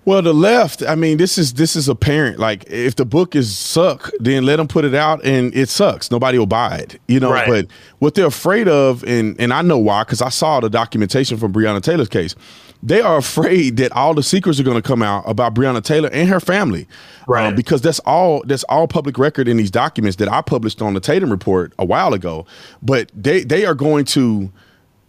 Well, 0.09 0.23
the 0.23 0.33
left, 0.33 0.81
I 0.81 0.95
mean, 0.95 1.19
this 1.19 1.37
is 1.37 1.53
this 1.53 1.75
is 1.75 1.87
apparent. 1.87 2.39
Like, 2.39 2.67
if 2.67 2.95
the 2.95 3.05
book 3.05 3.35
is 3.35 3.55
suck, 3.55 4.09
then 4.19 4.43
let 4.43 4.55
them 4.55 4.67
put 4.67 4.83
it 4.83 4.95
out, 4.95 5.23
and 5.23 5.55
it 5.55 5.69
sucks. 5.69 6.09
Nobody 6.09 6.39
will 6.39 6.47
buy 6.47 6.77
it, 6.77 6.99
you 7.07 7.19
know. 7.19 7.31
Right. 7.31 7.47
But 7.47 7.67
what 7.99 8.15
they're 8.15 8.25
afraid 8.25 8.67
of, 8.67 9.03
and 9.03 9.39
and 9.39 9.53
I 9.53 9.61
know 9.61 9.77
why, 9.77 10.01
because 10.01 10.23
I 10.23 10.29
saw 10.29 10.61
the 10.61 10.69
documentation 10.69 11.37
from 11.37 11.53
Breonna 11.53 11.79
Taylor's 11.79 12.09
case. 12.09 12.33
They 12.81 13.01
are 13.01 13.17
afraid 13.17 13.77
that 13.77 13.91
all 13.91 14.15
the 14.15 14.23
secrets 14.23 14.59
are 14.59 14.63
going 14.63 14.81
to 14.81 14.87
come 14.87 15.03
out 15.03 15.25
about 15.27 15.53
Breonna 15.53 15.83
Taylor 15.83 16.09
and 16.11 16.27
her 16.27 16.39
family, 16.39 16.87
Right. 17.27 17.45
Um, 17.45 17.55
because 17.55 17.81
that's 17.81 17.99
all 17.99 18.41
that's 18.47 18.63
all 18.63 18.87
public 18.87 19.19
record 19.19 19.47
in 19.47 19.57
these 19.57 19.69
documents 19.69 20.17
that 20.17 20.27
I 20.27 20.41
published 20.41 20.81
on 20.81 20.95
the 20.95 20.99
Tatum 20.99 21.29
report 21.29 21.71
a 21.77 21.85
while 21.85 22.15
ago. 22.15 22.47
But 22.81 23.11
they 23.13 23.43
they 23.43 23.63
are 23.67 23.75
going 23.75 24.05
to 24.05 24.51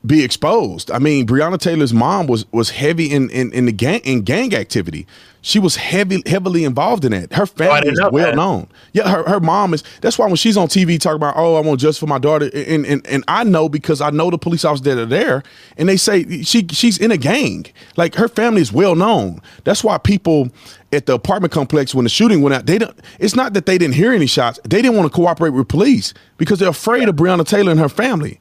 be 0.05 0.25
exposed. 0.25 0.91
I 0.91 0.99
mean, 0.99 1.27
Breonna 1.27 1.59
Taylor's 1.59 1.93
mom 1.93 2.27
was 2.27 2.51
was 2.53 2.71
heavy 2.71 3.11
in 3.11 3.29
in, 3.31 3.53
in 3.53 3.67
the 3.67 3.73
gang 3.73 4.01
in 4.01 4.23
gang 4.23 4.55
activity. 4.55 5.07
She 5.43 5.59
was 5.59 5.77
heavy 5.77 6.23
heavily 6.27 6.65
involved 6.65 7.05
in 7.05 7.13
that. 7.13 7.33
Her 7.33 7.47
family 7.47 7.83
didn't 7.83 8.05
is 8.05 8.11
well 8.11 8.27
that. 8.27 8.37
known. 8.37 8.69
Yeah, 8.93 9.11
her, 9.11 9.29
her 9.29 9.41
mom 9.41 9.75
is. 9.75 9.83
That's 10.01 10.19
why 10.19 10.27
when 10.27 10.37
she's 10.37 10.57
on 10.57 10.69
TV 10.69 10.99
talking 10.99 11.17
about, 11.17 11.35
oh, 11.37 11.55
I 11.57 11.61
want 11.61 11.81
justice 11.81 11.99
for 11.99 12.07
my 12.07 12.19
daughter, 12.19 12.51
and, 12.55 12.87
and 12.87 13.07
and 13.07 13.25
I 13.29 13.45
know 13.45 13.69
because 13.69 14.01
I 14.01 14.11
know 14.11 14.31
the 14.31 14.39
police 14.39 14.65
officers 14.65 14.85
that 14.85 14.99
are 14.99 15.07
there, 15.07 15.43
and 15.77 15.89
they 15.89 15.97
say 15.97 16.43
she 16.43 16.67
she's 16.69 16.99
in 16.99 17.11
a 17.11 17.17
gang. 17.19 17.67
Like 17.97 18.15
her 18.15 18.29
family 18.29 18.63
is 18.63 18.73
well 18.73 18.95
known. 18.95 19.41
That's 19.65 19.85
why 19.85 19.99
people 19.99 20.51
at 20.93 21.07
the 21.07 21.15
apartment 21.15 21.53
complex 21.53 21.95
when 21.95 22.05
the 22.05 22.11
shooting 22.11 22.43
went 22.43 22.55
out, 22.55 22.67
they 22.67 22.79
don't. 22.79 22.99
It's 23.19 23.37
not 23.37 23.53
that 23.53 23.67
they 23.67 23.79
didn't 23.79 23.95
hear 23.95 24.13
any 24.13 24.27
shots. 24.27 24.59
They 24.65 24.83
didn't 24.83 24.97
want 24.97 25.11
to 25.11 25.15
cooperate 25.15 25.51
with 25.51 25.69
police 25.69 26.15
because 26.37 26.59
they're 26.59 26.71
afraid 26.71 27.09
of 27.09 27.17
Breonna 27.17 27.47
Taylor 27.47 27.71
and 27.71 27.81
her 27.81 27.89
family. 27.89 28.41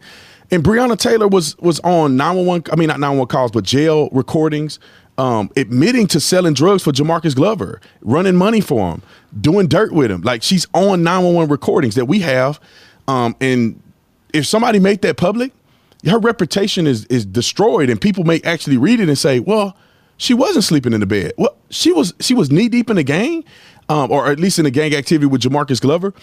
And 0.52 0.64
Breonna 0.64 0.98
Taylor 0.98 1.28
was 1.28 1.58
was 1.60 1.80
on 1.82 2.18
911, 2.18 2.72
I 2.72 2.76
mean 2.76 2.88
not 2.88 3.00
911 3.00 3.28
calls, 3.28 3.52
but 3.52 3.64
jail 3.64 4.10
recordings, 4.12 4.80
um, 5.18 5.52
admitting 5.56 6.08
to 6.08 6.20
selling 6.20 6.54
drugs 6.54 6.84
for 6.84 6.92
Jamarcus 6.92 7.36
Glover, 7.36 7.82
running 8.02 8.36
money 8.36 8.62
for 8.62 8.92
him, 8.92 9.02
doing 9.40 9.68
dirt 9.68 9.92
with 9.92 10.10
him. 10.10 10.22
Like 10.22 10.42
she's 10.42 10.66
on 10.74 11.04
911 11.04 11.52
recordings 11.52 11.96
that 11.96 12.06
we 12.06 12.20
have. 12.22 12.60
Um, 13.08 13.36
and 13.40 13.82
if 14.34 14.46
somebody 14.46 14.80
made 14.80 15.02
that 15.02 15.18
public, 15.18 15.52
her 16.08 16.20
reputation 16.20 16.88
is 16.88 17.06
is 17.06 17.26
destroyed, 17.26 17.90
and 17.90 18.00
people 18.00 18.24
may 18.24 18.42
actually 18.42 18.78
read 18.78 19.00
it 19.00 19.08
and 19.08 19.18
say, 19.18 19.40
"Well, 19.40 19.76
she 20.18 20.34
wasn't 20.34 20.64
sleeping 20.64 20.94
in 20.94 21.00
the 21.00 21.06
bed. 21.06 21.34
Well, 21.38 21.56
she 21.70 21.92
was 21.92 22.14
she 22.20 22.34
was 22.34 22.50
knee 22.50 22.70
deep 22.70 22.90
in 22.90 22.96
the 22.96 23.04
gang, 23.04 23.44
um, 23.90 24.12
or 24.12 24.28
at 24.28 24.40
least 24.40 24.58
in 24.58 24.66
the 24.66 24.72
gang 24.72 24.96
activity 24.96 25.26
with 25.28 25.42
Jamarcus 25.42 25.82
Glover." 25.82 26.14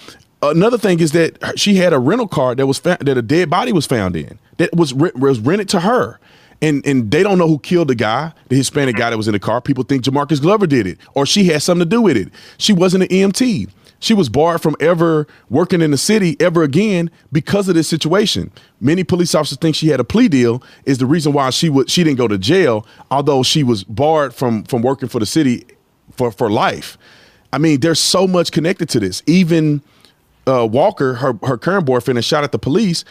Another 0.43 0.79
thing 0.79 1.01
is 1.01 1.13
that 1.13 1.59
she 1.59 1.77
had 1.77 1.93
a 1.93 1.99
rental 1.99 2.29
car 2.29 2.55
that 2.55 2.67
was 2.67 2.79
found, 2.79 3.01
that 3.01 3.17
a 3.17 3.23
dead 3.23 3.49
body 3.49 3.73
was 3.73 3.87
found 3.87 4.17
in 4.17 4.39
that 4.59 4.75
was 4.75 4.93
re- 4.93 5.13
was 5.15 5.41
rented 5.41 5.69
to 5.71 5.81
her. 5.81 6.19
And, 6.63 6.87
and 6.87 7.11
they 7.11 7.23
don't 7.23 7.37
know 7.37 7.49
who 7.49 7.59
killed 7.59 7.89
the 7.89 7.95
guy, 7.95 8.33
the 8.49 8.57
Hispanic 8.57 8.97
guy 8.97 9.11
that 9.11 9.17
was 9.19 9.29
in 9.29 9.33
the 9.33 9.39
car. 9.39 9.61
People 9.61 9.85
think 9.85 10.05
Jamarcus 10.05 10.41
Glover 10.41 10.67
did 10.67 10.87
it, 10.87 10.99
or 11.13 11.27
she 11.27 11.45
had 11.45 11.63
something 11.63 11.87
to 11.87 11.97
do 11.97 12.01
with 12.01 12.17
it. 12.17 12.31
She 12.57 12.73
wasn't 12.73 13.03
an 13.03 13.09
EMT. 13.11 13.69
She 13.99 14.15
was 14.15 14.29
barred 14.29 14.63
from 14.63 14.77
ever 14.81 15.27
working 15.51 15.81
in 15.81 15.91
the 15.91 15.99
city 15.99 16.37
ever 16.41 16.63
again 16.63 17.11
because 17.33 17.69
of 17.69 17.75
this 17.75 17.89
situation. 17.89 18.51
Many 18.81 19.05
police 19.05 19.35
officers 19.35 19.59
think 19.59 19.77
she 19.77 19.89
had 19.89 20.01
a 20.01 20.05
plea 20.05 20.29
deal 20.29 20.63
is 20.85 20.99
the 20.99 21.07
reason 21.07 21.33
why 21.33 21.51
she 21.51 21.69
would 21.69 21.91
she 21.91 22.05
didn't 22.05 22.19
go 22.19 22.29
to 22.29 22.39
jail, 22.39 22.87
although 23.11 23.43
she 23.43 23.63
was 23.63 23.85
barred 23.85 24.35
from 24.35 24.65
from 24.65 24.83
working 24.83 25.09
for 25.09 25.19
the 25.19 25.27
city 25.27 25.67
for 26.13 26.31
for 26.31 26.51
life. 26.51 26.99
I 27.53 27.59
mean, 27.59 27.81
there's 27.81 28.01
so 28.01 28.27
much 28.27 28.53
connected 28.53 28.89
to 28.91 29.01
this. 29.01 29.23
Even 29.27 29.83
uh, 30.47 30.67
Walker, 30.67 31.15
her 31.15 31.39
her 31.43 31.57
current 31.59 31.87
boyfriend, 31.87 32.19
has 32.19 32.25
shot 32.25 32.45
at 32.45 32.53
the 32.53 32.59
police. 32.59 33.05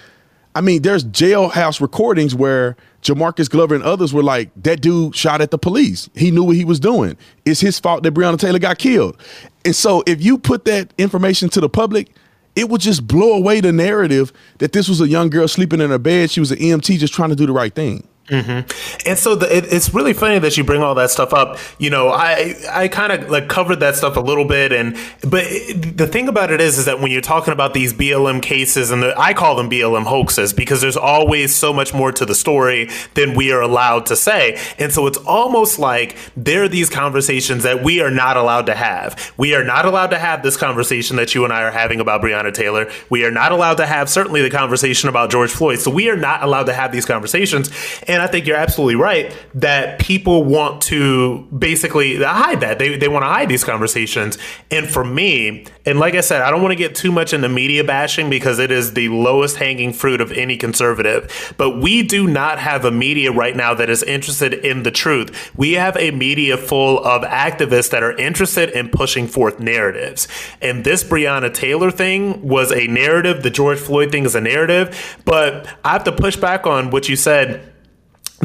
I 0.55 0.61
mean, 0.61 0.83
there's 0.83 1.03
jailhouse 1.03 1.81
recordings 1.81 2.33
where 2.33 2.77
Jamarcus 3.01 3.49
Glover 3.49 3.75
and 3.75 3.83
others 3.83 4.13
were 4.13 4.23
like, 4.23 4.51
"That 4.55 4.81
dude 4.81 5.15
shot 5.15 5.41
at 5.41 5.51
the 5.51 5.57
police. 5.57 6.09
He 6.15 6.31
knew 6.31 6.43
what 6.43 6.55
he 6.55 6.65
was 6.65 6.79
doing. 6.79 7.17
It's 7.45 7.59
his 7.59 7.79
fault 7.79 8.03
that 8.03 8.13
Breonna 8.13 8.39
Taylor 8.39 8.59
got 8.59 8.77
killed." 8.77 9.17
And 9.65 9.75
so, 9.75 10.03
if 10.07 10.23
you 10.23 10.37
put 10.37 10.65
that 10.65 10.93
information 10.97 11.49
to 11.49 11.61
the 11.61 11.69
public, 11.69 12.09
it 12.55 12.69
would 12.69 12.81
just 12.81 13.05
blow 13.05 13.33
away 13.33 13.59
the 13.59 13.73
narrative 13.73 14.31
that 14.59 14.71
this 14.71 14.87
was 14.87 15.01
a 15.01 15.07
young 15.07 15.29
girl 15.29 15.47
sleeping 15.47 15.81
in 15.81 15.89
her 15.89 15.99
bed. 15.99 16.31
She 16.31 16.39
was 16.39 16.51
an 16.51 16.59
EMT 16.59 16.97
just 16.99 17.13
trying 17.13 17.29
to 17.29 17.35
do 17.35 17.45
the 17.45 17.51
right 17.51 17.73
thing. 17.73 18.07
Mm-hmm. 18.27 19.07
And 19.07 19.19
so 19.19 19.35
the, 19.35 19.55
it, 19.55 19.65
it's 19.71 19.93
really 19.93 20.13
funny 20.13 20.39
that 20.39 20.57
you 20.57 20.63
bring 20.63 20.81
all 20.81 20.95
that 20.95 21.11
stuff 21.11 21.31
up. 21.31 21.59
You 21.77 21.91
know, 21.91 22.09
I 22.09 22.55
I 22.71 22.88
kind 22.88 23.13
of 23.13 23.29
like 23.29 23.49
covered 23.49 23.81
that 23.81 23.95
stuff 23.95 24.17
a 24.17 24.19
little 24.19 24.45
bit, 24.45 24.71
and 24.71 24.97
but 25.21 25.43
it, 25.45 25.95
the 25.95 26.07
thing 26.07 26.27
about 26.27 26.49
it 26.51 26.59
is, 26.59 26.79
is 26.79 26.85
that 26.85 26.99
when 26.99 27.11
you're 27.11 27.21
talking 27.21 27.53
about 27.53 27.75
these 27.75 27.93
BLM 27.93 28.41
cases, 28.41 28.89
and 28.89 29.03
the, 29.03 29.13
I 29.19 29.35
call 29.35 29.55
them 29.55 29.69
BLM 29.69 30.05
hoaxes 30.05 30.53
because 30.53 30.81
there's 30.81 30.97
always 30.97 31.53
so 31.53 31.71
much 31.71 31.93
more 31.93 32.11
to 32.13 32.25
the 32.25 32.33
story 32.33 32.89
than 33.13 33.35
we 33.35 33.51
are 33.51 33.61
allowed 33.61 34.07
to 34.07 34.15
say, 34.15 34.59
and 34.79 34.91
so 34.91 35.05
it's 35.05 35.19
almost 35.19 35.77
like 35.77 36.17
there 36.35 36.63
are 36.63 36.67
these 36.67 36.89
conversations 36.89 37.61
that 37.61 37.83
we 37.83 38.01
are 38.01 38.11
not 38.11 38.38
allowed 38.38 38.65
to 38.65 38.73
have. 38.73 39.33
We 39.38 39.53
are 39.53 39.63
not 39.63 39.85
allowed 39.85 40.07
to 40.07 40.17
have 40.17 40.41
this 40.41 40.57
conversation 40.57 41.17
that 41.17 41.35
you 41.35 41.43
and 41.43 41.53
I 41.53 41.61
are 41.61 41.71
having 41.71 41.99
about 41.99 42.23
Breonna 42.23 42.51
Taylor. 42.51 42.91
We 43.11 43.23
are 43.23 43.31
not 43.31 43.51
allowed 43.51 43.75
to 43.75 43.85
have 43.85 44.09
certainly 44.09 44.41
the 44.41 44.49
conversation 44.49 45.09
about 45.09 45.29
George 45.29 45.51
Floyd. 45.51 45.77
So 45.77 45.91
we 45.91 46.09
are 46.09 46.17
not 46.17 46.41
allowed 46.41 46.65
to 46.65 46.73
have 46.73 46.91
these 46.91 47.05
conversations. 47.05 47.69
And 48.07 48.14
I 48.21 48.28
think 48.28 48.45
you're 48.45 48.58
absolutely 48.58 48.95
right 48.95 49.36
that 49.56 49.99
people 49.99 50.43
want 50.43 50.82
to 50.84 51.47
basically 51.58 52.21
hide 52.23 52.62
that. 52.62 52.80
They, 52.80 52.97
they 52.97 53.08
want 53.08 53.23
to 53.23 53.30
hide 53.30 53.49
these 53.49 53.63
conversations. 53.63 54.38
And 54.71 54.88
for 54.88 55.04
me, 55.04 55.65
and 55.86 55.99
like 55.99 56.15
I 56.15 56.21
said, 56.21 56.41
I 56.41 56.51
don't 56.51 56.62
want 56.62 56.71
to 56.71 56.78
get 56.78 56.95
too 56.95 57.12
much 57.12 57.34
into 57.34 57.49
media 57.49 57.84
bashing 57.84 58.30
because 58.30 58.60
it 58.60 58.71
is 58.71 58.93
the 58.93 59.10
lowest 59.10 59.58
hanging 59.58 59.93
fruit 59.93 60.21
of 60.21 60.32
any 60.32 60.58
conservative. 60.58 61.54
But 61.58 61.80
we 61.80 62.04
do 62.04 62.28
not 62.28 62.60
have 62.60 62.86
a 62.86 62.91
media 62.91 63.32
right 63.32 63.56
now 63.56 63.73
that 63.73 63.89
is 63.89 64.04
interested 64.04 64.54
in 64.54 64.84
the 64.84 64.91
truth. 64.91 65.51
We 65.56 65.73
have 65.73 65.95
a 65.97 66.12
media 66.12 66.58
full 66.58 67.04
of 67.04 67.23
activists 67.23 67.91
that 67.91 68.04
are 68.04 68.15
interested 68.17 68.69
in 68.69 68.89
pushing 68.89 69.28
forth 69.28 69.60
narratives. 69.60 70.28
And 70.62 70.84
this 70.84 71.04
Breonna 71.04 71.54
Taylor 71.54 71.91
thing 71.91 72.47
was 72.47 72.71
a 72.71 72.88
narrative. 72.88 73.43
The 73.43 73.49
George 73.49 73.80
Floyd 73.80 74.12
thing 74.12 74.25
is 74.25 74.36
a 74.36 74.41
narrative. 74.41 75.17
But 75.25 75.67
I 75.84 75.91
have 75.93 76.04
to 76.06 76.12
push 76.12 76.36
back 76.36 76.65
on 76.65 76.89
what 76.89 77.10
you 77.10 77.15
said 77.15 77.74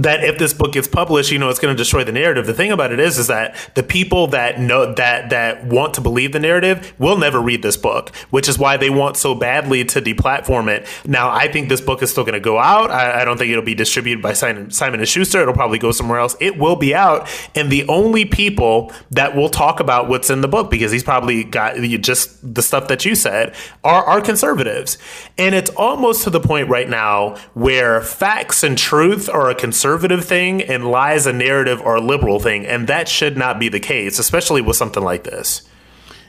that 0.02 0.24
if 0.24 0.38
this 0.38 0.54
book 0.54 0.72
gets 0.72 0.88
published, 0.88 1.30
you 1.30 1.38
know, 1.38 1.48
it's 1.48 1.58
going 1.58 1.74
to 1.74 1.78
destroy 1.78 2.04
the 2.04 2.12
narrative. 2.12 2.46
The 2.46 2.54
thing 2.54 2.72
about 2.72 2.92
it 2.92 3.00
is, 3.00 3.18
is 3.18 3.26
that 3.26 3.54
the 3.74 3.82
people 3.82 4.28
that 4.28 4.58
know 4.58 4.94
that 4.94 5.30
that 5.30 5.66
want 5.66 5.94
to 5.94 6.00
believe 6.00 6.32
the 6.32 6.40
narrative 6.40 6.94
will 6.98 7.18
never 7.18 7.40
read 7.40 7.62
this 7.62 7.76
book, 7.76 8.14
which 8.30 8.48
is 8.48 8.58
why 8.58 8.76
they 8.76 8.90
want 8.90 9.16
so 9.16 9.34
badly 9.34 9.84
to 9.84 10.00
deplatform 10.00 10.68
it. 10.68 10.86
Now, 11.06 11.30
I 11.30 11.50
think 11.50 11.68
this 11.68 11.80
book 11.80 12.02
is 12.02 12.10
still 12.10 12.24
going 12.24 12.34
to 12.34 12.40
go 12.40 12.58
out. 12.58 12.90
I, 12.90 13.22
I, 13.22 13.24
don't 13.24 13.36
think 13.36 13.50
it'll 13.50 13.64
be 13.64 13.74
distributed 13.74 14.22
by 14.22 14.32
Simon, 14.32 14.70
Simon 14.70 15.00
and 15.00 15.08
Schuster. 15.08 15.42
It'll 15.42 15.54
probably 15.54 15.78
go 15.78 15.92
somewhere 15.92 16.18
else. 16.18 16.36
It 16.40 16.58
will 16.58 16.76
be 16.76 16.94
out, 16.94 17.28
and 17.54 17.70
the 17.70 17.86
only 17.88 18.24
people 18.24 18.92
that 19.10 19.36
will 19.36 19.48
talk 19.50 19.80
about 19.80 20.08
what's 20.08 20.30
in 20.30 20.40
the 20.40 20.48
book, 20.48 20.70
because 20.70 20.92
he's 20.92 21.04
probably 21.04 21.44
got 21.44 21.76
just 22.00 22.54
the 22.54 22.62
stuff 22.62 22.88
that 22.88 23.04
you 23.04 23.14
said, 23.14 23.54
are 23.84 24.04
are 24.04 24.20
conservatives, 24.20 24.98
and 25.36 25.54
it's 25.54 25.70
almost 25.70 26.24
to 26.24 26.30
the 26.30 26.40
point 26.40 26.68
right 26.68 26.88
now 26.88 27.36
where 27.54 28.00
facts 28.00 28.62
and 28.62 28.78
truth 28.78 29.28
are 29.28 29.50
a 29.50 29.54
conservative 29.54 29.89
conservative 29.90 30.24
thing 30.24 30.62
and 30.62 30.90
lies 30.90 31.26
a 31.26 31.32
narrative 31.32 31.80
or 31.80 31.96
a 31.96 32.00
liberal 32.00 32.38
thing. 32.38 32.66
And 32.66 32.86
that 32.88 33.08
should 33.08 33.36
not 33.36 33.58
be 33.58 33.68
the 33.68 33.80
case, 33.80 34.18
especially 34.18 34.60
with 34.60 34.76
something 34.76 35.02
like 35.02 35.24
this. 35.24 35.62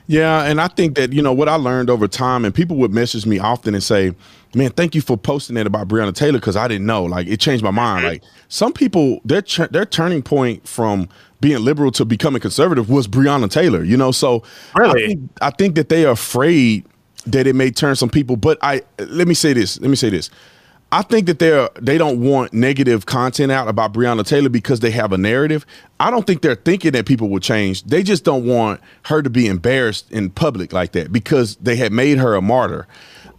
Yeah, 0.08 0.44
and 0.44 0.60
I 0.60 0.68
think 0.68 0.96
that 0.96 1.14
you 1.14 1.22
know 1.22 1.32
what 1.32 1.48
I 1.48 1.56
learned 1.56 1.90
over 1.90 2.08
time, 2.08 2.44
and 2.44 2.54
people 2.54 2.76
would 2.78 2.92
message 2.92 3.26
me 3.26 3.40
often 3.40 3.74
and 3.74 3.84
say, 3.84 4.14
"Man, 4.54 4.72
thank 4.72 4.94
you 4.94 5.00
for 5.00 5.16
posting 5.16 5.56
that 5.56 5.68
about 5.68 5.88
Breonna 5.88 6.14
Taylor 6.14 6.40
because 6.40 6.58
I 6.58 6.68
didn't 6.68 6.86
know. 6.86 7.06
Like, 7.06 7.28
it 7.28 7.40
changed 7.40 7.64
my 7.64 7.72
mind. 7.72 8.06
Like, 8.06 8.24
some 8.50 8.74
people, 8.74 9.22
their 9.24 9.42
their 9.70 9.86
turning 9.86 10.22
point 10.22 10.68
from 10.68 11.08
being 11.40 11.64
liberal 11.64 11.92
to 11.92 12.04
becoming 12.04 12.42
conservative 12.42 12.90
was 12.90 13.08
Breonna 13.08 13.50
Taylor. 13.50 13.84
You 13.84 13.96
know, 13.96 14.12
so 14.12 14.44
really? 14.76 15.04
I 15.04 15.08
think, 15.08 15.32
I 15.40 15.50
think 15.52 15.76
that 15.76 15.88
they 15.88 16.04
are 16.04 16.14
afraid 16.14 16.84
that 17.28 17.48
it 17.48 17.56
may 17.56 17.72
turn 17.72 17.96
some 17.96 18.10
people. 18.10 18.36
But 18.36 18.58
I 18.62 18.82
let 18.98 19.28
me 19.28 19.36
say 19.36 19.54
this. 19.54 19.80
Let 19.80 19.90
me 19.90 19.96
say 19.96 20.10
this. 20.10 20.30
I 20.94 21.04
think 21.04 21.28
that 21.28 21.40
they're 21.40 21.70
they 21.80 21.98
don't 21.98 22.20
want 22.20 22.54
negative 22.54 23.06
content 23.06 23.52
out 23.52 23.70
about 23.70 23.94
Breonna 23.94 24.26
Taylor 24.26 24.50
because 24.50 24.82
they 24.82 24.92
have 24.92 25.14
a 25.14 25.18
narrative. 25.18 25.66
I 26.02 26.12
don't 26.12 26.28
think 26.28 26.42
they're 26.42 26.56
thinking 26.56 26.92
that 26.92 27.06
people 27.06 27.30
will 27.30 27.40
change. 27.40 27.84
They 27.84 28.04
just 28.04 28.26
don't 28.26 28.46
want 28.46 28.82
her 29.04 29.22
to 29.22 29.30
be 29.30 29.48
embarrassed 29.48 30.12
in 30.12 30.30
public 30.30 30.74
like 30.74 30.92
that 30.92 31.14
because 31.14 31.56
they 31.58 31.78
had 31.78 31.94
made 31.94 32.18
her 32.18 32.36
a 32.36 32.42
martyr. 32.42 32.88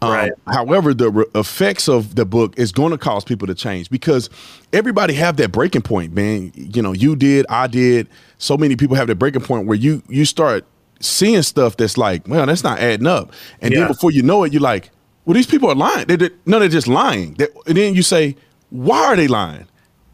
Um, 0.00 0.10
right. 0.10 0.32
Um, 0.46 0.54
however, 0.54 0.94
the 0.94 1.10
re- 1.10 1.24
effects 1.34 1.88
of 1.88 2.14
the 2.14 2.24
book 2.24 2.58
is 2.58 2.72
going 2.72 2.90
to 2.90 2.98
cause 2.98 3.24
people 3.24 3.46
to 3.46 3.54
change 3.54 3.90
because 3.90 4.30
everybody 4.72 5.14
have 5.14 5.36
that 5.36 5.52
breaking 5.52 5.82
point, 5.82 6.12
man. 6.14 6.52
You 6.54 6.80
know, 6.80 6.92
you 6.92 7.14
did, 7.16 7.44
I 7.48 7.66
did. 7.66 8.08
So 8.38 8.56
many 8.56 8.76
people 8.76 8.96
have 8.96 9.08
that 9.08 9.16
breaking 9.16 9.42
point 9.42 9.66
where 9.66 9.76
you 9.76 10.02
you 10.08 10.24
start 10.24 10.64
seeing 11.00 11.42
stuff 11.42 11.76
that's 11.76 11.98
like, 11.98 12.26
well, 12.26 12.46
that's 12.46 12.64
not 12.64 12.78
adding 12.78 13.06
up, 13.06 13.32
and 13.60 13.72
yeah. 13.72 13.80
then 13.80 13.88
before 13.88 14.10
you 14.10 14.22
know 14.22 14.42
it, 14.44 14.52
you're 14.52 14.62
like 14.62 14.90
well, 15.24 15.34
these 15.34 15.46
people 15.46 15.70
are 15.70 15.74
lying. 15.74 16.06
They, 16.06 16.16
they, 16.16 16.30
no, 16.46 16.58
they're 16.58 16.68
just 16.68 16.88
lying. 16.88 17.34
They, 17.34 17.48
and 17.66 17.76
then 17.76 17.94
you 17.94 18.02
say, 18.02 18.36
why 18.70 19.06
are 19.06 19.16
they 19.16 19.28
lying? 19.28 19.66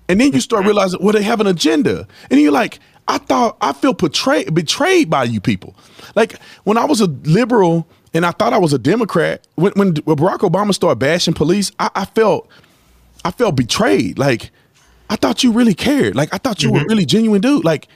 And 0.09 0.21
then 0.21 0.33
you 0.33 0.41
start 0.41 0.65
realizing, 0.65 1.01
well, 1.03 1.13
they 1.13 1.23
have 1.23 1.41
an 1.41 1.47
agenda. 1.47 2.07
And 2.31 2.41
you're 2.41 2.53
like, 2.53 2.81
I 3.07 3.19
thought 3.19 3.57
I 3.61 3.73
feel 3.73 3.95
betrayed 3.95 4.55
betrayed 4.55 5.09
by 5.09 5.25
you 5.25 5.41
people. 5.41 5.75
Like 6.15 6.39
when 6.65 6.77
I 6.77 6.85
was 6.85 7.01
a 7.01 7.07
liberal 7.07 7.89
and 8.13 8.27
I 8.27 8.33
thought 8.33 8.53
I 8.53 8.59
was 8.59 8.73
a 8.73 8.79
Democrat, 8.79 9.47
when, 9.55 9.73
when 9.73 9.95
Barack 9.95 10.39
Obama 10.39 10.75
started 10.75 10.99
bashing 10.99 11.35
police, 11.35 11.73
I, 11.79 11.91
I, 11.95 12.05
felt 12.05 12.49
I 13.25 13.31
felt 13.31 13.57
betrayed. 13.57 14.19
Like 14.19 14.51
I 15.09 15.17
thought 15.17 15.43
you 15.43 15.53
really 15.53 15.75
cared. 15.75 16.17
Like 16.17 16.33
I 16.35 16.39
thought 16.39 16.63
you 16.63 16.71
mm-hmm. 16.71 16.83
were 16.83 16.89
really 16.89 17.07
genuine 17.07 17.41
dude. 17.41 17.65
Like 17.65 17.89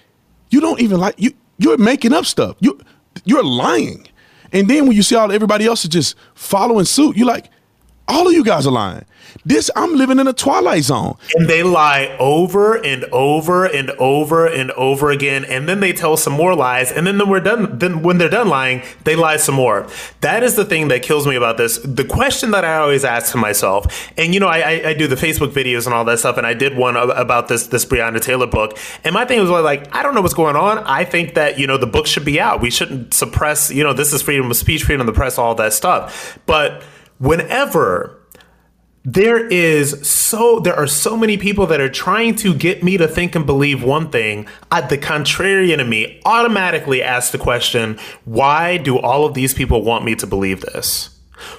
you 0.50 0.60
don't 0.60 0.80
even 0.80 0.98
like 0.98 1.14
you 1.18 1.32
you're 1.58 1.78
making 1.78 2.14
up 2.14 2.24
stuff. 2.24 2.56
You 2.60 2.80
you're 3.24 3.44
lying. 3.44 4.08
And 4.52 4.68
then 4.68 4.86
when 4.86 4.96
you 4.96 5.02
see 5.02 5.16
all 5.16 5.32
everybody 5.32 5.66
else 5.66 5.84
is 5.84 5.90
just 5.90 6.16
following 6.34 6.84
suit, 6.84 7.16
you're 7.16 7.26
like, 7.26 7.50
all 8.12 8.26
of 8.28 8.34
you 8.34 8.44
guys 8.44 8.66
are 8.66 8.72
lying. 8.72 9.04
This 9.44 9.70
I'm 9.74 9.94
living 9.94 10.18
in 10.18 10.28
a 10.28 10.32
twilight 10.32 10.84
zone. 10.84 11.16
And 11.34 11.48
they 11.48 11.62
lie 11.62 12.14
over 12.20 12.74
and 12.74 13.04
over 13.04 13.64
and 13.64 13.90
over 13.92 14.46
and 14.46 14.70
over 14.72 15.10
again, 15.10 15.44
and 15.46 15.68
then 15.68 15.80
they 15.80 15.92
tell 15.92 16.16
some 16.16 16.34
more 16.34 16.54
lies, 16.54 16.92
and 16.92 17.06
then 17.06 17.18
when 17.18 17.28
we're 17.28 17.40
done. 17.40 17.78
Then 17.78 18.02
when 18.02 18.18
they're 18.18 18.28
done 18.28 18.48
lying, 18.48 18.82
they 19.04 19.16
lie 19.16 19.38
some 19.38 19.54
more. 19.54 19.88
That 20.20 20.42
is 20.42 20.54
the 20.56 20.64
thing 20.64 20.88
that 20.88 21.02
kills 21.02 21.26
me 21.26 21.34
about 21.34 21.56
this. 21.56 21.78
The 21.78 22.04
question 22.04 22.50
that 22.50 22.64
I 22.64 22.76
always 22.76 23.04
ask 23.04 23.32
to 23.32 23.38
myself, 23.38 24.10
and 24.18 24.34
you 24.34 24.40
know, 24.40 24.48
I, 24.48 24.90
I 24.90 24.94
do 24.94 25.06
the 25.06 25.16
Facebook 25.16 25.52
videos 25.52 25.86
and 25.86 25.94
all 25.94 26.04
that 26.04 26.18
stuff, 26.18 26.36
and 26.36 26.46
I 26.46 26.54
did 26.54 26.76
one 26.76 26.96
about 26.96 27.48
this 27.48 27.68
this 27.68 27.86
Breonna 27.86 28.20
Taylor 28.20 28.46
book, 28.46 28.78
and 29.04 29.14
my 29.14 29.24
thing 29.24 29.40
was 29.40 29.50
like, 29.50 29.94
I 29.94 30.02
don't 30.02 30.14
know 30.14 30.20
what's 30.20 30.34
going 30.34 30.56
on. 30.56 30.78
I 30.78 31.04
think 31.04 31.34
that 31.34 31.58
you 31.58 31.66
know 31.66 31.78
the 31.78 31.86
book 31.86 32.06
should 32.06 32.24
be 32.24 32.38
out. 32.38 32.60
We 32.60 32.70
shouldn't 32.70 33.14
suppress. 33.14 33.70
You 33.70 33.82
know, 33.82 33.94
this 33.94 34.12
is 34.12 34.20
freedom 34.20 34.50
of 34.50 34.56
speech, 34.56 34.84
freedom 34.84 35.00
of 35.00 35.06
the 35.06 35.18
press, 35.18 35.38
all 35.38 35.54
that 35.54 35.72
stuff, 35.72 36.38
but 36.44 36.82
whenever 37.22 38.18
there 39.04 39.46
is 39.46 40.06
so 40.06 40.58
there 40.58 40.74
are 40.74 40.88
so 40.88 41.16
many 41.16 41.36
people 41.36 41.68
that 41.68 41.80
are 41.80 41.88
trying 41.88 42.34
to 42.34 42.52
get 42.52 42.82
me 42.82 42.96
to 42.96 43.06
think 43.06 43.36
and 43.36 43.46
believe 43.46 43.82
one 43.82 44.10
thing 44.10 44.44
I, 44.72 44.80
the 44.80 44.98
contrarian 44.98 45.78
in 45.78 45.88
me 45.88 46.20
automatically 46.24 47.00
asks 47.00 47.30
the 47.30 47.38
question 47.38 47.96
why 48.24 48.76
do 48.76 48.98
all 48.98 49.24
of 49.24 49.34
these 49.34 49.54
people 49.54 49.82
want 49.82 50.04
me 50.04 50.16
to 50.16 50.26
believe 50.26 50.62
this 50.62 51.10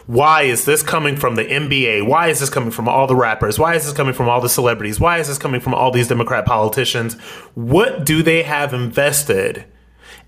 why 0.06 0.44
is 0.44 0.64
this 0.64 0.82
coming 0.82 1.18
from 1.18 1.36
the 1.36 1.44
NBA? 1.44 2.08
Why 2.08 2.30
is 2.30 2.40
this 2.40 2.50
coming 2.50 2.72
from 2.72 2.88
all 2.88 3.06
the 3.06 3.18
rappers? 3.18 3.60
Why 3.60 3.76
is 3.76 3.84
this 3.84 3.92
coming 3.92 4.14
from 4.14 4.30
all 4.30 4.40
the 4.40 4.48
celebrities? 4.48 4.98
Why 4.98 5.18
is 5.18 5.28
this 5.28 5.38
coming 5.38 5.60
from 5.60 5.74
all 5.74 5.92
these 5.92 6.08
Democrat 6.08 6.46
politicians? 6.46 7.16
What 7.54 8.06
do 8.06 8.24
they 8.24 8.44
have 8.44 8.74
invested 8.74 9.66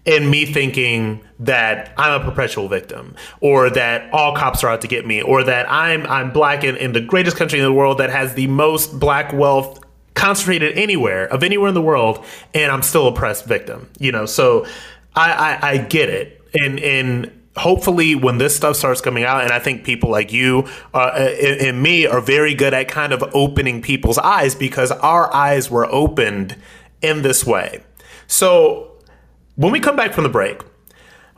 and 0.05 0.29
me 0.29 0.45
thinking 0.45 1.23
that 1.39 1.93
I'm 1.97 2.21
a 2.21 2.23
perpetual 2.23 2.67
victim 2.67 3.15
or 3.41 3.69
that 3.71 4.11
all 4.13 4.35
cops 4.35 4.63
are 4.63 4.69
out 4.69 4.81
to 4.81 4.87
get 4.87 5.05
me 5.05 5.21
or 5.21 5.43
that 5.43 5.69
I'm 5.69 6.05
I'm 6.07 6.31
black 6.31 6.63
in, 6.63 6.77
in 6.77 6.93
the 6.93 7.01
greatest 7.01 7.37
country 7.37 7.59
in 7.59 7.65
the 7.65 7.73
world 7.73 7.97
that 7.97 8.09
has 8.09 8.33
the 8.33 8.47
most 8.47 8.99
black 8.99 9.33
wealth 9.33 9.79
concentrated 10.13 10.77
anywhere 10.77 11.25
of 11.25 11.43
anywhere 11.43 11.69
in 11.69 11.73
the 11.73 11.81
world 11.81 12.23
and 12.53 12.71
I'm 12.71 12.81
still 12.81 13.07
a 13.07 13.11
oppressed 13.11 13.45
victim 13.45 13.89
you 13.99 14.11
know? 14.11 14.25
So 14.25 14.65
I, 15.15 15.31
I, 15.31 15.69
I 15.71 15.77
get 15.77 16.09
it. 16.09 16.41
And 16.53 16.79
and 16.79 17.31
hopefully 17.57 18.15
when 18.15 18.37
this 18.37 18.55
stuff 18.55 18.75
starts 18.75 18.99
coming 18.99 19.23
out 19.23 19.41
and 19.41 19.53
i 19.53 19.59
think 19.59 19.85
people 19.85 20.09
like 20.09 20.33
you 20.33 20.67
uh, 20.93 21.11
and, 21.15 21.61
and, 21.61 21.81
me 21.81 22.05
are 22.05 22.19
very 22.19 22.53
good 22.53 22.73
at 22.73 22.89
kind 22.89 23.13
of 23.13 23.23
opening 23.33 23.81
people's 23.81 24.17
eyes 24.17 24.53
because 24.53 24.91
our 24.91 25.33
eyes 25.33 25.71
were 25.71 25.85
opened 25.85 26.53
in 27.05 27.21
this 27.21 27.45
way. 27.45 27.83
So 28.27 28.94
when 29.55 29.71
we 29.71 29.79
come 29.79 29.95
back 29.95 30.13
from 30.13 30.23
the 30.23 30.29
break, 30.29 30.61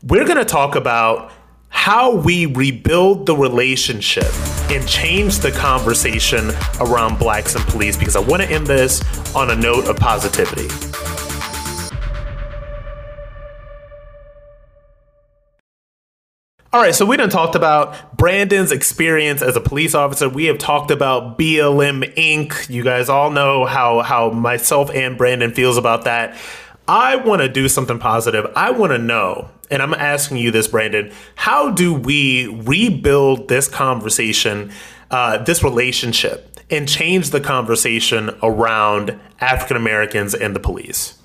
we're 0.03 0.25
going 0.25 0.37
to 0.37 0.45
talk 0.45 0.75
about 0.75 1.31
how 1.69 2.15
we 2.15 2.45
rebuild 2.47 3.25
the 3.25 3.35
relationship 3.35 4.27
and 4.71 4.87
change 4.87 5.39
the 5.39 5.51
conversation 5.51 6.51
around 6.79 7.19
blacks 7.19 7.55
and 7.55 7.63
police 7.65 7.95
because 7.95 8.15
I 8.15 8.19
want 8.19 8.41
to 8.41 8.49
end 8.49 8.65
this 8.65 9.01
on 9.35 9.51
a 9.51 9.55
note 9.55 9.85
of 9.85 9.97
positivity. 9.97 10.67
All 16.73 16.81
right, 16.81 16.93
so 16.93 17.05
we 17.05 17.17
done 17.17 17.29
talked 17.29 17.55
about 17.55 18.17
Brandon's 18.17 18.71
experience 18.71 19.41
as 19.41 19.55
a 19.55 19.61
police 19.61 19.95
officer. 19.95 20.27
We 20.27 20.45
have 20.45 20.57
talked 20.57 20.91
about 20.91 21.39
BLM 21.39 22.13
Inc. 22.15 22.69
You 22.69 22.83
guys 22.83 23.09
all 23.09 23.31
know 23.31 23.65
how 23.65 24.01
how 24.01 24.31
myself 24.31 24.91
and 24.91 25.17
Brandon 25.17 25.53
feels 25.53 25.77
about 25.77 26.03
that. 26.03 26.37
I 26.87 27.17
want 27.17 27.41
to 27.41 27.49
do 27.49 27.67
something 27.67 27.99
positive. 27.99 28.49
I 28.55 28.71
want 28.71 28.91
to 28.93 28.97
know, 28.97 29.49
and 29.69 29.81
I'm 29.81 29.93
asking 29.93 30.37
you 30.37 30.51
this, 30.51 30.67
Brandon, 30.67 31.11
how 31.35 31.71
do 31.71 31.93
we 31.93 32.47
rebuild 32.47 33.49
this 33.49 33.67
conversation 33.67 34.71
uh, 35.09 35.37
this 35.37 35.63
relationship 35.63 36.59
and 36.69 36.87
change 36.87 37.29
the 37.29 37.39
conversation 37.39 38.29
around 38.43 39.17
African 39.39 39.77
Americans 39.77 40.33
and 40.33 40.55
the 40.55 40.59
police? 40.59 41.17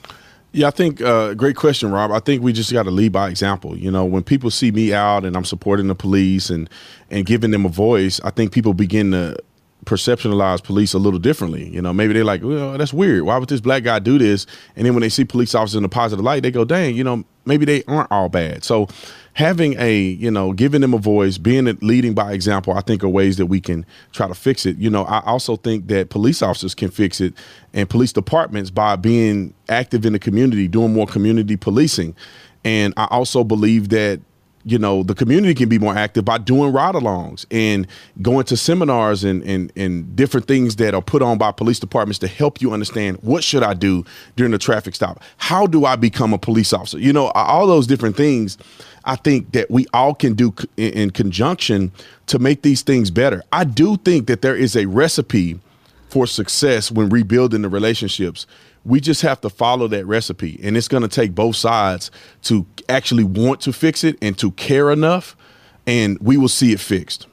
Yeah, 0.52 0.68
I 0.68 0.70
think 0.70 1.00
uh, 1.00 1.34
great 1.34 1.56
question, 1.56 1.90
Rob. 1.90 2.12
I 2.12 2.20
think 2.20 2.42
we 2.42 2.52
just 2.52 2.72
got 2.72 2.82
to 2.82 2.90
lead 2.90 3.10
by 3.10 3.28
example. 3.30 3.76
You 3.76 3.90
know, 3.90 4.04
when 4.04 4.22
people 4.22 4.50
see 4.50 4.70
me 4.70 4.92
out 4.92 5.24
and 5.24 5.34
I'm 5.34 5.46
supporting 5.46 5.88
the 5.88 5.94
police 5.94 6.50
and 6.50 6.68
and 7.10 7.24
giving 7.24 7.50
them 7.52 7.64
a 7.64 7.70
voice, 7.70 8.20
I 8.22 8.30
think 8.30 8.52
people 8.52 8.74
begin 8.74 9.12
to 9.12 9.36
perceptualize 9.84 10.62
police 10.62 10.94
a 10.94 10.98
little 10.98 11.18
differently. 11.18 11.68
You 11.68 11.82
know, 11.82 11.92
maybe 11.92 12.12
they're 12.12 12.24
like, 12.24 12.42
well, 12.42 12.78
that's 12.78 12.92
weird. 12.92 13.24
Why 13.24 13.38
would 13.38 13.48
this 13.48 13.60
black 13.60 13.82
guy 13.82 13.98
do 13.98 14.18
this? 14.18 14.46
And 14.76 14.86
then 14.86 14.94
when 14.94 15.02
they 15.02 15.08
see 15.08 15.24
police 15.24 15.54
officers 15.54 15.76
in 15.76 15.84
a 15.84 15.88
positive 15.88 16.24
light, 16.24 16.42
they 16.42 16.50
go, 16.50 16.64
dang, 16.64 16.94
you 16.94 17.02
know, 17.02 17.24
maybe 17.44 17.64
they 17.64 17.82
aren't 17.84 18.10
all 18.12 18.28
bad. 18.28 18.62
So 18.62 18.86
having 19.34 19.74
a, 19.78 19.98
you 19.98 20.30
know, 20.30 20.52
giving 20.52 20.82
them 20.82 20.94
a 20.94 20.98
voice, 20.98 21.38
being 21.38 21.64
leading 21.80 22.14
by 22.14 22.32
example, 22.32 22.74
I 22.74 22.80
think 22.80 23.02
are 23.02 23.08
ways 23.08 23.38
that 23.38 23.46
we 23.46 23.60
can 23.60 23.84
try 24.12 24.28
to 24.28 24.34
fix 24.34 24.66
it. 24.66 24.76
You 24.76 24.90
know, 24.90 25.04
I 25.04 25.20
also 25.26 25.56
think 25.56 25.88
that 25.88 26.10
police 26.10 26.42
officers 26.42 26.74
can 26.74 26.90
fix 26.90 27.20
it 27.20 27.34
and 27.72 27.90
police 27.90 28.12
departments 28.12 28.70
by 28.70 28.96
being 28.96 29.52
active 29.68 30.06
in 30.06 30.12
the 30.12 30.18
community, 30.18 30.68
doing 30.68 30.92
more 30.92 31.06
community 31.06 31.56
policing. 31.56 32.14
And 32.64 32.94
I 32.96 33.08
also 33.10 33.42
believe 33.42 33.88
that 33.88 34.20
you 34.64 34.78
know 34.78 35.02
the 35.02 35.14
community 35.14 35.54
can 35.54 35.68
be 35.68 35.78
more 35.78 35.94
active 35.96 36.24
by 36.24 36.38
doing 36.38 36.72
ride-alongs 36.72 37.44
and 37.50 37.86
going 38.20 38.44
to 38.44 38.56
seminars 38.56 39.24
and, 39.24 39.42
and 39.42 39.72
and 39.76 40.14
different 40.14 40.46
things 40.46 40.76
that 40.76 40.94
are 40.94 41.02
put 41.02 41.22
on 41.22 41.38
by 41.38 41.50
police 41.50 41.78
departments 41.78 42.18
to 42.18 42.28
help 42.28 42.60
you 42.60 42.72
understand 42.72 43.16
what 43.22 43.42
should 43.42 43.62
i 43.62 43.74
do 43.74 44.04
during 44.36 44.52
the 44.52 44.58
traffic 44.58 44.94
stop? 44.94 45.22
How 45.36 45.66
do 45.66 45.84
i 45.84 45.96
become 45.96 46.32
a 46.32 46.38
police 46.38 46.72
officer? 46.72 46.98
You 46.98 47.12
know 47.12 47.28
all 47.28 47.66
those 47.66 47.86
different 47.86 48.16
things 48.16 48.58
i 49.04 49.16
think 49.16 49.52
that 49.52 49.70
we 49.70 49.86
all 49.92 50.14
can 50.14 50.34
do 50.34 50.54
in 50.76 51.10
conjunction 51.10 51.90
to 52.26 52.38
make 52.38 52.62
these 52.62 52.82
things 52.82 53.10
better. 53.10 53.42
I 53.52 53.64
do 53.64 53.96
think 53.98 54.26
that 54.28 54.42
there 54.42 54.56
is 54.56 54.76
a 54.76 54.86
recipe 54.86 55.58
for 56.08 56.26
success 56.26 56.90
when 56.90 57.08
rebuilding 57.08 57.62
the 57.62 57.68
relationships 57.68 58.46
we 58.84 59.00
just 59.00 59.22
have 59.22 59.40
to 59.42 59.50
follow 59.50 59.88
that 59.88 60.06
recipe. 60.06 60.58
And 60.62 60.76
it's 60.76 60.88
going 60.88 61.02
to 61.02 61.08
take 61.08 61.34
both 61.34 61.56
sides 61.56 62.10
to 62.42 62.66
actually 62.88 63.24
want 63.24 63.60
to 63.62 63.72
fix 63.72 64.04
it 64.04 64.16
and 64.20 64.36
to 64.38 64.50
care 64.52 64.90
enough, 64.90 65.36
and 65.86 66.18
we 66.20 66.36
will 66.36 66.48
see 66.48 66.72
it 66.72 66.80
fixed. 66.80 67.26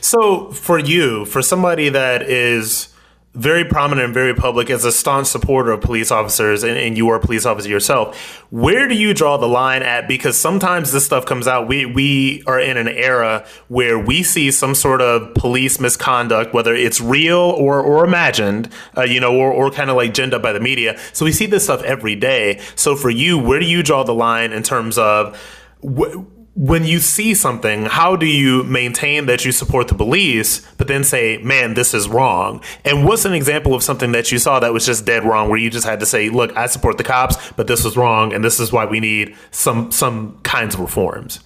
So, 0.00 0.50
for 0.52 0.78
you, 0.78 1.24
for 1.24 1.40
somebody 1.40 1.88
that 1.88 2.22
is 2.22 2.91
very 3.34 3.64
prominent 3.64 4.04
and 4.04 4.14
very 4.14 4.34
public 4.34 4.68
as 4.68 4.84
a 4.84 4.92
staunch 4.92 5.26
supporter 5.26 5.72
of 5.72 5.80
police 5.80 6.10
officers 6.10 6.62
and, 6.62 6.76
and, 6.76 6.98
you 6.98 7.08
are 7.08 7.16
a 7.16 7.20
police 7.20 7.46
officer 7.46 7.68
yourself. 7.68 8.18
Where 8.50 8.86
do 8.86 8.94
you 8.94 9.14
draw 9.14 9.38
the 9.38 9.48
line 9.48 9.82
at? 9.82 10.06
Because 10.06 10.38
sometimes 10.38 10.92
this 10.92 11.06
stuff 11.06 11.24
comes 11.24 11.48
out. 11.48 11.66
We 11.66 11.86
we 11.86 12.42
are 12.46 12.60
in 12.60 12.76
an 12.76 12.88
era 12.88 13.46
where 13.68 13.98
we 13.98 14.22
see 14.22 14.50
some 14.50 14.74
sort 14.74 15.00
of 15.00 15.34
police 15.34 15.80
misconduct 15.80 16.52
whether 16.52 16.74
it's 16.74 17.00
real 17.00 17.38
or 17.38 17.80
or 17.80 18.04
imagined 18.04 18.68
uh, 18.96 19.02
you 19.02 19.20
know 19.20 19.34
or, 19.34 19.50
or 19.50 19.70
kind 19.70 19.88
of 19.88 19.96
like 19.96 20.12
ginned 20.12 20.34
up 20.34 20.42
by 20.42 20.52
the 20.52 20.60
media. 20.60 20.98
So 21.14 21.24
we 21.24 21.32
see 21.32 21.46
this 21.46 21.64
stuff 21.64 21.82
every 21.82 22.14
day. 22.14 22.60
So 22.74 22.94
for 22.94 23.08
you 23.08 23.38
where 23.38 23.58
do 23.58 23.66
you 23.66 23.82
draw 23.82 24.02
the 24.04 24.14
line 24.14 24.52
in 24.52 24.62
terms 24.62 24.98
of 24.98 25.40
wh- 25.82 26.16
when 26.54 26.84
you 26.84 26.98
see 26.98 27.34
something, 27.34 27.86
how 27.86 28.14
do 28.14 28.26
you 28.26 28.62
maintain 28.64 29.24
that 29.26 29.44
you 29.44 29.52
support 29.52 29.88
the 29.88 29.94
police, 29.94 30.60
but 30.76 30.86
then 30.86 31.02
say, 31.02 31.38
man, 31.38 31.74
this 31.74 31.94
is 31.94 32.08
wrong? 32.08 32.62
And 32.84 33.06
what's 33.06 33.24
an 33.24 33.32
example 33.32 33.74
of 33.74 33.82
something 33.82 34.12
that 34.12 34.30
you 34.30 34.38
saw 34.38 34.60
that 34.60 34.72
was 34.72 34.84
just 34.84 35.06
dead 35.06 35.24
wrong, 35.24 35.48
where 35.48 35.58
you 35.58 35.70
just 35.70 35.86
had 35.86 35.98
to 36.00 36.06
say, 36.06 36.28
look, 36.28 36.54
I 36.56 36.66
support 36.66 36.98
the 36.98 37.04
cops, 37.04 37.52
but 37.52 37.68
this 37.68 37.84
was 37.84 37.96
wrong, 37.96 38.34
and 38.34 38.44
this 38.44 38.60
is 38.60 38.70
why 38.70 38.84
we 38.84 39.00
need 39.00 39.34
some 39.50 39.90
some 39.90 40.38
kinds 40.42 40.74
of 40.74 40.80
reforms? 40.80 41.40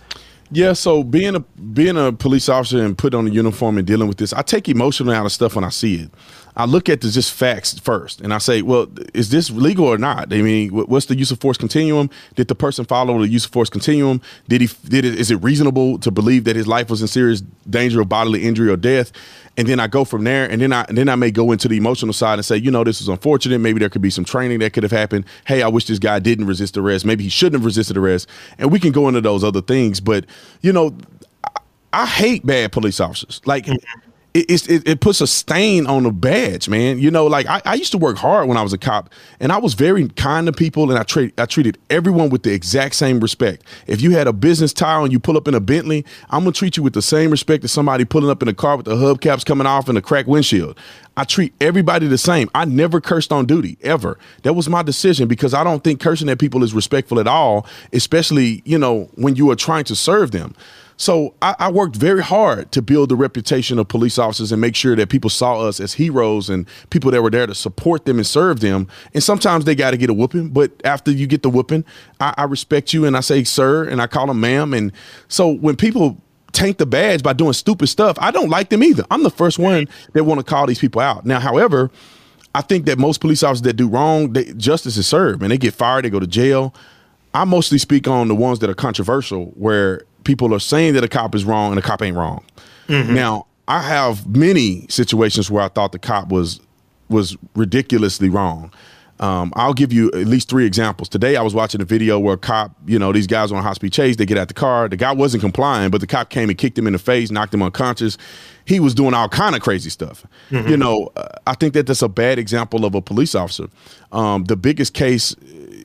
Yeah, 0.51 0.73
so 0.73 1.03
being 1.03 1.37
a 1.37 1.41
being 1.41 1.97
a 1.97 2.13
police 2.13 2.49
officer 2.49 2.85
and 2.85 2.97
put 2.97 3.15
on 3.15 3.27
a 3.27 3.31
uniform 3.31 3.79
and 3.79 3.87
dealing 3.87 4.09
with 4.09 4.17
this, 4.17 4.33
I 4.33 4.43
take 4.43 4.69
emotion 4.69 5.09
out 5.09 5.27
of 5.27 5.33
stuff 5.33 5.55
when 5.55 5.65
I 5.65 5.71
see 5.71 6.03
it. 6.03 6.11
I 6.57 6.65
look 6.65 6.89
at 6.89 7.03
the 7.03 7.11
just 7.11 7.33
facts 7.33 7.79
first, 7.79 8.23
and 8.23 8.33
I 8.33 8.39
say, 8.39 8.63
well, 8.63 8.89
is 9.13 9.29
this 9.29 9.51
legal 9.51 9.85
or 9.85 9.99
not? 9.99 10.33
I 10.33 10.41
mean, 10.41 10.71
what's 10.71 11.07
the 11.07 11.17
use 11.17 11.31
of 11.31 11.39
force 11.39 11.59
continuum? 11.59 12.09
Did 12.35 12.49
the 12.49 12.55
person 12.55 12.87
follow 12.87 13.19
the 13.19 13.29
use 13.29 13.45
of 13.45 13.53
force 13.53 13.69
continuum? 13.69 14.23
Did 14.49 14.63
he 14.63 14.71
did 14.89 15.05
it? 15.05 15.19
Is 15.19 15.31
it 15.31 15.37
reasonable 15.37 15.99
to 15.99 16.11
believe 16.11 16.45
that 16.45 16.57
his 16.57 16.67
life 16.67 16.89
was 16.89 17.03
in 17.03 17.09
serious 17.09 17.43
danger 17.69 18.01
of 18.01 18.09
bodily 18.09 18.45
injury 18.45 18.71
or 18.71 18.77
death? 18.77 19.13
And 19.59 19.69
then 19.69 19.81
I 19.81 19.87
go 19.87 20.05
from 20.05 20.25
there, 20.25 20.51
and 20.51 20.63
then 20.63 20.73
I 20.73 20.85
and 20.89 20.97
then 20.97 21.11
I 21.11 21.15
may 21.17 21.31
go 21.31 21.53
into 21.53 21.69
the 21.69 21.77
emotional 21.77 22.15
side 22.15 22.39
and 22.39 22.45
say, 22.45 22.57
you 22.57 22.71
know, 22.71 22.85
this 22.85 23.03
is 23.03 23.09
unfortunate. 23.09 23.59
Maybe 23.59 23.79
there 23.79 23.91
could 23.91 24.03
be 24.03 24.11
some 24.11 24.25
training 24.25 24.61
that 24.61 24.73
could 24.73 24.83
have 24.83 24.93
happened. 24.93 25.27
Hey, 25.47 25.63
I 25.63 25.69
wish 25.69 25.85
this 25.85 25.99
guy 25.99 26.21
didn't 26.21 26.47
resist 26.47 26.79
arrest. 26.79 27.05
Maybe 27.05 27.25
he 27.25 27.31
shouldn't 27.31 27.61
have 27.61 27.67
resisted 27.67 27.99
arrest. 27.99 28.29
And 28.59 28.73
we 28.73 28.81
can 28.81 28.93
go 28.93 29.09
into 29.09 29.21
those 29.21 29.45
other 29.45 29.61
things, 29.61 30.01
but 30.01 30.25
you 30.63 30.73
know, 30.73 30.97
I, 31.45 31.51
I 31.93 32.07
hate 32.07 32.47
bad 32.47 32.73
police 32.73 32.99
officers. 32.99 33.43
Like. 33.45 33.67
Mm-hmm. 33.67 34.06
It, 34.39 34.69
it, 34.69 34.87
it, 34.87 35.01
puts 35.01 35.23
a 35.23 35.27
stain 35.27 35.87
on 35.87 36.03
the 36.03 36.11
badge, 36.11 36.69
man. 36.69 36.99
You 36.99 37.11
know, 37.11 37.27
like 37.27 37.47
I, 37.47 37.63
I, 37.65 37.75
used 37.75 37.93
to 37.93 37.99
work 37.99 38.19
hard 38.19 38.49
when 38.49 38.59
I 38.59 38.63
was 38.63 38.75
a 38.75 38.79
cop, 38.79 39.09
and 39.41 39.51
I 39.51 39.57
was 39.57 39.73
very 39.73 40.09
kind 40.11 40.47
to 40.47 40.53
people, 40.53 40.91
and 40.91 40.99
I, 40.99 41.05
tra- 41.05 41.31
I 41.39 41.47
treated 41.47 41.79
everyone 41.89 42.29
with 42.29 42.43
the 42.43 42.53
exact 42.53 42.97
same 42.97 43.19
respect. 43.21 43.65
If 43.87 44.03
you 44.03 44.11
had 44.11 44.27
a 44.27 44.35
business 44.35 44.75
tie 44.75 45.01
and 45.01 45.11
you 45.11 45.19
pull 45.19 45.39
up 45.39 45.49
in 45.49 45.55
a 45.55 45.61
Bentley, 45.61 46.05
I'm 46.29 46.41
gonna 46.41 46.53
treat 46.53 46.77
you 46.77 46.83
with 46.83 46.93
the 46.93 47.01
same 47.01 47.31
respect 47.31 47.65
as 47.65 47.73
somebody 47.73 48.05
pulling 48.05 48.29
up 48.29 48.43
in 48.43 48.49
a 48.49 48.55
car 48.55 48.77
with 48.77 48.85
the 48.85 48.95
hubcaps 48.95 49.45
coming 49.45 49.67
off 49.67 49.89
and 49.89 49.97
a 49.97 50.03
cracked 50.03 50.29
windshield. 50.29 50.77
I 51.17 51.25
treat 51.25 51.55
everybody 51.63 52.07
the 52.07 52.19
same. 52.19 52.51
I 52.55 52.67
never 52.67 53.01
cursed 53.01 53.33
on 53.33 53.47
duty 53.47 53.79
ever. 53.83 54.19
That 54.43 54.53
was 54.53 54.69
my 54.69 54.83
decision 54.83 55.29
because 55.29 55.55
I 55.55 55.65
don't 55.65 55.83
think 55.83 56.01
cursing 56.01 56.29
at 56.29 56.39
people 56.39 56.63
is 56.63 56.75
respectful 56.75 57.19
at 57.21 57.27
all, 57.27 57.67
especially 57.95 58.61
you 58.67 58.79
know 58.79 59.09
when 59.15 59.35
you 59.35 59.51
are 59.51 59.57
trying 59.57 59.85
to 59.85 59.97
serve 59.97 60.33
them. 60.33 60.55
So 60.97 61.35
I, 61.43 61.55
I, 61.59 61.71
worked 61.71 61.97
very 61.97 62.23
hard 62.23 62.73
to 62.73 62.81
build 62.81 63.11
the 63.11 63.17
reputation 63.17 63.79
of 63.79 63.87
police 63.87 64.19
officers 64.19 64.51
and 64.51 64.61
make 64.61 64.75
sure 64.75 64.97
that 64.97 65.11
people 65.11 65.29
saw 65.29 65.61
us 65.61 65.79
as 65.79 65.93
heroes 65.93 66.49
and 66.49 66.67
people 66.89 67.11
that 67.11 67.21
were 67.21 67.31
there 67.31 67.47
to 67.47 67.55
support 67.55 68.07
them 68.07 68.17
and 68.17 68.27
serve 68.27 68.61
them. 68.61 68.89
And 69.13 69.23
sometimes 69.23 69.67
they 69.67 69.75
got 69.75 69.91
to 69.91 69.99
get 69.99 70.09
a 70.09 70.15
whooping, 70.15 70.51
but 70.51 70.73
after 70.85 71.11
you 71.11 71.27
get 71.27 71.43
the 71.43 71.51
whooping, 71.51 71.85
I, 72.19 72.35
I 72.39 72.45
respect 72.45 72.95
you 72.95 73.05
and 73.05 73.15
I 73.15 73.21
say 73.21 73.45
sir 73.45 73.85
and 73.85 74.01
I 74.01 74.07
call 74.07 74.27
them 74.27 74.41
ma'am. 74.41 74.73
And 74.73 74.91
so 75.29 75.53
when 75.53 75.77
people 75.77 76.21
taint 76.53 76.79
the 76.79 76.87
badge 76.87 77.23
by 77.23 77.35
doing 77.35 77.53
stupid 77.53 77.89
stuff, 77.89 78.17
I 78.19 78.31
don't 78.31 78.49
like 78.49 78.71
them 78.71 78.83
either. 78.83 79.05
I'm 79.11 79.23
the 79.23 79.31
first 79.31 79.59
one 79.59 79.89
that 80.15 80.25
want 80.25 80.41
to 80.41 80.45
call 80.45 80.67
these 80.67 80.79
people 80.79 81.03
out. 81.03 81.27
Now, 81.27 81.41
however, 81.41 81.91
I 82.55 82.63
think 82.63 82.87
that 82.87 82.99
most 82.99 83.21
police 83.21 83.43
officers 83.43 83.63
that 83.63 83.75
do 83.75 83.87
wrong, 83.87 84.33
they, 84.33 84.55
justice 84.55 84.97
is 84.97 85.07
served 85.07 85.43
and 85.43 85.51
they 85.51 85.59
get 85.59 85.75
fired, 85.75 86.07
they 86.07 86.11
go 86.11 86.21
to 86.21 86.27
jail. 86.27 86.75
I 87.35 87.45
mostly 87.45 87.77
speak 87.77 88.09
on 88.09 88.29
the 88.29 88.35
ones 88.35 88.61
that 88.61 88.71
are 88.71 88.75
controversial 88.75 89.53
where 89.57 90.01
people 90.27 90.55
are 90.55 90.61
saying 90.61 90.95
that 90.95 91.05
a 91.05 91.09
cop 91.09 91.35
is 91.35 91.45
wrong 91.45 91.71
and 91.71 91.79
a 91.79 91.83
cop 91.83 92.03
ain't 92.03 92.17
wrong. 92.17 92.45
Mm-hmm. 92.89 93.15
Now, 93.15 93.47
I 93.69 93.81
have 93.81 94.27
many 94.27 94.87
situations 94.89 95.51
where 95.51 95.63
I 95.63 95.69
thought 95.69 95.93
the 95.93 95.99
cop 95.99 96.29
was 96.29 96.61
was 97.09 97.37
ridiculously 97.55 98.29
wrong. 98.29 98.73
Um, 99.19 99.53
I'll 99.57 99.73
give 99.73 99.93
you 99.93 100.09
at 100.09 100.27
least 100.27 100.51
three 100.51 100.67
examples. 100.67 101.09
Today, 101.09 101.37
I 101.37 101.43
was 101.43 101.55
watching 101.55 101.81
a 101.81 101.85
video 101.85 102.19
where 102.19 102.35
a 102.35 102.39
cop, 102.39 102.73
you 102.85 102.99
know, 102.99 103.13
these 103.13 103.27
guys 103.27 103.51
on 103.51 103.59
a 103.59 103.63
high 103.63 103.73
speed 103.73 103.93
chase, 103.93 104.17
they 104.17 104.27
get 104.27 104.37
out 104.37 104.49
the 104.49 104.55
car. 104.55 104.89
The 104.89 104.97
guy 104.97 105.13
wasn't 105.13 105.41
complying, 105.41 105.91
but 105.91 106.01
the 106.01 106.07
cop 106.07 106.29
came 106.29 106.51
and 106.51 106.59
kicked 106.59 106.77
him 106.77 106.87
in 106.87 106.93
the 106.93 106.99
face, 106.99 107.31
knocked 107.31 107.55
him 107.55 107.63
unconscious. 107.63 108.19
He 108.67 108.79
was 108.79 108.93
doing 108.93 109.15
all 109.15 109.29
kind 109.29 109.55
of 109.55 109.63
crazy 109.63 109.89
stuff. 109.89 110.27
Mm-hmm. 110.51 110.69
You 110.69 110.77
know, 110.77 111.11
uh, 111.17 111.29
I 111.47 111.55
think 111.55 111.73
that 111.75 111.87
that's 111.87 112.03
a 112.03 112.09
bad 112.09 112.39
example 112.39 112.85
of 112.85 112.95
a 112.95 113.01
police 113.01 113.35
officer. 113.35 113.69
Um, 114.13 114.45
the 114.45 114.57
biggest 114.57 114.93
case 114.93 115.35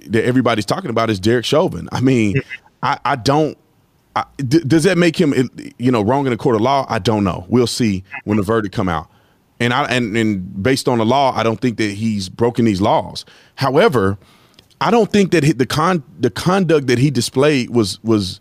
that 0.08 0.26
everybody's 0.26 0.66
talking 0.66 0.90
about 0.90 1.10
is 1.10 1.20
Derek 1.20 1.46
Chauvin. 1.46 1.88
I 1.92 2.02
mean, 2.02 2.36
mm-hmm. 2.36 2.66
I, 2.84 3.00
I 3.06 3.16
don't 3.16 3.58
I, 4.16 4.26
d- 4.38 4.64
does 4.66 4.84
that 4.84 4.98
make 4.98 5.20
him, 5.20 5.34
you 5.78 5.92
know, 5.92 6.02
wrong 6.02 6.26
in 6.26 6.32
the 6.32 6.38
court 6.38 6.56
of 6.56 6.62
law? 6.62 6.86
I 6.90 7.00
don't 7.00 7.24
know. 7.24 7.46
We'll 7.48 7.68
see 7.68 8.04
when 8.26 8.38
the 8.38 8.44
verdict 8.44 8.76
come 8.76 8.90
out. 8.90 9.10
And 9.60 9.74
I 9.74 9.86
and, 9.86 10.18
and 10.18 10.64
based 10.64 10.88
on 10.88 10.98
the 10.98 11.06
law, 11.06 11.34
I 11.36 11.44
don't 11.44 11.62
think 11.62 11.78
that 11.78 11.92
he's 11.92 12.30
broken 12.30 12.66
these 12.66 12.82
laws. 12.82 13.26
However, 13.56 14.18
I 14.82 14.90
don't 14.90 15.12
think 15.12 15.32
that 15.32 15.44
he, 15.44 15.54
the 15.54 15.68
con 15.68 16.04
the 16.20 16.32
conduct 16.32 16.88
that 16.88 16.98
he 16.98 17.12
displayed 17.12 17.70
was 17.70 18.04
was 18.04 18.40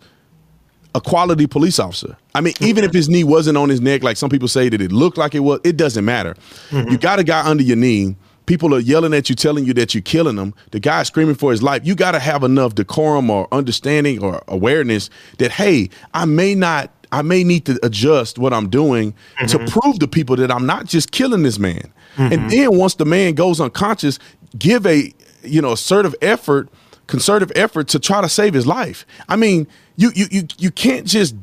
a 0.95 0.99
quality 0.99 1.47
police 1.47 1.79
officer. 1.79 2.17
I 2.33 2.41
mean, 2.41 2.53
even 2.59 2.83
if 2.83 2.91
his 2.91 3.07
knee 3.07 3.23
wasn't 3.23 3.57
on 3.57 3.69
his 3.69 3.79
neck, 3.79 4.03
like 4.03 4.17
some 4.17 4.29
people 4.29 4.47
say 4.47 4.67
that 4.67 4.81
it 4.81 4.91
looked 4.91 5.17
like 5.17 5.35
it 5.35 5.39
was, 5.39 5.59
it 5.63 5.77
doesn't 5.77 6.03
matter. 6.03 6.35
Mm-hmm. 6.69 6.89
You 6.89 6.97
got 6.97 7.19
a 7.19 7.23
guy 7.23 7.47
under 7.47 7.63
your 7.63 7.77
knee 7.77 8.15
people 8.51 8.75
are 8.75 8.79
yelling 8.79 9.13
at 9.13 9.29
you, 9.29 9.33
telling 9.33 9.63
you 9.63 9.73
that 9.73 9.95
you're 9.95 10.01
killing 10.01 10.35
them. 10.35 10.53
The 10.71 10.79
guy's 10.81 11.07
screaming 11.07 11.35
for 11.35 11.51
his 11.51 11.63
life. 11.63 11.85
You 11.85 11.95
got 11.95 12.11
to 12.11 12.19
have 12.19 12.43
enough 12.43 12.75
decorum 12.75 13.29
or 13.29 13.47
understanding 13.49 14.21
or 14.21 14.43
awareness 14.49 15.09
that, 15.37 15.51
hey, 15.51 15.89
I 16.13 16.25
may 16.25 16.53
not, 16.53 16.91
I 17.13 17.21
may 17.21 17.45
need 17.45 17.65
to 17.67 17.79
adjust 17.81 18.37
what 18.37 18.51
I'm 18.51 18.67
doing 18.67 19.13
mm-hmm. 19.39 19.45
to 19.45 19.71
prove 19.71 19.99
to 19.99 20.07
people 20.07 20.35
that 20.35 20.51
I'm 20.51 20.65
not 20.65 20.85
just 20.85 21.13
killing 21.13 21.43
this 21.43 21.59
man. 21.59 21.93
Mm-hmm. 22.17 22.33
And 22.33 22.51
then 22.51 22.77
once 22.77 22.95
the 22.95 23.05
man 23.05 23.35
goes 23.35 23.61
unconscious, 23.61 24.19
give 24.59 24.85
a, 24.85 25.13
you 25.43 25.61
know, 25.61 25.71
assertive 25.71 26.13
effort, 26.21 26.67
concerted 27.07 27.57
effort 27.57 27.87
to 27.87 27.99
try 27.99 28.19
to 28.19 28.27
save 28.27 28.53
his 28.53 28.67
life. 28.67 29.05
I 29.29 29.37
mean, 29.37 29.65
you 29.95 30.11
you 30.13 30.25
you 30.29 30.43
you 30.57 30.71
can't 30.71 31.07
just 31.07 31.35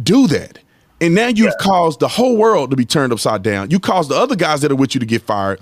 do 0.00 0.28
that. 0.28 0.60
And 0.98 1.14
now 1.14 1.26
you've 1.26 1.46
yeah. 1.46 1.52
caused 1.60 2.00
the 2.00 2.08
whole 2.08 2.38
world 2.38 2.70
to 2.70 2.76
be 2.76 2.86
turned 2.86 3.12
upside 3.12 3.42
down. 3.42 3.70
You 3.70 3.78
caused 3.78 4.08
the 4.08 4.14
other 4.14 4.34
guys 4.34 4.62
that 4.62 4.72
are 4.72 4.76
with 4.76 4.94
you 4.94 5.00
to 5.00 5.04
get 5.04 5.20
fired 5.22 5.60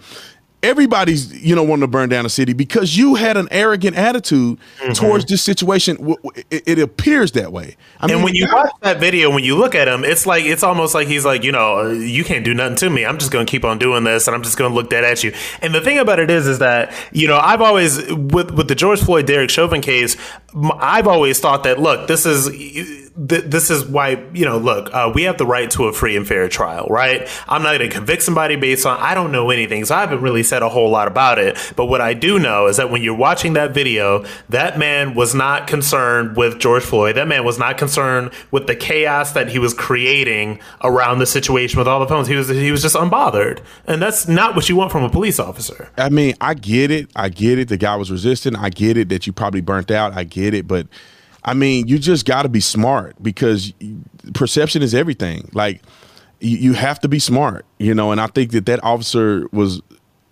everybody's 0.65 1.33
you 1.45 1.55
know 1.55 1.63
wanting 1.63 1.83
to 1.83 1.87
burn 1.87 2.09
down 2.09 2.25
the 2.25 2.31
city 2.31 2.53
because 2.53 2.97
you 2.97 3.15
had 3.15 3.37
an 3.37 3.47
arrogant 3.51 3.97
attitude 3.97 4.59
mm-hmm. 4.79 4.93
towards 4.93 5.27
this 5.27 5.43
situation. 5.43 6.17
It, 6.51 6.63
it, 6.67 6.79
appears 6.79 7.33
that 7.33 7.53
way. 7.53 7.77
I 8.01 8.07
and 8.07 8.15
mean, 8.15 8.25
when 8.25 8.35
you 8.35 8.47
watch 8.53 8.73
that 8.81 8.99
video, 8.99 9.31
when 9.31 9.45
you 9.45 9.57
look 9.57 9.75
at 9.75 9.89
him, 9.89 10.05
it's 10.05 10.27
like 10.27 10.45
it's 10.45 10.63
almost 10.63 10.95
like 10.95 11.07
he's 11.07 11.25
like, 11.25 11.45
you 11.45 11.53
know, 11.53 11.91
you 11.91 12.25
can't 12.25 12.45
do 12.45 12.55
nothing 12.55 12.77
to 12.77 12.91
me. 12.91 13.05
I'm 13.05 13.19
just 13.19 13.31
going 13.31 13.47
to 13.47 13.51
keep 13.51 13.65
on 13.65 13.79
doing 13.79 14.05
this, 14.05 14.27
and 14.27 14.35
I'm 14.35 14.43
just 14.43 14.57
going 14.57 14.71
to 14.71 14.75
look 14.75 14.91
dead 14.91 15.05
at 15.05 15.23
you. 15.23 15.33
And 15.63 15.75
the 15.75 15.81
thing 15.81 15.99
about 15.99 16.19
it 16.19 16.31
is, 16.31 16.47
is 16.47 16.59
that 16.59 16.93
you 17.13 17.29
know, 17.29 17.39
I've 17.39 17.61
always 17.61 17.99
with 18.13 18.51
with 18.51 18.69
the 18.69 18.75
George 18.75 19.01
Floyd 19.01 19.27
Derek 19.27 19.51
Chauvin 19.51 19.81
case, 19.81 20.17
I've 20.55 21.07
always 21.07 21.41
thought 21.41 21.65
that 21.65 21.79
look, 21.79 22.09
this 22.09 22.27
is 22.27 23.04
this 23.17 23.71
is 23.71 23.85
why 23.85 24.25
you 24.33 24.45
know, 24.45 24.59
look, 24.59 24.93
uh, 24.93 25.11
we 25.15 25.23
have 25.23 25.39
the 25.39 25.47
right 25.47 25.71
to 25.73 25.85
a 25.85 25.93
free 25.93 26.17
and 26.17 26.27
fair 26.27 26.49
trial, 26.49 26.87
right? 26.91 27.29
I'm 27.47 27.63
not 27.63 27.77
going 27.79 27.89
to 27.89 27.95
convict 27.95 28.23
somebody 28.23 28.57
based 28.57 28.87
on 28.87 28.99
I 28.99 29.15
don't 29.15 29.31
know 29.31 29.51
anything, 29.51 29.85
so 29.85 29.95
I 29.95 30.01
haven't 30.01 30.21
really 30.21 30.43
said 30.43 30.63
a 30.63 30.69
whole 30.69 30.91
lot 30.91 31.07
about 31.07 31.39
it. 31.39 31.57
But 31.77 31.87
what 31.87 32.01
I 32.01 32.15
do 32.15 32.39
know 32.39 32.67
is 32.67 32.77
that 32.77 32.91
when 32.91 33.03
you're 33.03 33.15
watching 33.15 33.53
that 33.53 33.73
video, 33.73 34.25
that 34.49 34.79
man 34.79 35.15
was 35.15 35.35
not 35.35 35.67
concerned 35.69 36.37
with 36.37 36.59
George 36.59 36.83
Floyd. 36.83 37.17
That 37.17 37.29
man 37.29 37.45
was 37.45 37.59
not 37.59 37.79
concerned 37.79 38.33
with 38.51 38.67
the 38.67 38.75
chaos 38.75 39.33
that 39.33 39.49
he 39.49 39.59
was 39.59 39.75
creating 39.75 40.61
around 40.83 41.21
the 41.21 41.27
situation 41.27 41.79
with 41.79 41.87
all 41.87 42.01
the 42.01 42.09
phones. 42.09 42.27
He 42.27 42.35
was 42.35 42.49
he 42.49 42.73
was 42.73 42.83
just 42.83 42.97
unbothered, 42.97 43.61
and 43.87 44.03
that's 44.03 44.27
not 44.27 44.57
what 44.57 44.69
you 44.69 44.75
want 44.75 44.91
from 44.91 45.05
a 45.05 45.11
police 45.11 45.39
officer. 45.39 45.89
I 45.97 46.09
mean, 46.09 46.35
I 46.41 46.55
get 46.55 46.91
it. 46.91 47.11
I 47.15 47.29
get 47.29 47.59
it. 47.61 47.69
The 47.69 47.77
guy 47.77 47.95
was 47.95 48.11
resisting. 48.11 48.57
I 48.57 48.71
get 48.71 48.97
it 48.97 49.09
that 49.11 49.27
you 49.27 49.33
probably 49.33 49.61
burnt 49.61 49.93
out. 49.93 50.15
I 50.15 50.25
get 50.25 50.53
it, 50.53 50.67
but. 50.67 50.89
I 51.45 51.55
mean, 51.55 51.89
you 51.89 51.99
just 51.99 52.27
got 52.27 52.43
to 52.43 52.49
be 52.49 52.61
smart 52.61 53.23
because 53.23 53.73
perception 54.33 54.83
is 54.83 54.95
everything. 54.95 55.51
Like, 55.53 55.83
you, 56.41 56.57
you 56.57 56.73
have 56.75 57.01
to 57.01 57.09
be 57.09 57.19
smart, 57.19 57.67
you 57.79 57.95
know. 57.95 58.13
And 58.13 58.21
I 58.21 58.29
think 58.29 58.53
that 58.53 58.67
that 58.67 58.83
officer 58.83 59.49
was 59.53 59.83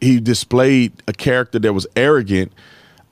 he 0.01 0.21
displayed 0.21 0.93
a 1.07 1.13
character 1.13 1.59
that 1.59 1.73
was 1.73 1.87
arrogant. 1.97 2.53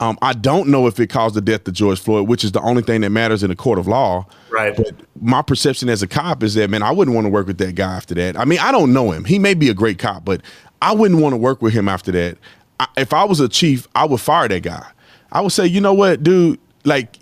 Um, 0.00 0.18
I 0.22 0.32
don't 0.32 0.68
know 0.68 0.86
if 0.86 0.98
it 0.98 1.08
caused 1.08 1.34
the 1.34 1.42
death 1.42 1.68
of 1.68 1.74
George 1.74 2.00
Floyd, 2.00 2.26
which 2.26 2.42
is 2.42 2.52
the 2.52 2.60
only 2.62 2.82
thing 2.82 3.02
that 3.02 3.10
matters 3.10 3.42
in 3.42 3.50
a 3.50 3.56
court 3.56 3.78
of 3.78 3.86
law. 3.86 4.26
Right. 4.48 4.74
But 4.74 4.94
my 5.20 5.42
perception 5.42 5.90
as 5.90 6.02
a 6.02 6.08
cop 6.08 6.42
is 6.42 6.54
that 6.54 6.70
man, 6.70 6.82
I 6.82 6.90
wouldn't 6.90 7.14
want 7.14 7.26
to 7.26 7.30
work 7.30 7.46
with 7.46 7.58
that 7.58 7.74
guy 7.74 7.96
after 7.96 8.14
that. 8.14 8.36
I 8.38 8.46
mean, 8.46 8.60
I 8.60 8.72
don't 8.72 8.94
know 8.94 9.10
him. 9.10 9.24
He 9.24 9.38
may 9.38 9.52
be 9.52 9.68
a 9.68 9.74
great 9.74 9.98
cop, 9.98 10.24
but 10.24 10.40
I 10.80 10.94
wouldn't 10.94 11.20
want 11.20 11.34
to 11.34 11.36
work 11.36 11.60
with 11.60 11.74
him 11.74 11.86
after 11.86 12.10
that. 12.12 12.38
I, 12.80 12.86
if 12.96 13.12
I 13.12 13.24
was 13.24 13.40
a 13.40 13.48
chief, 13.48 13.86
I 13.94 14.06
would 14.06 14.20
fire 14.20 14.48
that 14.48 14.62
guy. 14.62 14.86
I 15.32 15.42
would 15.42 15.52
say, 15.52 15.66
you 15.66 15.82
know 15.82 15.92
what, 15.94 16.22
dude, 16.22 16.58
like 16.84 17.18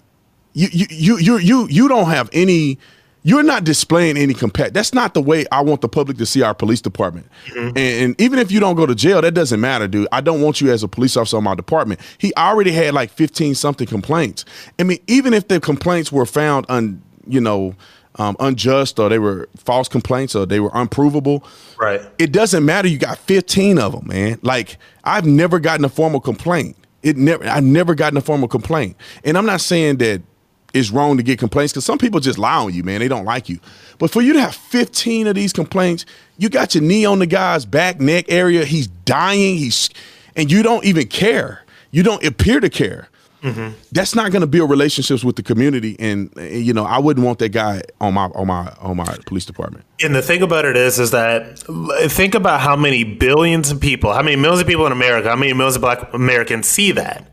you 0.67 0.87
you 0.91 1.19
you 1.19 1.39
you 1.39 1.69
you 1.69 1.89
don't 1.89 2.11
have 2.11 2.29
any 2.33 2.79
you're 3.23 3.43
not 3.43 3.65
displaying 3.65 4.17
any 4.17 4.33
compassion. 4.33 4.73
That's 4.73 4.95
not 4.95 5.13
the 5.15 5.21
way 5.21 5.45
I 5.53 5.61
want 5.61 5.81
the 5.81 5.89
public 5.89 6.17
to 6.19 6.27
see 6.27 6.43
our 6.43 6.55
police 6.55 6.81
department. 6.81 7.27
Mm-hmm. 7.49 7.77
And, 7.77 7.79
and, 7.79 8.21
even 8.21 8.39
if 8.39 8.51
you 8.51 8.61
don't 8.61 8.77
go 8.77 8.87
to 8.87 8.95
jail, 8.95 9.21
that 9.21 9.33
doesn't 9.33 9.61
matter, 9.61 9.89
dude. 9.89 10.09
I 10.13 10.21
don't 10.21 10.41
want 10.41 10.61
you 10.61 10.71
as 10.71 10.83
a 10.83 10.89
police 10.89 11.17
officer 11.17 11.37
on 11.37 11.45
my 11.45 11.55
department. 11.55 12.01
He 12.19 12.33
already 12.37 12.71
had 12.71 12.95
like 12.95 13.11
15 13.11 13.55
something 13.55 13.87
complaints. 13.87 14.45
I 14.79 14.85
mean, 14.85 14.99
even 15.09 15.35
if 15.35 15.49
the 15.49 15.61
complaints 15.61 16.11
were 16.11 16.27
found 16.27 16.65
un, 16.69 17.03
you 17.27 17.41
know, 17.41 17.75
um, 18.17 18.37
unjust 18.41 18.99
or 18.99 19.09
they 19.09 19.19
were 19.19 19.49
false 19.57 19.89
complaints 19.89 20.35
or 20.35 20.47
they 20.47 20.61
were 20.61 20.71
unprovable. 20.75 21.45
Right. 21.79 22.01
It 22.19 22.33
doesn't 22.33 22.65
matter. 22.65 22.89
You 22.89 22.99
got 22.99 23.19
15 23.19 23.79
of 23.79 23.93
them, 23.93 24.07
man. 24.07 24.39
Like 24.43 24.79
I've 25.05 25.27
never 25.27 25.61
gotten 25.61 25.85
a 25.85 25.89
formal 25.89 26.21
complaint. 26.21 26.77
It 27.03 27.17
never. 27.17 27.47
I've 27.47 27.65
never 27.65 27.95
gotten 27.95 28.17
a 28.17 28.21
formal 28.21 28.49
complaint. 28.49 28.97
And 29.23 29.39
I'm 29.39 29.47
not 29.47 29.61
saying 29.61 29.99
that 29.99 30.23
it's 30.75 30.91
wrong 30.91 31.17
to 31.17 31.23
get 31.23 31.39
complaints 31.39 31.73
because 31.73 31.85
some 31.85 31.99
people 31.99 32.21
just 32.21 32.39
lie 32.39 32.57
on 32.57 32.75
you, 32.75 32.83
man. 32.83 33.01
They 33.01 33.09
don't 33.09 33.25
like 33.25 33.49
you. 33.49 33.59
But 33.99 34.11
for 34.11 34.21
you 34.21 34.33
to 34.35 34.41
have 34.41 34.55
15 34.55 35.27
of 35.27 35.35
these 35.35 35.53
complaints, 35.53 36.05
you 36.37 36.49
got 36.49 36.75
your 36.75 36.85
knee 36.85 37.05
on 37.05 37.19
the 37.19 37.27
guy's 37.27 37.65
back, 37.65 38.01
neck 38.01 38.27
area. 38.29 38.65
He's 38.65 38.87
dying. 38.87 39.57
He's 39.57 39.91
and 40.37 40.51
you 40.51 40.63
don't 40.63 40.85
even 40.85 41.09
care. 41.09 41.65
You 41.91 42.03
don't 42.03 42.25
appear 42.25 42.61
to 42.61 42.69
care. 42.69 43.09
Mm-hmm. 43.43 43.75
That's 43.93 44.15
not 44.17 44.33
going 44.33 44.41
to 44.41 44.49
build 44.49 44.69
relationships 44.69 45.23
with 45.23 45.37
the 45.37 45.45
community, 45.45 45.95
and 46.01 46.33
you 46.37 46.73
know 46.73 46.85
I 46.85 46.99
wouldn't 46.99 47.25
want 47.25 47.39
that 47.39 47.51
guy 47.51 47.83
on 48.01 48.15
my 48.15 48.25
on 48.35 48.49
my 48.49 48.73
on 48.81 48.97
my 48.97 49.17
police 49.27 49.45
department. 49.45 49.85
And 50.03 50.13
the 50.13 50.23
thing 50.23 50.43
about 50.43 50.65
it 50.65 50.77
is, 50.77 50.99
is 50.99 51.13
that 51.13 51.57
think 52.11 52.35
about 52.35 52.61
how 52.61 52.75
many 52.75 53.05
billions 53.05 53.71
of 53.71 53.81
people, 53.81 54.13
how 54.13 54.23
many 54.23 54.35
millions 54.35 54.61
of 54.61 54.67
people 54.67 54.87
in 54.87 54.93
America, 54.93 55.29
how 55.29 55.37
many 55.37 55.53
millions 55.53 55.77
of 55.77 55.83
Black 55.83 56.13
Americans 56.13 56.67
see 56.67 56.91
that 56.93 57.31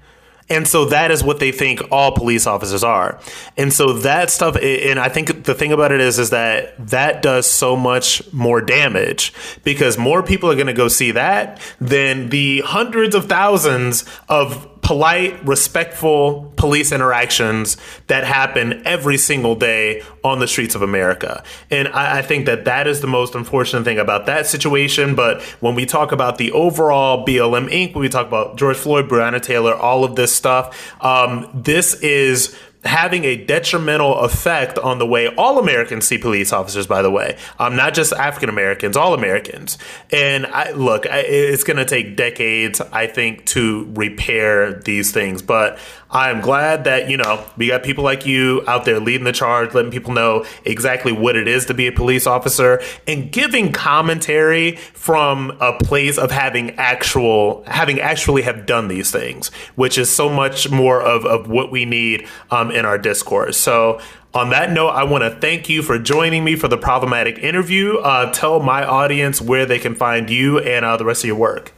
and 0.48 0.68
so 0.68 0.86
that 0.86 1.10
is 1.10 1.24
what 1.24 1.40
they 1.40 1.52
think 1.52 1.82
all 1.92 2.12
police 2.12 2.46
officers 2.46 2.84
are. 2.84 3.20
And 3.58 3.74
so 3.74 3.94
that 3.94 4.30
stuff, 4.30 4.56
and 4.62 5.00
I 5.00 5.10
think 5.10 5.46
the 5.46 5.56
thing 5.56 5.72
about 5.72 5.92
it 5.92 6.02
is, 6.02 6.20
is 6.20 6.30
that 6.30 6.76
that 6.88 7.24
does 7.24 7.50
so 7.50 7.76
much 7.76 8.22
more 8.32 8.62
damage 8.62 9.34
because 9.64 9.98
more 9.98 10.22
people 10.22 10.52
are 10.52 10.56
going 10.56 10.68
to 10.68 10.74
go 10.74 10.88
see 10.88 11.12
that 11.12 11.60
than 11.82 12.30
the 12.30 12.62
hundreds 12.62 13.16
of 13.16 13.28
thousands 13.28 14.06
of 14.30 14.70
polite, 14.86 15.44
respectful 15.44 16.54
police 16.58 16.92
interactions 16.92 17.76
that 18.06 18.24
happen 18.24 18.86
every 18.86 19.18
single 19.18 19.56
day 19.56 20.04
on 20.24 20.38
the 20.38 20.48
streets 20.48 20.76
of 20.76 20.84
America. 20.84 21.44
And 21.72 21.88
I, 21.88 22.20
I, 22.20 22.22
think 22.22 22.46
that 22.46 22.66
that 22.66 22.86
is 22.86 23.02
the 23.02 23.08
most 23.08 23.34
unfortunate 23.34 23.84
thing 23.84 23.98
about 23.98 24.28
that 24.28 24.46
situation. 24.46 25.16
But 25.16 25.42
when 25.60 25.74
we 25.74 25.88
talk 25.88 26.12
about 26.12 26.38
the 26.38 26.52
overall 26.52 27.26
BLM 27.26 27.68
Inc., 27.72 27.96
when 27.96 28.02
we 28.04 28.10
talk 28.10 28.28
about 28.28 28.58
George 28.58 28.78
Floyd, 28.78 29.10
Breonna 29.10 29.42
Taylor, 29.42 29.74
all 29.74 30.04
of 30.04 30.16
this 30.16 30.32
stuff, 30.36 30.94
um, 31.04 31.50
this 31.52 31.96
is 32.02 32.56
having 32.86 33.24
a 33.26 33.36
detrimental 33.36 34.20
effect 34.20 34.78
on 34.78 35.00
the 35.00 35.06
way 35.06 35.28
all 35.36 35.58
Americans 35.58 36.08
see 36.08 36.18
police 36.18 36.54
officers, 36.54 36.86
by 36.86 37.02
the 37.02 37.10
way, 37.10 37.38
um, 37.60 37.76
not 37.76 37.94
just 37.94 38.14
African 38.14 38.50
Americans, 38.50 38.96
all 38.96 39.14
Americans. 39.14 39.78
And 40.12 40.46
I, 40.46 40.72
look, 40.72 41.08
I, 41.08 41.20
it's 41.20 41.64
going 41.64 41.78
to 41.78 41.86
take 41.86 42.16
decades, 42.16 42.82
I 42.82 43.08
think, 43.08 43.46
to 43.48 43.92
repair 43.96 44.74
these 44.74 45.12
things. 45.12 45.42
But 45.42 45.80
I'm 46.10 46.42
glad 46.42 46.84
that, 46.84 47.10
you 47.10 47.18
know, 47.18 47.44
we 47.58 47.68
got 47.68 47.84
people 47.84 48.04
like 48.04 48.26
you 48.26 48.64
out 48.68 48.86
there 48.86 49.00
leading 49.00 49.26
the 49.26 49.32
charge, 49.32 49.74
letting 49.74 49.92
people 49.92 50.14
know 50.14 50.46
exactly 50.64 51.12
what 51.12 51.36
it 51.36 51.48
is 51.48 51.66
to 51.66 51.74
be 51.74 51.88
a 51.88 51.92
police 51.92 52.28
officer 52.28 52.82
and 53.08 53.32
giving 53.32 53.72
commentary 53.72 54.76
from 54.76 55.58
a 55.60 55.78
place 55.78 56.18
of 56.18 56.32
having 56.32 56.72
actual, 56.72 57.64
having 57.66 58.00
actually 58.00 58.44
have 58.44 58.66
done 58.66 58.88
these 58.88 59.12
things, 59.12 59.50
which 59.76 59.98
is 59.98 60.10
so 60.10 60.30
much 60.30 60.70
more 60.70 61.02
of, 61.02 61.26
of 61.26 61.50
what 61.50 61.72
we 61.72 61.86
need 61.86 62.28
um, 62.52 62.72
in 62.72 62.86
our 62.86 62.98
discourse. 62.98 63.58
So, 63.58 64.00
on 64.34 64.50
that 64.50 64.70
note, 64.70 64.90
I 64.90 65.06
want 65.06 65.24
to 65.24 65.30
thank 65.30 65.70
you 65.70 65.82
for 65.82 65.98
joining 65.98 66.44
me 66.44 66.58
for 66.58 66.68
the 66.68 66.78
problematic 66.78 67.38
interview. 67.38 67.96
Uh, 68.00 68.34
tell 68.34 68.60
my 68.60 68.84
audience 68.84 69.40
where 69.40 69.66
they 69.66 69.80
can 69.80 69.96
find 69.96 70.30
you 70.30 70.60
and 70.60 70.84
uh, 70.84 70.98
the 70.98 71.06
rest 71.06 71.24
of 71.24 71.28
your 71.28 71.38
work 71.38 71.72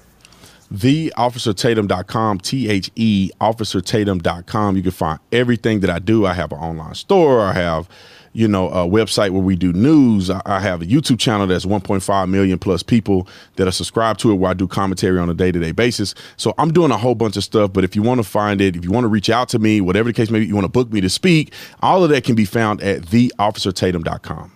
theofficertatum.com, 0.74 2.39
T 2.39 2.70
H 2.70 2.91
E, 2.95 3.32
officertatum.com. 3.39 4.76
You 4.76 4.84
can 4.84 4.91
find 4.91 5.20
everything 5.32 5.80
that 5.82 5.89
I 5.89 5.99
do. 5.99 6.26
I 6.26 6.34
have 6.34 6.51
an 6.51 6.59
online 6.59 6.95
store. 6.95 7.41
I 7.41 7.53
have, 7.53 7.89
you 8.34 8.47
know, 8.47 8.70
a 8.70 8.88
website 8.88 9.32
where 9.32 9.41
we 9.41 9.55
do 9.55 9.74
news. 9.74 10.30
I 10.30 10.59
have 10.59 10.82
a 10.82 10.86
YouTube 10.86 11.20
channel 11.20 11.47
that's 11.47 11.65
1.5 11.65 12.30
million 12.30 12.59
plus 12.59 12.84
people 12.84 13.28
that 13.55 13.68
are 13.68 13.72
subscribed 13.72 14.20
to 14.22 14.32
it 14.32 14.36
where 14.36 14.51
I 14.51 14.53
do 14.53 14.68
commentary 14.68 15.20
on 15.20 15.30
a 15.30 15.34
day 15.34 15.51
to 15.51 15.59
day 15.59 15.72
basis. 15.72 16.13
So 16.36 16.53
I'm 16.57 16.72
doing 16.72 16.91
a 16.91 16.97
whole 16.97 17.15
bunch 17.15 17.38
of 17.38 17.43
stuff. 17.43 17.74
But 17.74 17.84
if 17.84 17.95
you 17.95 18.01
want 18.01 18.20
to 18.20 18.24
find 18.24 18.61
it, 18.61 18.76
if 18.76 18.84
you 18.84 18.91
want 18.91 19.05
to 19.05 19.09
reach 19.09 19.30
out 19.30 19.49
to 19.49 19.59
me, 19.59 19.82
whatever 19.82 20.09
the 20.09 20.13
case 20.13 20.30
may 20.30 20.39
be, 20.39 20.45
you 20.45 20.55
want 20.55 20.65
to 20.65 20.72
book 20.72 20.91
me 20.91 21.01
to 21.01 21.09
speak, 21.09 21.53
all 21.82 22.03
of 22.03 22.09
that 22.09 22.24
can 22.24 22.36
be 22.36 22.45
found 22.45 22.82
at 22.82 23.01
theofficertatum.com. 23.03 24.51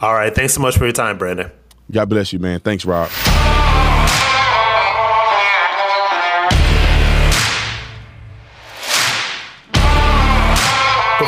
All 0.00 0.14
right. 0.14 0.34
Thanks 0.34 0.54
so 0.54 0.60
much 0.60 0.76
for 0.76 0.84
your 0.84 0.92
time, 0.92 1.16
Brandon. 1.16 1.50
God 1.90 2.08
bless 2.08 2.32
you, 2.32 2.38
man. 2.38 2.60
Thanks, 2.60 2.84
Rob. 2.84 3.10